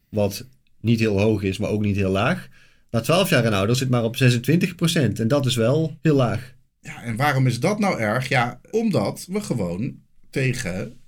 Wat 0.10 0.46
niet 0.82 1.00
heel 1.00 1.20
hoog 1.20 1.44
is, 1.44 1.58
maar 1.58 1.70
ook 1.70 1.82
niet 1.82 1.96
heel 1.96 2.12
laag. 2.12 2.48
Maar 2.92 3.02
12 3.02 3.30
jaar 3.30 3.46
en 3.46 3.54
ouder 3.54 3.76
zit 3.76 3.90
maar 3.90 4.04
op 4.04 4.16
26%. 4.16 5.20
En 5.20 5.28
dat 5.28 5.46
is 5.46 5.56
wel 5.56 5.98
heel 6.02 6.16
laag. 6.16 6.54
Ja, 6.82 7.04
en 7.04 7.16
waarom 7.16 7.48
is 7.48 7.60
dat 7.60 7.80
nou 7.80 8.00
erg? 8.00 8.28
Ja, 8.28 8.60
omdat 8.72 9.26
we 9.30 9.42
gewoon 9.42 9.96
tegen 10.30 10.99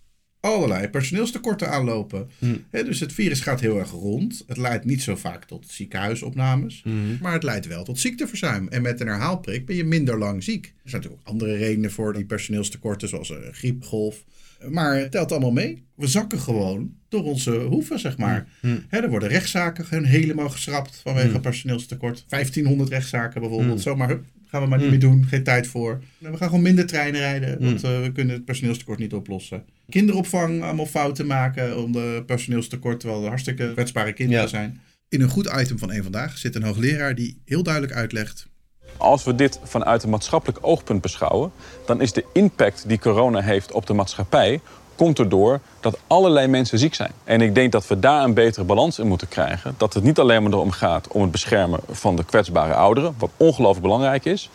allerlei 0.41 0.88
personeelstekorten 0.88 1.69
aanlopen. 1.69 2.30
Hè, 2.69 2.84
dus 2.84 2.99
het 2.99 3.13
virus 3.13 3.39
gaat 3.39 3.60
heel 3.60 3.80
erg 3.80 3.91
rond. 3.91 4.43
Het 4.47 4.58
leidt 4.58 4.86
niet 4.86 5.01
zo 5.01 5.15
vaak 5.15 5.45
tot 5.45 5.65
ziekenhuisopnames. 5.69 6.84
Maar 7.21 7.34
het 7.34 7.43
leidt 7.43 7.67
wel 7.67 7.84
tot 7.84 7.99
ziekteverzuim. 7.99 8.67
En 8.67 8.82
met 8.82 8.99
een 8.99 9.08
herhaalprik 9.08 9.65
ben 9.65 9.75
je 9.75 9.84
minder 9.84 10.17
lang 10.17 10.43
ziek. 10.43 10.65
Er 10.65 10.71
zijn 10.89 11.01
natuurlijk 11.01 11.21
ook 11.21 11.34
andere 11.34 11.56
redenen 11.56 11.91
voor 11.91 12.13
die 12.13 12.25
personeelstekorten, 12.25 13.08
zoals 13.10 13.30
een 13.30 13.54
griepgolf. 13.54 14.23
Maar 14.69 14.97
het 14.97 15.12
telt 15.12 15.32
allemaal 15.32 15.51
mee. 15.51 15.84
We 15.95 16.08
zakken 16.08 16.39
gewoon 16.39 16.93
door 17.10 17.23
onze 17.23 17.51
hoeven, 17.51 17.99
zeg 17.99 18.17
maar. 18.17 18.47
Hè, 18.88 18.99
er 18.99 19.10
worden 19.10 19.30
rechtszaken 19.30 19.86
gewoon 19.86 20.04
helemaal 20.04 20.49
geschrapt 20.49 21.01
vanwege 21.04 21.39
personeelstekort. 21.39 22.25
1500 22.27 22.89
rechtszaken 22.89 23.41
bijvoorbeeld. 23.41 23.82
Zomaar, 23.82 24.08
hup, 24.08 24.23
gaan 24.47 24.62
we 24.62 24.67
maar 24.67 24.80
niet 24.80 24.89
meer 24.89 24.99
doen. 24.99 25.25
Geen 25.25 25.43
tijd 25.43 25.67
voor. 25.67 26.01
We 26.17 26.38
gaan 26.38 26.47
gewoon 26.47 26.62
minder 26.62 26.86
treinen 26.86 27.19
rijden, 27.21 27.60
want 27.63 27.84
eh, 27.84 28.01
we 28.01 28.12
kunnen 28.12 28.36
het 28.36 28.45
personeelstekort 28.45 28.99
niet 28.99 29.13
oplossen. 29.13 29.63
Kinderopvang, 29.91 30.63
allemaal 30.63 30.86
fouten 30.86 31.25
maken 31.27 31.77
om 31.84 31.91
de 31.91 32.23
personeelstekort, 32.25 32.99
terwijl 32.99 33.21
er 33.21 33.27
hartstikke 33.27 33.71
kwetsbare 33.73 34.13
kinderen 34.13 34.43
Ja. 34.43 34.49
zijn. 34.49 34.82
In 35.10 35.21
een 35.21 35.30
goed 35.30 35.54
item 35.60 35.77
van 35.80 35.91
één 35.91 36.04
Vandaag 36.04 36.38
zit 36.38 36.56
een 36.56 36.63
hoogleraar 36.63 37.15
die 37.15 37.41
heel 37.45 37.63
duidelijk 37.63 37.93
uitlegt... 37.93 38.49
Als 38.97 39.23
we 39.23 39.36
dit 39.36 39.60
vanuit 39.63 40.04
een 40.04 40.10
maatschappelijk 40.10 40.60
oogpunt 40.62 41.01
beschouwen, 41.01 41.51
dan 41.86 42.01
is 42.01 42.13
de 42.13 42.25
impact 42.34 42.84
die 42.88 42.99
corona 42.99 43.41
heeft 43.41 43.71
op 43.71 43.86
de 43.86 43.93
maatschappij, 43.93 44.60
komt 44.95 45.19
erdoor 45.19 45.60
dat 45.80 45.99
allerlei 46.08 46.47
mensen 46.47 46.80
ziek 46.80 46.93
zijn. 46.93 47.12
En 47.23 47.41
ik 47.41 47.56
denk 47.56 47.71
dat 47.71 47.88
we 47.88 47.99
daar 47.99 48.23
een 48.23 48.34
betere 48.34 48.65
balans 48.65 48.99
in 48.99 49.08
moeten 49.08 49.27
krijgen. 49.27 49.73
Dat 49.77 49.93
het 49.93 50.04
niet 50.04 50.19
alleen 50.19 50.43
maar 50.43 50.51
erom 50.51 50.71
gaat 50.71 51.08
om 51.08 51.21
het 51.21 51.32
beschermen 51.32 51.80
van 51.89 52.15
de 52.15 52.25
kwetsbare 52.25 52.73
ouderen, 52.73 53.15
wat 53.17 53.32
ongelooflijk 53.38 53.82
belangrijk 53.82 54.25
is. 54.25 54.49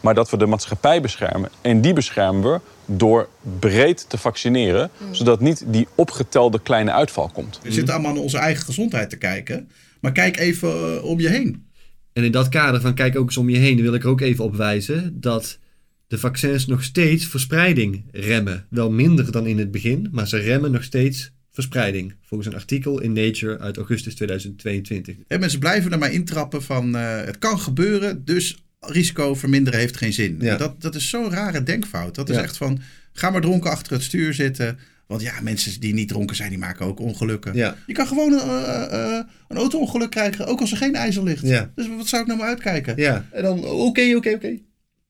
Maar 0.00 0.14
dat 0.14 0.30
we 0.30 0.36
de 0.36 0.46
maatschappij 0.46 1.00
beschermen. 1.00 1.50
En 1.60 1.80
die 1.80 1.92
beschermen 1.92 2.52
we 2.52 2.60
door 2.86 3.28
breed 3.58 4.04
te 4.08 4.18
vaccineren, 4.18 4.90
zodat 5.10 5.40
niet 5.40 5.64
die 5.66 5.88
opgetelde 5.94 6.60
kleine 6.62 6.92
uitval 6.92 7.28
komt. 7.28 7.60
We 7.62 7.72
zitten 7.72 7.94
allemaal 7.94 8.12
naar 8.12 8.22
onze 8.22 8.38
eigen 8.38 8.64
gezondheid 8.64 9.10
te 9.10 9.16
kijken. 9.16 9.68
Maar 10.00 10.12
kijk 10.12 10.36
even 10.36 10.68
eh, 10.68 11.04
om 11.04 11.20
je 11.20 11.28
heen. 11.28 11.66
En 12.12 12.24
in 12.24 12.32
dat 12.32 12.48
kader 12.48 12.80
van 12.80 12.94
kijk 12.94 13.18
ook 13.18 13.26
eens 13.26 13.36
om 13.36 13.50
je 13.50 13.58
heen, 13.58 13.82
wil 13.82 13.94
ik 13.94 14.02
er 14.02 14.08
ook 14.08 14.20
even 14.20 14.44
op 14.44 14.56
wijzen 14.56 15.20
dat 15.20 15.58
de 16.06 16.18
vaccins 16.18 16.66
nog 16.66 16.82
steeds 16.82 17.26
verspreiding 17.26 18.04
remmen. 18.12 18.66
Wel 18.70 18.90
minder 18.90 19.32
dan 19.32 19.46
in 19.46 19.58
het 19.58 19.70
begin, 19.70 20.08
maar 20.10 20.28
ze 20.28 20.36
remmen 20.36 20.70
nog 20.70 20.82
steeds 20.82 21.30
verspreiding. 21.50 22.14
Volgens 22.22 22.48
een 22.48 22.60
artikel 22.60 23.00
in 23.00 23.12
Nature 23.12 23.58
uit 23.58 23.76
augustus 23.76 24.14
2022. 24.14 25.16
En 25.26 25.40
mensen 25.40 25.58
blijven 25.58 25.92
er 25.92 25.98
maar 25.98 26.12
intrappen 26.12 26.62
van 26.62 26.96
eh, 26.96 27.24
het 27.24 27.38
kan 27.38 27.58
gebeuren, 27.58 28.24
dus 28.24 28.64
risico 28.80 29.34
verminderen 29.34 29.78
heeft 29.80 29.96
geen 29.96 30.12
zin. 30.12 30.36
Ja. 30.40 30.56
Dat, 30.56 30.80
dat 30.80 30.94
is 30.94 31.08
zo'n 31.08 31.30
rare 31.30 31.62
denkfout. 31.62 32.14
Dat 32.14 32.28
is 32.28 32.36
Ja. 32.36 32.42
echt 32.42 32.56
van, 32.56 32.80
ga 33.12 33.30
maar 33.30 33.40
dronken 33.40 33.70
achter 33.70 33.92
het 33.92 34.02
stuur 34.02 34.34
zitten. 34.34 34.78
Want 35.06 35.22
ja, 35.22 35.32
mensen 35.42 35.80
die 35.80 35.94
niet 35.94 36.08
dronken 36.08 36.36
zijn, 36.36 36.48
die 36.48 36.58
maken 36.58 36.86
ook 36.86 37.00
ongelukken. 37.00 37.54
Ja. 37.54 37.76
Je 37.86 37.92
kan 37.92 38.06
gewoon 38.06 38.32
een, 38.32 38.38
eh, 38.48 38.92
eh, 38.92 39.24
een 39.48 39.56
auto-ongeluk 39.56 40.10
krijgen, 40.10 40.46
ook 40.46 40.60
als 40.60 40.70
er 40.70 40.76
geen 40.76 40.94
ijzer 40.94 41.22
ligt. 41.22 41.46
Ja. 41.46 41.70
Dus 41.74 41.88
wat 41.96 42.06
zou 42.08 42.22
ik 42.22 42.28
nou 42.28 42.38
maar 42.40 42.48
uitkijken? 42.48 42.94
Ja, 42.96 43.24
en 43.32 43.42
dan 43.42 43.64
oké, 43.64 44.14
oké, 44.16 44.30
oké. 44.30 44.58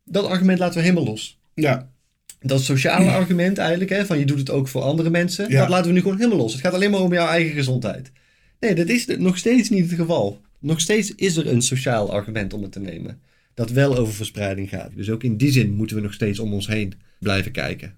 Dat 0.05 0.25
argument 0.27 0.59
laten 0.59 0.77
we 0.77 0.83
helemaal 0.83 1.05
los. 1.05 1.39
Ja. 1.55 1.89
Dat 2.41 2.63
sociale 2.63 3.11
argument 3.11 3.59
eigenlijk, 3.59 3.91
hè, 3.91 4.07
van 4.07 4.19
je 4.19 4.25
doet 4.27 4.39
het 4.39 4.51
ook 4.51 4.69
voor 4.69 4.83
andere 4.83 5.11
mensen, 5.11 5.51
Ja. 5.51 5.61
dat 5.61 5.69
laten 5.69 5.87
we 5.87 5.93
nu 5.93 6.01
gewoon 6.01 6.17
helemaal 6.17 6.39
los. 6.39 6.53
Het 6.53 6.61
gaat 6.61 6.73
alleen 6.75 6.91
maar 6.91 7.01
om 7.01 7.13
jouw 7.13 7.29
eigen 7.29 7.55
gezondheid. 7.55 8.11
Nee, 8.61 8.75
dat 8.75 8.89
is 8.89 9.07
nog 9.07 9.39
steeds 9.39 9.69
niet 9.69 9.91
het 9.91 9.99
geval. 10.01 10.41
Nog 10.59 10.81
steeds 10.81 11.15
is 11.15 11.37
er 11.37 11.47
een 11.47 11.63
sociaal 11.63 12.13
argument 12.13 12.53
om 12.53 12.63
het 12.63 12.73
te 12.73 12.81
nemen. 12.81 13.21
Dat 13.61 13.71
wel 13.71 13.97
over 13.97 14.15
verspreiding 14.15 14.69
gaat. 14.69 14.91
Dus 14.95 15.11
ook 15.11 15.23
in 15.23 15.37
die 15.37 15.53
zin 15.53 15.73
moeten 15.73 15.97
we 15.97 16.03
nog 16.03 16.13
steeds 16.13 16.39
om 16.39 16.53
ons 16.53 16.67
heen 16.67 16.95
blijven 17.19 17.53
kijken. 17.53 17.95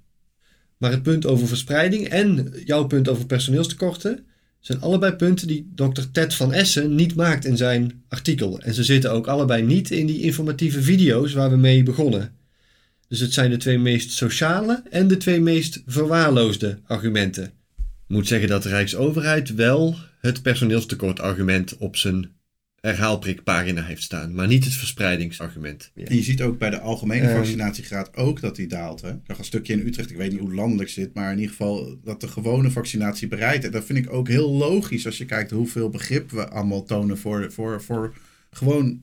Maar 0.76 0.90
het 0.90 1.02
punt 1.02 1.26
over 1.26 1.48
verspreiding 1.48 2.08
en 2.08 2.52
jouw 2.64 2.86
punt 2.86 3.08
over 3.08 3.26
personeelstekorten 3.26 4.26
zijn 4.60 4.80
allebei 4.80 5.12
punten 5.12 5.46
die 5.46 5.72
Dr. 5.74 6.02
Ted 6.12 6.34
van 6.34 6.52
Essen 6.52 6.94
niet 6.94 7.14
maakt 7.14 7.44
in 7.44 7.56
zijn 7.56 8.02
artikel. 8.08 8.60
En 8.60 8.74
ze 8.74 8.84
zitten 8.84 9.12
ook 9.12 9.26
allebei 9.26 9.62
niet 9.62 9.90
in 9.90 10.06
die 10.06 10.20
informatieve 10.20 10.82
video's 10.82 11.32
waar 11.32 11.50
we 11.50 11.56
mee 11.56 11.82
begonnen. 11.82 12.32
Dus 13.08 13.20
het 13.20 13.32
zijn 13.32 13.50
de 13.50 13.56
twee 13.56 13.78
meest 13.78 14.10
sociale 14.10 14.82
en 14.90 15.08
de 15.08 15.16
twee 15.16 15.40
meest 15.40 15.82
verwaarloosde 15.86 16.78
argumenten. 16.86 17.44
Ik 17.44 17.52
moet 18.06 18.28
zeggen 18.28 18.48
dat 18.48 18.62
de 18.62 18.68
Rijksoverheid 18.68 19.54
wel 19.54 19.96
het 20.20 20.42
personeelstekortargument 20.42 21.76
op 21.76 21.96
zijn 21.96 22.30
herhaalprikpagina 22.82 23.82
heeft 23.82 24.02
staan, 24.02 24.34
maar 24.34 24.46
niet 24.46 24.64
het 24.64 24.74
verspreidingsargument. 24.74 25.90
En 26.04 26.16
je 26.16 26.22
ziet 26.22 26.42
ook 26.42 26.58
bij 26.58 26.70
de 26.70 26.80
algemene 26.80 27.26
Ehm. 27.26 27.36
vaccinatiegraad 27.36 28.16
ook 28.16 28.40
dat 28.40 28.56
die 28.56 28.66
daalt. 28.66 29.00
Hè? 29.00 29.10
Ik 29.10 29.18
zag 29.26 29.38
een 29.38 29.44
stukje 29.44 29.72
in 29.72 29.86
Utrecht, 29.86 30.10
ik 30.10 30.16
weet 30.16 30.30
niet 30.30 30.40
hoe 30.40 30.54
landelijk 30.54 30.90
zit, 30.90 31.14
maar 31.14 31.30
in 31.32 31.38
ieder 31.38 31.50
geval 31.50 31.98
dat 32.04 32.20
de 32.20 32.28
gewone 32.28 32.70
vaccinatie 32.70 33.28
bereidt. 33.28 33.64
En 33.64 33.70
dat 33.70 33.84
vind 33.84 33.98
ik 33.98 34.12
ook 34.12 34.28
heel 34.28 34.50
logisch 34.52 35.06
als 35.06 35.18
je 35.18 35.24
kijkt 35.24 35.50
hoeveel 35.50 35.88
begrip 35.88 36.30
we 36.30 36.48
allemaal 36.48 36.84
tonen 36.84 37.18
voor, 37.18 37.52
voor, 37.52 37.82
voor 37.82 38.14
gewoon 38.50 39.02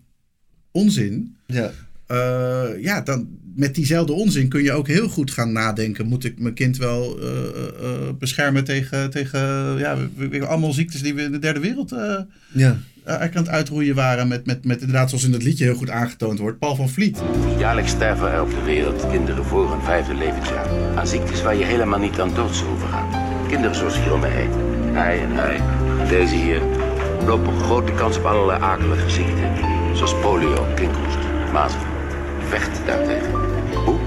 onzin. 0.71 1.35
Ja. 1.45 1.71
eh, 2.07 2.81
ja, 2.81 3.01
dan 3.01 3.27
met 3.55 3.75
diezelfde 3.75 4.13
onzin 4.13 4.49
kun 4.49 4.63
je 4.63 4.71
ook 4.71 4.87
heel 4.87 5.09
goed 5.09 5.31
gaan 5.31 5.51
nadenken. 5.51 6.05
Moet 6.07 6.23
ik 6.23 6.39
mijn 6.39 6.53
kind 6.53 6.77
wel 6.77 7.19
eh, 7.21 7.67
eh, 7.83 8.13
beschermen 8.19 8.63
tegen, 8.63 9.09
tegen 9.09 9.39
ja, 9.77 9.97
allemaal 10.47 10.73
ziektes 10.73 11.01
die 11.01 11.13
we 11.13 11.21
in 11.21 11.31
de 11.31 11.39
derde 11.39 11.59
wereld 11.59 11.91
eh 11.91 12.19
Ja. 12.53 12.79
Eh, 13.03 13.15
aan 13.15 13.29
het 13.33 13.49
uitroeien 13.49 13.95
waren. 13.95 14.27
Met, 14.27 14.45
met, 14.45 14.65
met 14.65 14.79
inderdaad, 14.79 15.09
zoals 15.09 15.23
in 15.23 15.33
het 15.33 15.43
liedje 15.43 15.63
heel 15.63 15.75
goed 15.75 15.89
aangetoond 15.89 16.39
wordt, 16.39 16.59
Paul 16.59 16.75
van 16.75 16.89
Vliet. 16.89 17.21
Jaarlijks 17.57 17.91
sterven 17.91 18.31
er 18.31 18.41
op 18.41 18.49
de 18.49 18.63
wereld 18.63 19.09
kinderen 19.09 19.45
voor 19.45 19.69
hun 19.69 19.81
vijfde 19.81 20.13
levensjaar. 20.13 20.67
Aan 20.95 21.07
ziektes 21.07 21.41
waar 21.41 21.55
je 21.55 21.63
helemaal 21.63 21.99
niet 21.99 22.19
aan 22.19 22.33
dood 22.33 22.55
zou 22.55 22.69
hoeven 22.69 22.89
gaan. 22.89 23.09
Kinderen 23.47 23.75
zoals 23.75 23.99
hier 23.99 24.23
heen. 24.23 24.49
Hij 24.93 25.19
en 25.21 25.31
hij. 25.31 25.61
Deze 26.09 26.35
hier. 26.35 26.61
Lopen 27.25 27.59
grote 27.59 27.91
kans 27.91 28.17
op 28.17 28.23
allerlei 28.25 28.61
akelige 28.61 29.09
ziekten. 29.09 29.51
Zoals 29.93 30.19
polio, 30.19 30.67
kinkhoest, 30.75 31.17
mazelen. 31.53 31.87
Vecht 32.47 32.85
daartegen. 32.85 33.31
Hoe? 33.85 33.99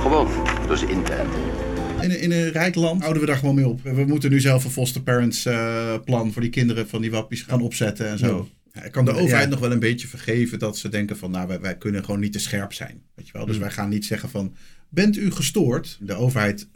Gewoon 0.00 0.28
door 0.66 0.76
ze 0.76 0.86
in 0.86 1.02
te 1.02 1.12
enten. 1.12 1.57
In, 2.02 2.10
een- 2.10 2.20
in 2.20 2.32
een 2.32 2.50
rijk 2.50 2.74
land 2.74 3.00
houden 3.00 3.20
we 3.22 3.28
daar 3.28 3.36
gewoon 3.38 3.54
mee 3.54 3.68
op. 3.68 3.82
We 3.82 4.04
moeten 4.04 4.30
nu 4.30 4.40
zelf 4.40 4.64
een 4.64 4.70
foster 4.70 5.02
parents 5.02 5.46
eh, 5.46 5.94
plan 6.04 6.32
voor 6.32 6.42
die 6.42 6.50
kinderen 6.50 6.88
van 6.88 7.00
die 7.00 7.10
wappies 7.10 7.42
gaan 7.42 7.60
opzetten 7.62 8.08
en 8.08 8.18
zo. 8.18 8.48
Ja, 8.72 8.88
kan 8.88 9.04
de 9.04 9.12
Ja. 9.12 9.18
overheid 9.18 9.48
nog 9.50 9.58
wel 9.60 9.72
een 9.72 9.78
beetje 9.78 10.08
vergeven 10.08 10.58
dat 10.58 10.76
ze 10.78 10.88
denken 10.88 11.16
van, 11.18 11.30
nou, 11.30 11.48
wij, 11.48 11.60
wij 11.60 11.76
kunnen 11.76 12.04
gewoon 12.04 12.20
niet 12.20 12.32
te 12.32 12.38
scherp 12.38 12.72
zijn. 12.72 13.02
Weet 13.14 13.26
je 13.26 13.32
wel? 13.32 13.46
Dus 13.46 13.54
Mm. 13.54 13.60
wij 13.60 13.70
gaan 13.70 13.88
niet 13.88 14.04
zeggen 14.06 14.28
van, 14.30 14.54
bent 14.88 15.16
u 15.16 15.30
gestoord? 15.30 15.98
De 16.00 16.14
overheid 16.14 16.68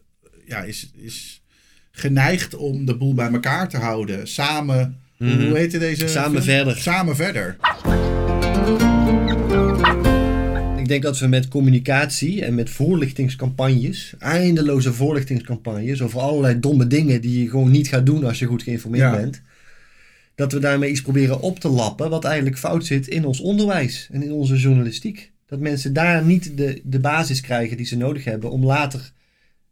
ja, 0.46 0.62
is, 0.62 0.90
is 0.96 1.42
geneigd 1.90 2.54
om 2.54 2.84
de 2.86 2.96
boel 2.96 3.14
bij 3.14 3.30
elkaar 3.32 3.68
te 3.68 3.76
houden. 3.76 4.28
Samen, 4.28 4.98
hoe- 5.16 5.28
Mhm. 5.28 5.46
hoe 5.48 5.56
heette 5.58 5.78
deze 5.78 6.08
Samen 6.08 6.42
film? 6.42 6.56
verder. 6.56 6.76
Samen 6.82 7.16
verder. 7.16 7.56
Ik 10.93 11.01
denk 11.03 11.12
dat 11.14 11.22
we 11.22 11.28
met 11.28 11.49
communicatie 11.49 12.45
en 12.45 12.55
met 12.55 12.70
voorlichtingscampagnes, 12.70 14.14
eindeloze 14.18 14.93
voorlichtingscampagnes 14.93 16.03
over 16.03 16.20
allerlei 16.20 16.61
domme 16.61 16.86
dingen 16.86 17.20
die 17.20 17.43
je 17.43 17.51
gewoon 17.51 17.70
niet 17.70 17.88
gaat 17.88 18.07
doen 18.07 18.24
als 18.24 18.38
je 18.38 18.47
goed 18.47 18.62
geïnformeerd 18.62 19.03
Ja. 19.12 19.16
bent, 19.16 19.43
dat 20.34 20.53
we 20.53 20.59
daarmee 20.59 20.90
iets 20.90 21.03
proberen 21.03 21.40
op 21.40 21.59
te 21.61 21.68
lappen 21.68 22.11
wat 22.11 22.24
eigenlijk 22.24 22.59
fout 22.59 22.86
zit 22.86 23.09
in 23.09 23.24
ons 23.24 23.40
onderwijs 23.40 24.09
en 24.12 24.22
in 24.22 24.32
onze 24.32 24.57
journalistiek. 24.57 25.30
Dat 25.47 25.59
mensen 25.61 25.93
daar 25.93 26.24
niet 26.24 26.57
de, 26.57 26.80
de 26.84 26.99
basis 27.01 27.40
krijgen 27.40 27.76
die 27.76 27.86
ze 27.86 27.97
nodig 27.97 28.24
hebben 28.24 28.51
om 28.51 28.64
later 28.64 29.12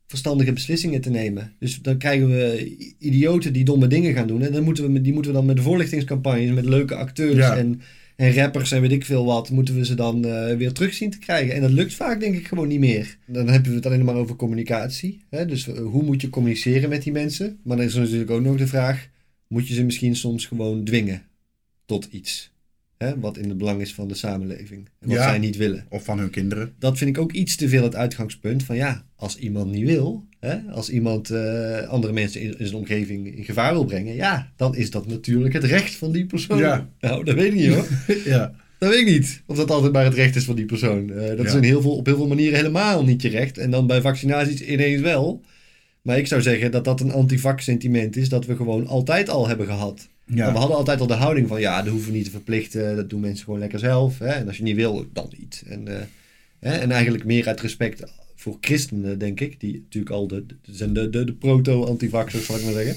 verstandige 0.06 0.52
beslissingen 0.52 1.00
te 1.00 1.10
nemen. 1.10 1.52
Dus 1.58 1.82
dan 1.82 1.98
krijgen 1.98 2.28
we 2.28 2.74
idioten 2.98 3.52
die 3.52 3.64
domme 3.64 3.86
dingen 3.86 4.14
gaan 4.14 4.26
doen. 4.26 4.42
En 4.42 4.52
dan 4.52 4.62
moeten 4.64 4.92
we, 4.92 5.00
die 5.00 5.12
moeten 5.12 5.30
we 5.32 5.36
dan 5.36 5.46
met 5.46 5.60
voorlichtingscampagnes, 5.60 6.50
met 6.54 6.64
leuke 6.64 6.94
acteurs 6.94 7.36
Ja. 7.36 7.56
en, 7.56 7.80
en 8.20 8.34
rappers 8.34 8.72
en 8.72 8.80
weet 8.80 8.92
ik 8.92 9.04
veel 9.04 9.24
wat, 9.24 9.50
moeten 9.50 9.74
we 9.74 9.84
ze 9.84 9.94
dan 9.94 10.24
eh, 10.24 10.56
weer 10.56 10.72
terug 10.72 10.94
zien 10.94 11.10
te 11.10 11.18
krijgen. 11.18 11.54
En 11.54 11.60
dat 11.60 11.70
lukt 11.70 11.94
vaak 11.94 12.20
denk 12.20 12.34
ik 12.34 12.48
gewoon 12.48 12.68
niet 12.68 12.78
meer. 12.78 13.18
Dan 13.26 13.48
hebben 13.48 13.70
we 13.70 13.76
het 13.76 13.86
alleen 13.86 14.04
maar 14.04 14.14
over 14.14 14.36
communicatie. 14.36 15.20
Hè? 15.30 15.46
Dus 15.46 15.68
eh, 15.68 15.78
hoe 15.78 16.02
moet 16.02 16.20
je 16.20 16.30
communiceren 16.30 16.88
met 16.88 17.02
die 17.02 17.12
mensen? 17.12 17.58
Maar 17.62 17.76
dan 17.76 17.86
is 17.86 17.94
er 17.94 18.00
natuurlijk 18.00 18.30
ook 18.30 18.42
nog 18.42 18.56
de 18.56 18.66
vraag, 18.66 19.08
moet 19.46 19.68
je 19.68 19.74
ze 19.74 19.84
misschien 19.84 20.16
soms 20.16 20.46
gewoon 20.46 20.84
dwingen 20.84 21.22
tot 21.86 22.08
iets? 22.10 22.52
Hè? 23.04 23.18
Wat 23.20 23.36
in 23.36 23.48
het 23.48 23.58
belang 23.58 23.80
is 23.80 23.94
van 23.94 24.08
de 24.08 24.14
samenleving. 24.14 24.88
En 25.00 25.08
wat 25.08 25.16
Ja. 25.16 25.22
zij 25.22 25.38
niet 25.38 25.56
willen. 25.56 25.86
Of 25.88 26.04
van 26.04 26.18
hun 26.18 26.30
kinderen. 26.30 26.72
Dat 26.78 26.98
vind 26.98 27.10
ik 27.16 27.22
ook 27.22 27.32
iets 27.32 27.56
te 27.56 27.68
veel 27.68 27.82
het 27.82 27.94
uitgangspunt 27.94 28.62
van 28.62 28.76
ja, 28.76 29.04
als 29.16 29.36
iemand 29.36 29.70
niet 29.70 29.86
wil, 29.86 30.24
hè, 30.40 30.58
als 30.70 30.90
iemand 30.90 31.30
eh, 31.30 31.88
andere 31.88 32.12
mensen 32.12 32.40
in, 32.40 32.58
in 32.58 32.66
zijn 32.66 32.78
omgeving 32.78 33.36
in 33.36 33.44
gevaar 33.44 33.72
wil 33.72 33.84
brengen, 33.84 34.14
ja, 34.14 34.52
dan 34.56 34.76
is 34.76 34.90
dat 34.90 35.06
natuurlijk 35.06 35.52
het 35.52 35.64
recht 35.64 35.94
van 35.94 36.12
die 36.12 36.26
persoon. 36.26 36.58
Ja. 36.58 36.88
Nou, 37.00 37.24
dat 37.24 37.34
weet 37.34 37.52
ik 37.52 37.58
niet 37.58 37.74
hoor. 37.74 37.86
ja. 38.24 38.52
Dat 38.78 38.88
weet 38.90 39.00
ik 39.00 39.06
niet. 39.06 39.42
Of 39.46 39.56
dat 39.56 39.70
altijd 39.70 39.92
maar 39.92 40.04
het 40.04 40.14
recht 40.14 40.36
is 40.36 40.44
van 40.44 40.56
die 40.56 40.64
persoon. 40.66 41.10
Eh, 41.12 41.36
dat 41.36 41.46
is 41.46 41.54
in 41.54 41.62
heel 41.62 41.82
veel, 41.82 41.96
op 41.96 42.06
heel 42.06 42.16
veel 42.16 42.28
manieren 42.28 42.56
helemaal 42.56 43.04
niet 43.04 43.22
je 43.22 43.28
recht. 43.28 43.58
En 43.58 43.70
dan 43.70 43.86
bij 43.86 44.00
vaccinaties 44.00 44.60
ineens 44.62 45.00
wel. 45.00 45.44
Maar 46.02 46.18
ik 46.18 46.26
zou 46.26 46.42
zeggen 46.42 46.70
dat 46.70 46.84
dat 46.84 47.00
een 47.00 47.12
antivax 47.12 47.64
sentiment 47.64 48.16
is 48.16 48.28
dat 48.28 48.46
we 48.46 48.56
gewoon 48.56 48.86
altijd 48.86 49.28
al 49.28 49.48
hebben 49.48 49.66
gehad. 49.66 50.08
Ja. 50.34 50.52
We 50.52 50.58
hadden 50.58 50.76
altijd 50.76 51.00
al 51.00 51.06
de 51.06 51.14
houding 51.14 51.48
van 51.48 51.60
ja, 51.60 51.82
dat 51.82 51.92
hoeven 51.92 52.10
we 52.10 52.16
niet 52.16 52.24
te 52.24 52.30
verplichten. 52.30 52.96
Dat 52.96 53.10
doen 53.10 53.20
mensen 53.20 53.44
gewoon 53.44 53.60
lekker 53.60 53.78
zelf. 53.78 54.18
Hè? 54.18 54.28
En 54.28 54.46
als 54.46 54.56
je 54.56 54.62
niet 54.62 54.76
wil, 54.76 55.06
dan 55.12 55.32
niet. 55.38 55.62
En, 55.66 55.88
eh, 55.88 56.02
hè? 56.58 56.72
en 56.72 56.90
eigenlijk 56.90 57.24
meer 57.24 57.46
uit 57.46 57.60
respect 57.60 58.02
voor 58.34 58.58
christenen, 58.60 59.18
denk 59.18 59.40
ik. 59.40 59.60
Die 59.60 59.72
natuurlijk 59.72 60.14
al 60.14 60.26
de, 60.26 60.46
de, 60.46 60.54
zijn 60.70 60.92
de, 60.92 61.10
de, 61.10 61.24
de 61.24 61.32
proto-antivaxers, 61.32 62.46
zal 62.46 62.56
ik 62.56 62.64
maar 62.64 62.72
zeggen. 62.72 62.96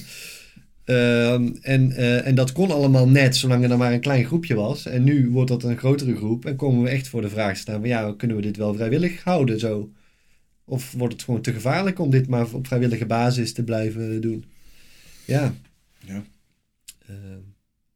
Ehm, 0.84 1.50
en, 1.62 1.92
eh, 1.92 2.28
en 2.28 2.36
dat 2.36 2.52
kon 2.52 2.72
allemaal 2.72 3.08
net, 3.10 3.36
zolang 3.36 3.64
er 3.64 3.70
dan 3.70 3.78
maar 3.78 3.94
een 3.94 4.00
klein 4.00 4.26
groepje 4.26 4.56
was. 4.56 4.86
En 4.86 5.04
nu 5.04 5.30
wordt 5.30 5.50
dat 5.50 5.64
een 5.64 5.78
grotere 5.78 6.16
groep. 6.16 6.46
En 6.46 6.56
komen 6.56 6.84
we 6.84 6.90
echt 6.90 7.08
voor 7.08 7.22
de 7.22 7.30
vraag 7.30 7.54
te 7.54 7.60
staan 7.60 7.80
van 7.80 7.90
ja, 7.90 8.14
kunnen 8.18 8.38
we 8.38 8.44
dit 8.44 8.58
wel 8.58 8.74
vrijwillig 8.74 9.24
houden 9.24 9.60
zo? 9.60 9.92
Of 10.66 10.92
wordt 10.92 11.14
het 11.14 11.24
gewoon 11.24 11.42
te 11.42 11.54
gevaarlijk 11.54 12.00
om 12.00 12.10
dit 12.10 12.28
maar 12.28 12.48
op 12.52 12.68
vrijwillige 12.68 13.06
basis 13.06 13.54
te 13.54 13.64
blijven 13.64 14.22
doen? 14.22 14.44
Ja. 15.26 15.54
Ja. 16.06 16.24
Ehm, 17.08 17.40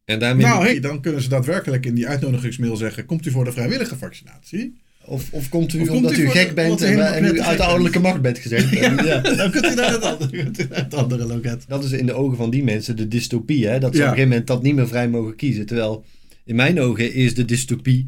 en 0.04 0.18
daarmee... 0.18 0.46
Nou, 0.46 0.64
hey, 0.64 0.80
dan 0.80 1.00
kunnen 1.00 1.22
ze 1.22 1.28
daadwerkelijk 1.28 1.86
in 1.86 1.94
die 1.94 2.08
uitnodigingsmail 2.08 2.76
zeggen: 2.76 3.04
Komt 3.04 3.26
u 3.26 3.30
voor 3.30 3.44
de 3.44 3.52
vrijwillige 3.52 3.96
vaccinatie? 3.96 4.74
Of, 5.04 5.32
of 5.32 5.48
komt 5.48 5.72
u 5.72 5.80
Of 5.80 5.86
komt 5.86 5.98
omdat 5.98 6.16
u 6.16 6.28
gek 6.28 6.54
bent 6.54 6.82
en, 6.82 7.24
u 7.24 7.40
uit 7.40 7.58
de 7.58 7.64
ouderlijke 7.64 7.98
macht 7.98 8.20
bent 8.20 8.38
gezet. 8.38 8.68
Ja. 8.70 9.20
Dan 9.36 9.50
kunt 9.50 9.64
u 9.64 9.74
naar 9.74 9.90
het 9.90 10.02
andere, 10.02 10.50
het 10.70 10.94
andere 10.94 11.26
loket. 11.26 11.64
Dat 11.68 11.84
is 11.84 11.92
in 11.92 12.06
de 12.06 12.12
ogen 12.12 12.36
van 12.36 12.50
die 12.50 12.64
mensen 12.64 12.96
de 12.96 13.08
dystopie. 13.08 13.66
Hè? 13.66 13.78
Dat 13.78 13.94
ze 13.94 13.98
Ja. 13.98 14.04
op 14.04 14.10
een 14.10 14.16
gegeven 14.16 14.28
moment 14.28 14.46
dat 14.46 14.62
niet 14.62 14.74
meer 14.74 14.88
vrij 14.88 15.08
mogen 15.08 15.36
kiezen. 15.36 15.66
Terwijl 15.66 16.04
in 16.44 16.56
mijn 16.56 16.80
ogen 16.80 17.14
is 17.14 17.34
de 17.34 17.44
dystopie 17.44 18.06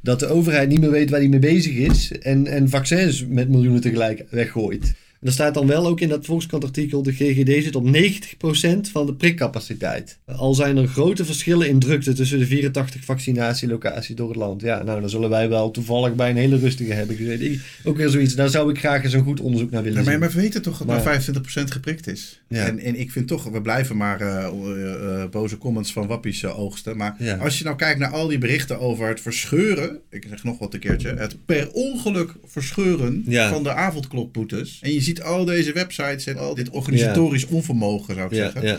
dat 0.00 0.20
de 0.20 0.26
overheid 0.26 0.68
niet 0.68 0.80
meer 0.80 0.90
weet 0.90 1.10
waar 1.10 1.20
die 1.20 1.28
mee 1.28 1.38
bezig 1.38 1.74
is. 1.74 2.12
En, 2.18 2.46
en 2.46 2.68
vaccins 2.68 3.26
met 3.26 3.48
miljoenen 3.48 3.80
tegelijk 3.80 4.24
weggooit. 4.30 4.94
Er 5.26 5.32
staat 5.32 5.54
dan 5.54 5.66
wel 5.66 5.86
ook 5.86 6.00
in 6.00 6.08
dat 6.08 6.24
Volkskrant 6.24 6.64
artikel, 6.64 7.02
de 7.02 7.12
GGD 7.12 7.62
zit 7.64 7.76
op 7.76 7.86
90% 7.96 8.90
van 8.92 9.06
de 9.06 9.14
prikcapaciteit. 9.14 10.18
Al 10.26 10.54
zijn 10.54 10.76
er 10.76 10.86
grote 10.86 11.24
verschillen 11.24 11.68
in 11.68 11.78
drukte 11.78 12.12
tussen 12.12 12.38
de 12.38 12.46
84 12.46 13.04
vaccinatielocaties 13.04 14.16
door 14.16 14.28
het 14.28 14.36
land. 14.36 14.60
Ja, 14.62 14.82
nou 14.82 15.00
dan 15.00 15.10
zullen 15.10 15.30
wij 15.30 15.48
wel 15.48 15.70
toevallig 15.70 16.14
bij 16.14 16.30
een 16.30 16.36
hele 16.36 16.58
rustige 16.58 16.92
hebben 16.92 17.16
gezeten. 17.16 17.52
Ik- 17.52 17.60
Ook 17.84 17.96
weer 17.96 18.08
zoiets, 18.08 18.34
daar 18.34 18.48
zou 18.48 18.70
ik 18.70 18.78
graag 18.78 19.04
eens 19.04 19.12
een 19.12 19.22
goed 19.22 19.40
onderzoek 19.40 19.70
naar 19.70 19.82
willen 19.82 19.98
Ja, 20.04 20.04
maar, 20.10 20.18
maar 20.18 20.30
we 20.30 20.40
weten 20.40 20.62
toch 20.62 20.78
dat 20.78 20.86
Maar- 20.86 20.96
maar 21.04 21.22
25% 21.22 21.70
geprikt 21.70 22.06
is. 22.06 22.40
Ja. 22.48 22.66
En, 22.66 22.78
en 22.78 22.98
ik 23.00 23.10
vind 23.10 23.28
toch, 23.28 23.44
we 23.44 23.60
blijven 23.62 23.96
maar 23.96 24.20
eh, 24.20 24.44
eh, 24.46 25.22
eh, 25.22 25.30
boze 25.30 25.58
comments 25.58 25.92
van 25.92 26.06
wappies 26.06 26.44
oogsten. 26.44 26.96
Maar 26.96 27.16
Ja. 27.18 27.36
als 27.36 27.58
je 27.58 27.64
nou 27.64 27.76
kijkt 27.76 27.98
naar 27.98 28.10
al 28.10 28.26
die 28.28 28.38
berichten 28.38 28.80
over 28.80 29.08
het 29.08 29.20
verscheuren, 29.20 29.98
ik 30.10 30.26
zeg 30.28 30.44
nog 30.44 30.58
wat 30.58 30.74
een 30.74 30.80
keertje, 30.80 31.14
het 31.14 31.36
per 31.44 31.68
ongeluk 31.72 32.34
verscheuren 32.44 33.22
Ja. 33.26 33.50
van 33.50 33.62
de 33.62 33.72
avondklokboetes. 33.74 34.78
En 34.82 34.92
je 34.92 35.00
ziet 35.00 35.15
al 35.22 35.44
deze 35.44 35.72
websites 35.72 36.26
en 36.26 36.36
al 36.36 36.54
dit 36.54 36.70
organisatorisch 36.70 37.46
onvermogen, 37.46 38.14
zou 38.14 38.26
ik 38.26 38.32
Ja, 38.32 38.42
zeggen. 38.42 38.62
ja. 38.62 38.78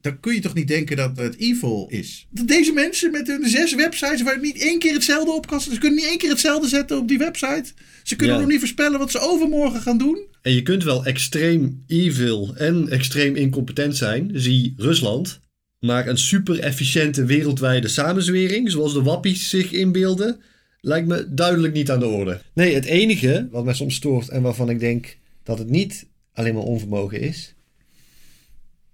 Dan 0.00 0.20
kun 0.20 0.34
je 0.34 0.40
toch 0.40 0.54
niet 0.54 0.68
denken 0.68 0.96
dat 0.96 1.16
het 1.18 1.36
evil 1.38 1.86
is. 1.90 2.26
Deze 2.30 2.72
mensen 2.72 3.10
met 3.10 3.26
hun 3.26 3.48
zes 3.48 3.74
websites 3.74 4.22
waar 4.22 4.34
je 4.34 4.40
niet 4.40 4.58
één 4.62 4.78
keer 4.78 4.92
hetzelfde 4.92 5.32
op 5.32 5.46
kan 5.46 5.58
zetten. 5.60 5.74
Ze 5.74 5.80
kunnen 5.80 5.98
niet 5.98 6.08
één 6.08 6.18
keer 6.18 6.30
hetzelfde 6.30 6.68
zetten 6.68 6.98
op 6.98 7.08
die 7.08 7.18
website. 7.18 7.64
Ze 8.02 8.16
kunnen 8.16 8.34
Ja. 8.36 8.40
nog 8.42 8.50
niet 8.50 8.58
voorspellen 8.60 8.98
wat 8.98 9.10
ze 9.10 9.18
overmorgen 9.18 9.80
gaan 9.80 9.98
doen. 9.98 10.26
En 10.42 10.52
je 10.54 10.62
kunt 10.62 10.84
wel 10.84 11.04
extreem 11.04 11.84
evil 11.86 12.54
en 12.56 12.88
extreem 12.88 13.36
incompetent 13.36 13.96
zijn, 13.96 14.30
zie 14.34 14.74
Rusland. 14.76 15.40
Maar 15.78 16.08
een 16.08 16.18
super 16.18 16.58
efficiënte 16.58 17.24
wereldwijde 17.24 17.88
samenzwering, 17.88 18.70
zoals 18.70 18.92
de 18.92 19.02
wappies 19.02 19.48
zich 19.48 19.72
inbeelden, 19.72 20.40
lijkt 20.80 21.06
me 21.08 21.26
duidelijk 21.34 21.74
niet 21.74 21.90
aan 21.90 21.98
de 22.00 22.06
orde. 22.06 22.40
Nee, 22.54 22.74
het 22.74 22.84
enige 22.84 23.48
wat 23.50 23.64
mij 23.64 23.74
soms 23.74 23.94
stoort 23.94 24.28
en 24.28 24.42
waarvan 24.42 24.70
ik 24.70 24.80
denk 24.80 25.16
dat 25.42 25.58
het 25.58 25.70
niet 25.70 26.06
alleen 26.32 26.54
maar 26.54 26.62
onvermogen 26.62 27.20
is, 27.20 27.54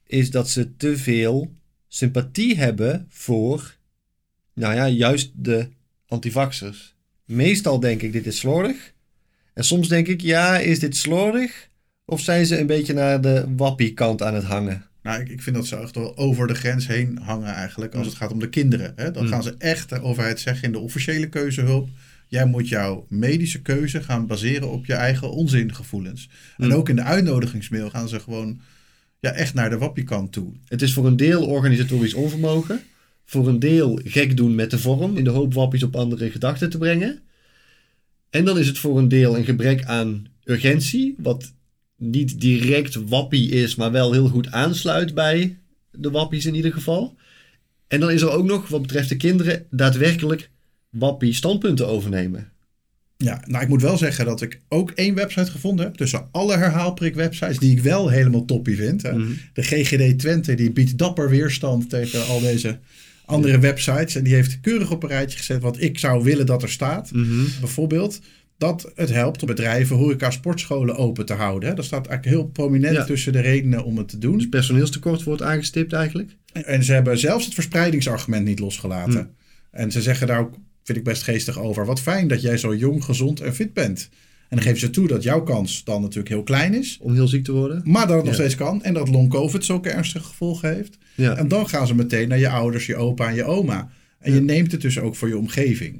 is 0.07 0.31
dat 0.31 0.51
ze 0.51 0.77
te 0.77 0.97
veel 0.97 1.53
sympathie 1.89 2.57
hebben 2.57 3.07
voor, 3.09 3.77
nou 4.55 4.75
ja, 4.75 4.89
juist 4.89 5.31
de 5.35 5.69
antivaxers. 6.07 6.95
Meestal 7.25 7.81
denk 7.81 8.03
ik, 8.03 8.13
dit 8.13 8.27
is 8.27 8.39
slordig. 8.39 8.95
En 9.55 9.65
soms 9.65 9.89
denk 9.89 10.07
ik, 10.07 10.21
ja, 10.21 10.59
is 10.59 10.79
dit 10.79 10.97
slordig? 10.97 11.69
Of 12.05 12.21
zijn 12.21 12.47
ze 12.47 12.59
een 12.59 12.67
beetje 12.67 12.93
naar 12.93 13.21
de 13.21 13.45
wappie-kant 13.57 14.23
aan 14.23 14.35
het 14.35 14.45
hangen? 14.45 14.85
Nou, 15.03 15.21
ik, 15.21 15.29
ik 15.29 15.43
vind 15.43 15.57
dat 15.57 15.67
ze 15.67 15.77
echt 15.77 15.95
wel 15.95 16.17
over 16.17 16.47
de 16.47 16.55
grens 16.55 16.87
heen 16.87 17.19
hangen 17.19 17.55
eigenlijk. 17.55 17.95
Als 17.95 18.07
het 18.07 18.17
gaat 18.17 18.33
om 18.33 18.39
de 18.39 18.49
kinderen. 18.49 18.93
Hè? 18.97 19.11
Dan 19.11 19.23
Mm. 19.25 19.29
gaan 19.29 19.43
ze 19.43 19.55
echt 19.59 19.89
de 19.89 20.01
overheid 20.03 20.41
zeggen 20.41 20.65
in 20.65 20.73
de 20.73 20.79
officiële 20.79 21.29
keuzehulp. 21.29 21.89
Jij 22.29 22.47
moet 22.47 22.69
jouw 22.69 23.07
medische 23.09 23.63
keuze 23.63 24.03
gaan 24.03 24.27
baseren 24.27 24.71
op 24.71 24.87
je 24.87 24.93
eigen 24.95 25.31
onzingevoelens. 25.31 26.29
En 26.57 26.67
Mm. 26.67 26.73
ook 26.73 26.89
in 26.89 26.97
de 26.97 27.03
uitnodigingsmail 27.03 27.91
gaan 27.91 28.09
ze 28.09 28.21
gewoon 28.21 28.61
ja, 29.21 29.31
echt 29.31 29.55
naar 29.55 29.71
de 29.71 29.79
wappiekant 29.79 30.33
toe. 30.33 30.53
Het 30.65 30.83
is 30.83 30.93
voor 30.93 31.07
een 31.07 31.17
deel 31.17 31.47
organisatorisch 31.47 32.15
onvermogen. 32.15 32.81
Voor 33.25 33.49
een 33.49 33.59
deel 33.59 34.01
gek 34.05 34.37
doen 34.37 34.55
met 34.55 34.71
de 34.71 34.79
vorm. 34.79 35.17
In 35.17 35.25
de 35.25 35.31
hoop 35.31 35.55
wappies 35.55 35.83
op 35.83 35.97
andere 35.97 36.31
gedachten 36.31 36.71
te 36.71 36.79
brengen. 36.79 37.21
En 38.31 38.45
dan 38.45 38.59
is 38.59 38.67
het 38.67 38.79
voor 38.79 38.99
een 38.99 39.09
deel 39.09 39.37
een 39.37 39.45
gebrek 39.45 39.85
aan 39.85 40.27
urgentie. 40.45 41.15
Wat 41.19 41.53
niet 41.97 42.41
direct 42.41 42.95
wappie 42.95 43.51
is, 43.51 43.75
maar 43.75 43.93
wel 43.93 44.13
heel 44.13 44.29
goed 44.29 44.51
aansluit 44.51 45.15
bij 45.15 45.59
de 45.91 46.11
wappies 46.11 46.47
in 46.47 46.55
ieder 46.55 46.73
geval. 46.73 47.17
En 47.89 48.01
dan 48.01 48.11
is 48.11 48.23
er 48.23 48.31
ook 48.31 48.45
nog, 48.47 48.69
wat 48.69 48.83
betreft 48.83 49.09
de 49.09 49.17
kinderen, 49.17 49.67
daadwerkelijk 49.71 50.51
wappie 50.99 51.33
standpunten 51.35 51.87
overnemen. 51.89 52.49
Ja, 53.17 53.43
nou 53.47 53.63
ik 53.63 53.69
moet 53.69 53.83
wel 53.83 53.97
zeggen 53.99 54.25
dat 54.25 54.43
ik 54.43 54.61
ook 54.69 54.91
één 54.91 55.15
website 55.15 55.51
gevonden 55.51 55.85
heb 55.85 55.95
tussen 55.95 56.29
alle 56.33 56.57
herhaalprik 56.57 57.15
websites 57.15 57.59
die 57.59 57.71
ik 57.77 57.81
wel 57.83 58.09
helemaal 58.09 58.45
toppie 58.45 58.77
vind. 58.77 59.03
hè. 59.03 59.13
Mhm. 59.13 59.31
De 59.53 59.63
GGD 59.63 60.19
Twente 60.19 60.55
die 60.55 60.71
biedt 60.73 60.99
dapper 60.99 61.31
weerstand 61.31 61.91
tegen 61.91 62.27
al 62.27 62.41
deze 62.41 62.79
andere 63.25 63.59
websites. 63.59 64.15
En 64.15 64.25
die 64.25 64.35
heeft 64.35 64.61
keurig 64.61 64.91
op 64.91 65.03
een 65.03 65.09
rijtje 65.09 65.39
gezet 65.39 65.63
wat 65.63 65.81
ik 65.81 65.99
zou 65.99 66.25
willen 66.25 66.47
dat 66.47 66.63
er 66.63 66.71
staat. 66.71 67.13
Mhm. 67.13 67.45
Bijvoorbeeld 67.61 68.21
dat 68.59 68.93
het 68.95 69.11
helpt 69.11 69.41
om 69.43 69.47
bedrijven, 69.49 69.97
horeca, 69.97 70.31
sportscholen 70.31 70.97
open 70.97 71.27
te 71.27 71.33
houden. 71.35 71.69
hè. 71.69 71.75
Dat 71.75 71.85
staat 71.85 72.07
eigenlijk 72.07 72.37
heel 72.37 72.49
prominent 72.51 72.97
Ja. 72.97 73.05
tussen 73.05 73.33
de 73.33 73.41
redenen 73.41 73.85
om 73.85 73.99
het 73.99 74.09
te 74.09 74.19
doen. 74.19 74.37
Dus 74.37 74.49
personeelstekort 74.49 75.23
wordt 75.23 75.43
aangestipt 75.43 75.93
eigenlijk. 75.93 76.37
En 76.53 76.85
ze 76.85 76.93
hebben 76.93 77.19
zelfs 77.19 77.45
het 77.45 77.55
verspreidingsargument 77.55 78.45
niet 78.45 78.59
losgelaten. 78.59 79.13
Hm. 79.21 79.25
En 79.71 79.91
ze 79.91 80.03
zeggen 80.03 80.27
daar 80.27 80.41
ook, 80.41 80.55
vind 80.87 80.99
ik 80.99 81.05
best 81.05 81.23
geestig 81.23 81.59
over. 81.59 81.87
Wat 81.87 82.01
fijn 82.01 82.29
dat 82.29 82.43
jij 82.43 82.59
zo 82.59 82.75
jong, 82.75 83.05
gezond 83.05 83.41
en 83.41 83.55
fit 83.55 83.73
bent. 83.73 84.09
En 84.49 84.57
dan 84.57 84.63
geven 84.63 84.81
ze 84.81 84.91
toe 84.91 85.09
dat 85.09 85.23
jouw 85.23 85.43
kans 85.43 85.85
dan 85.85 86.01
natuurlijk 86.01 86.29
heel 86.29 86.43
klein 86.43 86.75
is. 86.75 86.99
Om 87.01 87.15
heel 87.15 87.29
ziek 87.29 87.45
te 87.45 87.53
worden. 87.53 87.83
Maar 87.85 88.07
dat 88.07 88.17
het 88.17 88.25
nog 88.25 88.35
steeds 88.35 88.55
kan. 88.55 88.83
En 88.83 88.95
dat 88.95 89.09
long 89.09 89.31
covid 89.31 89.65
zulke 89.65 89.91
ernstige 89.91 90.25
gevolgen 90.25 90.75
heeft. 90.75 90.99
Ja. 91.15 91.37
En 91.37 91.49
dan 91.49 91.69
gaan 91.69 91.87
ze 91.87 91.95
meteen 91.95 92.29
naar 92.29 92.39
je 92.39 92.49
ouders, 92.49 92.87
je 92.87 92.97
opa 92.97 93.29
en 93.29 93.35
je 93.35 93.45
oma. 93.45 93.91
En 94.19 94.35
je 94.35 94.41
neemt 94.41 94.73
het 94.73 94.81
dus 94.81 94.99
ook 94.99 95.17
voor 95.17 95.29
je 95.29 95.39
omgeving. 95.39 95.93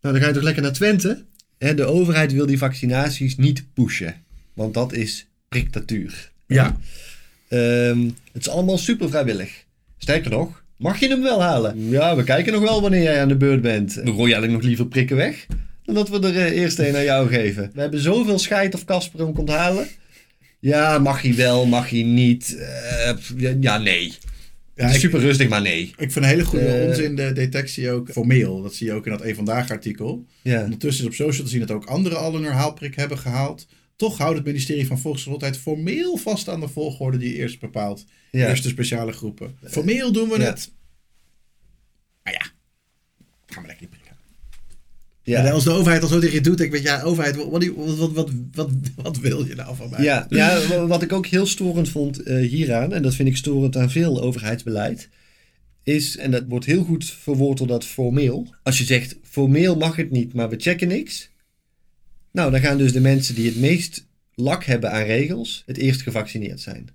Nou, 0.00 0.14
dan 0.14 0.22
ga 0.22 0.28
je 0.28 0.34
toch 0.34 0.42
lekker 0.42 0.62
naar 0.62 0.72
Twente. 0.72 1.24
Hè, 1.58 1.74
de 1.74 1.84
overheid 1.84 2.32
wil 2.32 2.46
die 2.46 2.58
vaccinaties 2.58 3.36
niet 3.36 3.64
pushen. 3.74 4.14
Want 4.52 4.74
dat 4.74 4.92
is 4.92 5.26
dictatuur. 5.48 6.32
Ja. 6.46 6.76
Ehm, 7.48 8.10
het 8.32 8.42
is 8.42 8.48
allemaal 8.48 8.78
super 8.78 9.08
vrijwillig. 9.08 9.64
Sterker 9.98 10.30
nog, 10.30 10.59
mag 10.80 11.00
je 11.00 11.08
hem 11.08 11.22
wel 11.22 11.42
halen? 11.42 11.88
Ja, 11.88 12.16
we 12.16 12.24
kijken 12.24 12.52
nog 12.52 12.62
wel 12.62 12.80
wanneer 12.82 13.02
jij 13.02 13.20
aan 13.20 13.28
de 13.28 13.36
beurt 13.36 13.60
bent. 13.62 13.94
We 13.94 14.00
gooien 14.02 14.16
eigenlijk 14.22 14.52
nog 14.52 14.62
liever 14.62 14.86
prikken 14.86 15.16
weg. 15.16 15.46
Dan 15.84 15.94
dat 15.94 16.08
we 16.08 16.18
er 16.28 16.36
eh, 16.36 16.60
eerst 16.60 16.78
een 16.78 16.96
aan 16.96 17.04
jou 17.04 17.28
geven. 17.28 17.70
We 17.74 17.80
hebben 17.80 18.00
zoveel 18.00 18.38
scheid 18.38 18.74
of 18.74 18.84
Casper 18.84 19.20
hem 19.20 19.32
komt 19.34 19.48
halen. 19.48 19.86
Ja, 20.60 20.98
mag 20.98 21.22
hij 21.22 21.34
wel, 21.34 21.66
mag 21.66 21.90
hij 21.90 22.02
niet. 22.02 22.56
Eh, 22.58 23.16
ja, 23.60 23.78
nee. 23.78 24.12
Ja, 24.74 24.86
het 24.86 24.88
is 24.88 24.94
ik- 24.94 25.00
super 25.00 25.20
rustig, 25.20 25.48
maar 25.48 25.62
nee. 25.62 25.80
Ik 25.96 26.12
vind 26.12 26.14
een 26.24 26.30
hele 26.30 26.44
goede 26.44 26.66
Eh, 26.66 26.86
onzin 26.88 27.14
de 27.16 27.32
detectie 27.32 27.90
ook 27.90 28.10
formeel. 28.10 28.62
Dat 28.62 28.74
zie 28.74 28.86
je 28.86 28.92
ook 28.92 29.04
in 29.04 29.10
dat 29.10 29.24
een 29.24 29.34
vandaag 29.34 29.70
artikel. 29.70 30.24
Ja. 30.42 30.62
Ondertussen 30.62 31.02
is 31.04 31.08
op 31.10 31.14
social 31.16 31.44
te 31.44 31.50
zien 31.50 31.60
dat 31.60 31.70
ook 31.70 31.84
anderen 31.84 32.18
al 32.18 32.34
een 32.34 32.44
herhaalprik 32.44 32.94
hebben 32.96 33.18
gehaald. 33.18 33.66
Toch 34.00 34.18
houdt 34.18 34.36
het 34.36 34.46
ministerie 34.46 34.86
van 34.86 34.98
Volksgezondheid 34.98 35.56
formeel 35.56 36.16
vast 36.16 36.48
aan 36.48 36.60
de 36.60 36.68
volgorde 36.68 37.18
die 37.18 37.34
eerst 37.34 37.60
bepaalt. 37.60 38.04
Ja. 38.30 38.48
Eerst 38.48 38.62
de 38.62 38.68
speciale 38.68 39.12
groepen. 39.12 39.56
Formeel 39.64 40.12
doen 40.12 40.28
we 40.28 40.38
Ja. 40.38 40.44
het. 40.44 40.72
Maar 42.22 42.32
ja, 42.32 42.46
gaan 43.46 43.62
we 43.62 43.68
lekker 43.68 43.86
niet 43.86 43.90
prikken. 43.90 44.16
Ja. 45.22 45.44
En 45.44 45.52
als 45.52 45.64
de 45.64 45.70
overheid 45.70 46.02
al 46.02 46.08
zo 46.08 46.18
tegen 46.20 46.34
je 46.34 46.40
doet, 46.40 46.58
denk 46.58 46.74
ik, 46.74 46.82
ja, 46.82 47.02
overheid, 47.02 47.36
wat, 47.36 47.64
wat, 47.64 48.12
wat, 48.12 48.30
wat, 48.52 48.70
wat, 48.96 49.18
wil 49.18 49.46
je 49.46 49.54
nou 49.54 49.76
van 49.76 49.90
mij? 49.90 50.02
Ja, 50.02 50.26
ja, 50.28 50.66
wa- 50.66 50.86
wat 50.86 51.02
ik 51.02 51.12
ook 51.12 51.26
heel 51.26 51.46
storend 51.46 51.88
vond 51.88 52.22
eh, 52.22 52.48
hieraan, 52.48 52.92
en 52.92 53.02
dat 53.02 53.14
vind 53.14 53.28
ik 53.28 53.36
storend 53.36 53.76
aan 53.76 53.90
veel 53.90 54.20
overheidsbeleid, 54.22 55.08
is, 55.82 56.16
en 56.16 56.30
dat 56.30 56.44
wordt 56.48 56.66
heel 56.66 56.84
goed 56.84 57.04
verwoord 57.04 57.58
door 57.58 57.66
dat 57.66 57.84
formeel. 57.84 58.54
Als 58.62 58.78
je 58.78 58.84
zegt, 58.84 59.16
formeel 59.22 59.76
mag 59.76 59.96
het 59.96 60.10
niet, 60.10 60.34
maar 60.34 60.48
we 60.48 60.56
checken 60.58 60.88
niks. 60.88 61.29
Nou, 62.32 62.50
dan 62.50 62.60
gaan 62.60 62.78
dus 62.78 62.92
de 62.92 63.00
mensen 63.00 63.34
die 63.34 63.46
het 63.46 63.60
meest 63.60 64.06
lak 64.34 64.64
hebben 64.64 64.90
aan 64.90 65.04
regels, 65.04 65.62
het 65.66 65.76
eerst 65.76 66.02
gevaccineerd 66.02 66.60
zijn. 66.60 66.88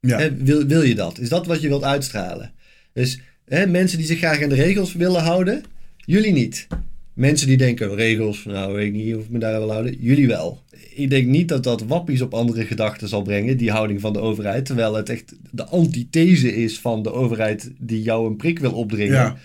Ja. 0.00 0.34
Wil, 0.34 0.66
wil 0.66 0.82
je 0.82 0.94
dat? 0.94 1.18
Is 1.18 1.28
dat 1.28 1.46
wat 1.46 1.60
je 1.60 1.68
wilt 1.68 1.84
uitstralen? 1.84 2.52
Dus 2.92 3.20
mensen 3.68 3.98
die 3.98 4.06
zich 4.06 4.18
graag 4.18 4.42
aan 4.42 4.48
de 4.48 4.54
regels 4.54 4.92
willen 4.92 5.22
houden, 5.22 5.62
jullie 5.96 6.32
niet. 6.32 6.66
Mensen 7.12 7.46
die 7.46 7.56
denken, 7.56 7.94
regels, 7.94 8.44
nou 8.44 8.74
weet 8.74 8.86
ik 8.86 8.92
niet 8.92 9.14
of 9.14 9.24
ik 9.24 9.30
me 9.30 9.38
daar 9.38 9.58
wil 9.58 9.70
houden, 9.70 9.96
jullie 10.00 10.26
wel. 10.26 10.62
Ik 10.94 11.10
denk 11.10 11.26
niet 11.26 11.48
dat 11.48 11.64
dat 11.64 11.82
wappies 11.82 12.20
op 12.20 12.34
andere 12.34 12.64
gedachten 12.64 13.08
zal 13.08 13.22
brengen, 13.22 13.56
die 13.56 13.70
houding 13.70 14.00
van 14.00 14.12
de 14.12 14.18
overheid. 14.18 14.66
Terwijl 14.66 14.94
het 14.94 15.08
echt 15.08 15.34
de 15.50 15.64
antithese 15.64 16.54
is 16.54 16.78
van 16.78 17.02
de 17.02 17.12
overheid 17.12 17.70
die 17.78 18.02
jou 18.02 18.26
een 18.26 18.36
prik 18.36 18.58
wil 18.58 18.72
opdringen. 18.72 19.14
Ja. 19.14 19.36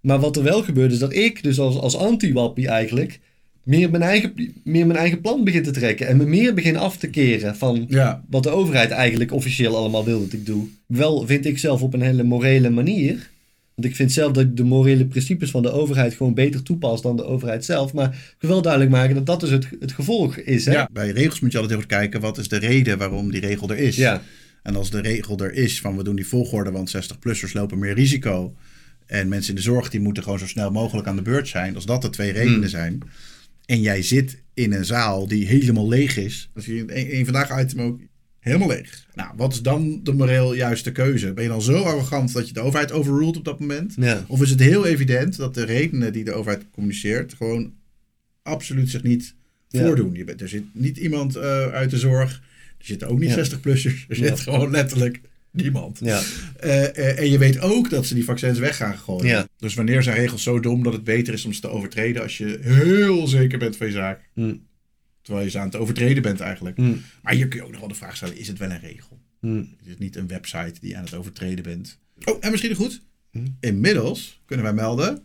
Maar 0.00 0.20
wat 0.20 0.36
er 0.36 0.42
wel 0.42 0.62
gebeurt 0.62 0.92
is 0.92 0.98
dat 0.98 1.14
ik, 1.14 1.42
dus 1.42 1.58
als, 1.58 1.76
als 1.76 1.96
anti-wappie 1.96 2.68
eigenlijk, 2.68 3.20
meer 3.66 3.90
mijn, 3.90 4.02
eigen, 4.02 4.32
meer 4.64 4.86
mijn 4.86 4.98
eigen 4.98 5.20
plan 5.20 5.44
begin 5.44 5.62
te 5.62 5.70
trekken. 5.70 6.06
En 6.06 6.16
me 6.16 6.24
meer 6.26 6.54
begin 6.54 6.76
af 6.76 6.96
te 6.96 7.08
keren 7.08 7.56
van 7.56 7.84
Ja. 7.88 8.24
wat 8.30 8.42
de 8.42 8.48
overheid 8.50 8.90
eigenlijk 8.90 9.32
officieel 9.32 9.76
allemaal 9.76 10.04
wil 10.04 10.20
dat 10.20 10.32
ik 10.32 10.46
doe. 10.46 10.66
Wel 10.86 11.26
vind 11.26 11.46
ik 11.46 11.58
zelf 11.58 11.82
op 11.82 11.94
een 11.94 12.00
hele 12.02 12.22
morele 12.22 12.70
manier. 12.70 13.30
Want 13.74 13.88
ik 13.88 13.96
vind 13.96 14.12
zelf 14.12 14.32
dat 14.32 14.44
ik 14.44 14.56
de 14.56 14.64
morele 14.64 15.06
principes 15.06 15.50
van 15.50 15.62
de 15.62 15.70
overheid 15.70 16.14
gewoon 16.14 16.34
beter 16.34 16.62
toepas 16.62 17.02
dan 17.02 17.16
de 17.16 17.24
overheid 17.24 17.64
zelf. 17.64 17.92
Maar 17.92 18.08
ik 18.08 18.36
wil 18.38 18.50
wel 18.50 18.62
duidelijk 18.62 18.92
maken 18.92 19.14
dat 19.14 19.26
dat 19.26 19.40
dus 19.40 19.50
het, 19.50 19.68
het 19.80 19.92
gevolg 19.92 20.36
is. 20.36 20.64
Hè? 20.64 20.72
Ja, 20.72 20.88
bij 20.92 21.10
regels 21.10 21.40
moet 21.40 21.52
je 21.52 21.58
altijd 21.58 21.76
even 21.78 21.90
kijken 21.90 22.20
wat 22.20 22.38
is 22.38 22.48
de 22.48 22.56
reden 22.58 22.98
waarom 22.98 23.30
die 23.30 23.40
regel 23.40 23.70
er 23.70 23.78
is. 23.78 23.96
Ja. 23.96 24.22
En 24.62 24.76
als 24.76 24.90
de 24.90 25.00
regel 25.00 25.38
er 25.38 25.52
is 25.52 25.80
van 25.80 25.96
we 25.96 26.04
doen 26.04 26.16
die 26.16 26.26
volgorde, 26.26 26.70
want 26.70 26.96
60-plussers 26.96 27.52
lopen 27.52 27.78
meer 27.78 27.94
risico. 27.94 28.54
En 29.06 29.28
mensen 29.28 29.50
in 29.50 29.56
de 29.56 29.62
zorg 29.62 29.90
die 29.90 30.00
moeten 30.00 30.22
gewoon 30.22 30.38
zo 30.38 30.46
snel 30.46 30.70
mogelijk 30.70 31.08
aan 31.08 31.16
de 31.16 31.22
beurt 31.22 31.48
zijn. 31.48 31.74
Als 31.74 31.86
dat 31.86 32.02
de 32.02 32.10
twee 32.10 32.32
redenen 32.32 32.58
Hmm. 32.58 32.68
zijn. 32.68 32.98
En 33.66 33.80
jij 33.80 34.02
zit 34.02 34.42
in 34.54 34.72
een 34.72 34.84
zaal 34.84 35.26
die 35.26 35.46
helemaal 35.46 35.88
leeg 35.88 36.16
is. 36.16 36.50
Zie 36.54 36.74
je 36.74 36.80
in 36.84 37.18
een 37.18 37.24
vandaag 37.24 37.60
item 37.62 37.80
ook 37.80 38.00
helemaal 38.38 38.68
leeg. 38.68 39.06
Nou, 39.14 39.30
wat 39.36 39.52
is 39.52 39.62
dan 39.62 40.00
de 40.02 40.12
moreel 40.12 40.54
juiste 40.54 40.92
keuze? 40.92 41.32
Ben 41.32 41.42
je 41.44 41.50
dan 41.50 41.62
zo 41.62 41.82
arrogant 41.82 42.32
dat 42.32 42.46
je 42.48 42.52
de 42.54 42.60
overheid 42.60 42.92
overruled 42.92 43.36
op 43.36 43.44
dat 43.44 43.60
moment? 43.60 43.94
Ja. 43.96 44.24
Of 44.28 44.42
is 44.42 44.50
het 44.50 44.60
heel 44.60 44.86
evident 44.86 45.36
dat 45.36 45.54
de 45.54 45.64
redenen 45.64 46.12
die 46.12 46.24
de 46.24 46.32
overheid 46.32 46.64
communiceert 46.70 47.34
gewoon 47.34 47.72
absoluut 48.42 48.90
zich 48.90 49.02
niet 49.02 49.34
Ja. 49.68 49.86
voordoen? 49.86 50.14
Je 50.14 50.24
bent, 50.24 50.40
er 50.40 50.48
zit 50.48 50.64
niet 50.72 50.96
iemand 50.96 51.36
eh, 51.36 51.66
uit 51.68 51.90
de 51.90 51.98
zorg. 51.98 52.42
Er 52.78 52.84
zitten 52.86 53.08
ook 53.08 53.18
niet 53.18 53.28
Ja. 53.34 53.44
60-plussers. 53.44 54.06
Er 54.08 54.18
Ja. 54.18 54.26
zit 54.26 54.40
gewoon 54.40 54.70
letterlijk 54.70 55.20
niemand. 55.56 55.98
Ja. 56.02 56.20
Eh, 56.60 56.84
eh, 56.84 57.18
en 57.18 57.30
je 57.30 57.38
weet 57.38 57.60
ook 57.60 57.90
dat 57.90 58.06
ze 58.06 58.14
die 58.14 58.24
vaccins 58.24 58.58
weg 58.58 58.76
gaan 58.76 58.98
gooien. 58.98 59.26
Ja. 59.26 59.48
Dus 59.58 59.74
wanneer 59.74 60.02
zijn 60.02 60.16
regels 60.16 60.42
zo 60.42 60.60
dom 60.60 60.82
dat 60.82 60.92
het 60.92 61.04
beter 61.04 61.34
is 61.34 61.44
om 61.44 61.52
ze 61.52 61.60
te 61.60 61.68
overtreden 61.68 62.22
als 62.22 62.38
je 62.38 62.58
heel 62.60 63.26
zeker 63.26 63.58
bent 63.58 63.76
van 63.76 63.86
je 63.86 63.92
zaak? 63.92 64.28
Hmm. 64.34 64.64
Terwijl 65.22 65.44
je 65.44 65.50
ze 65.50 65.58
aan 65.58 65.66
het 65.66 65.76
overtreden 65.76 66.22
bent 66.22 66.40
eigenlijk. 66.40 66.76
Hmm. 66.76 67.02
Maar 67.22 67.34
hier 67.34 67.48
kun 67.48 67.58
je 67.58 67.64
ook 67.64 67.70
nog 67.70 67.80
wel 67.80 67.88
de 67.88 67.94
vraag 67.94 68.16
stellen, 68.16 68.38
is 68.38 68.48
het 68.48 68.58
wel 68.58 68.70
een 68.70 68.80
regel? 68.80 69.20
Hmm. 69.40 69.76
Is 69.84 69.90
het 69.90 69.98
niet 69.98 70.16
een 70.16 70.26
website 70.26 70.80
die 70.80 70.90
je 70.90 70.96
aan 70.96 71.04
het 71.04 71.14
overtreden 71.14 71.64
bent? 71.64 71.98
Oh, 72.24 72.36
en 72.40 72.50
misschien 72.50 72.74
goed. 72.74 73.02
Inmiddels 73.60 74.40
kunnen 74.46 74.64
wij 74.64 74.74
melden, 74.74 75.22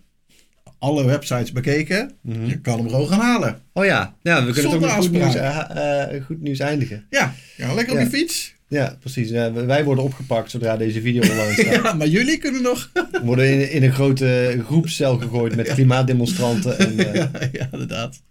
alle 0.80 1.06
websites 1.06 1.52
bekeken, 1.52 2.12
je 2.22 2.60
kan 2.62 2.78
hem 2.78 2.90
gewoon 2.90 3.08
gaan 3.08 3.20
halen. 3.20 3.62
Oh 3.74 3.86
ja, 3.86 4.16
ja 4.22 4.46
we 4.46 4.52
kunnen 4.52 4.72
Zonder 4.72 4.90
toch 4.90 4.98
met 4.98 5.08
goed 5.08 5.18
nieuws, 5.18 5.36
eh, 5.36 6.26
goed 6.26 6.42
nieuws 6.42 6.60
eindigen. 6.60 7.06
Ja, 7.10 7.34
ja 7.58 7.74
lekker 7.74 7.94
op 7.94 8.00
Ja. 8.00 8.06
je 8.06 8.10
fiets. 8.10 8.56
Ja, 8.72 8.98
precies. 9.00 9.30
Ja, 9.30 9.52
wij 9.54 9.84
worden 9.84 10.04
opgepakt 10.04 10.52
zodra 10.52 10.78
deze 10.78 11.02
video 11.02 11.22
online 11.22 11.54
staat. 11.62 11.84
Ja, 11.84 11.94
maar 11.94 12.08
jullie 12.08 12.38
kunnen 12.38 12.62
nog... 12.62 12.90
We 12.94 13.20
worden 13.24 13.52
in, 13.52 13.72
in 13.72 13.84
een 13.84 13.94
grote 13.94 14.62
groepscel 14.66 15.18
gegooid 15.18 15.56
met 15.56 15.74
klimaatdemonstranten 15.74 16.80
en 16.80 17.00
eh, 17.08 17.14
ja, 17.14 17.32
ja, 17.52 17.70
inderdaad. 17.72 18.22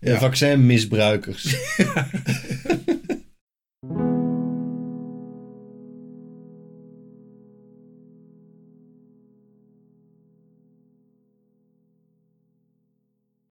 eh, 0.00 0.20
vaccinmisbruikers. 0.20 1.54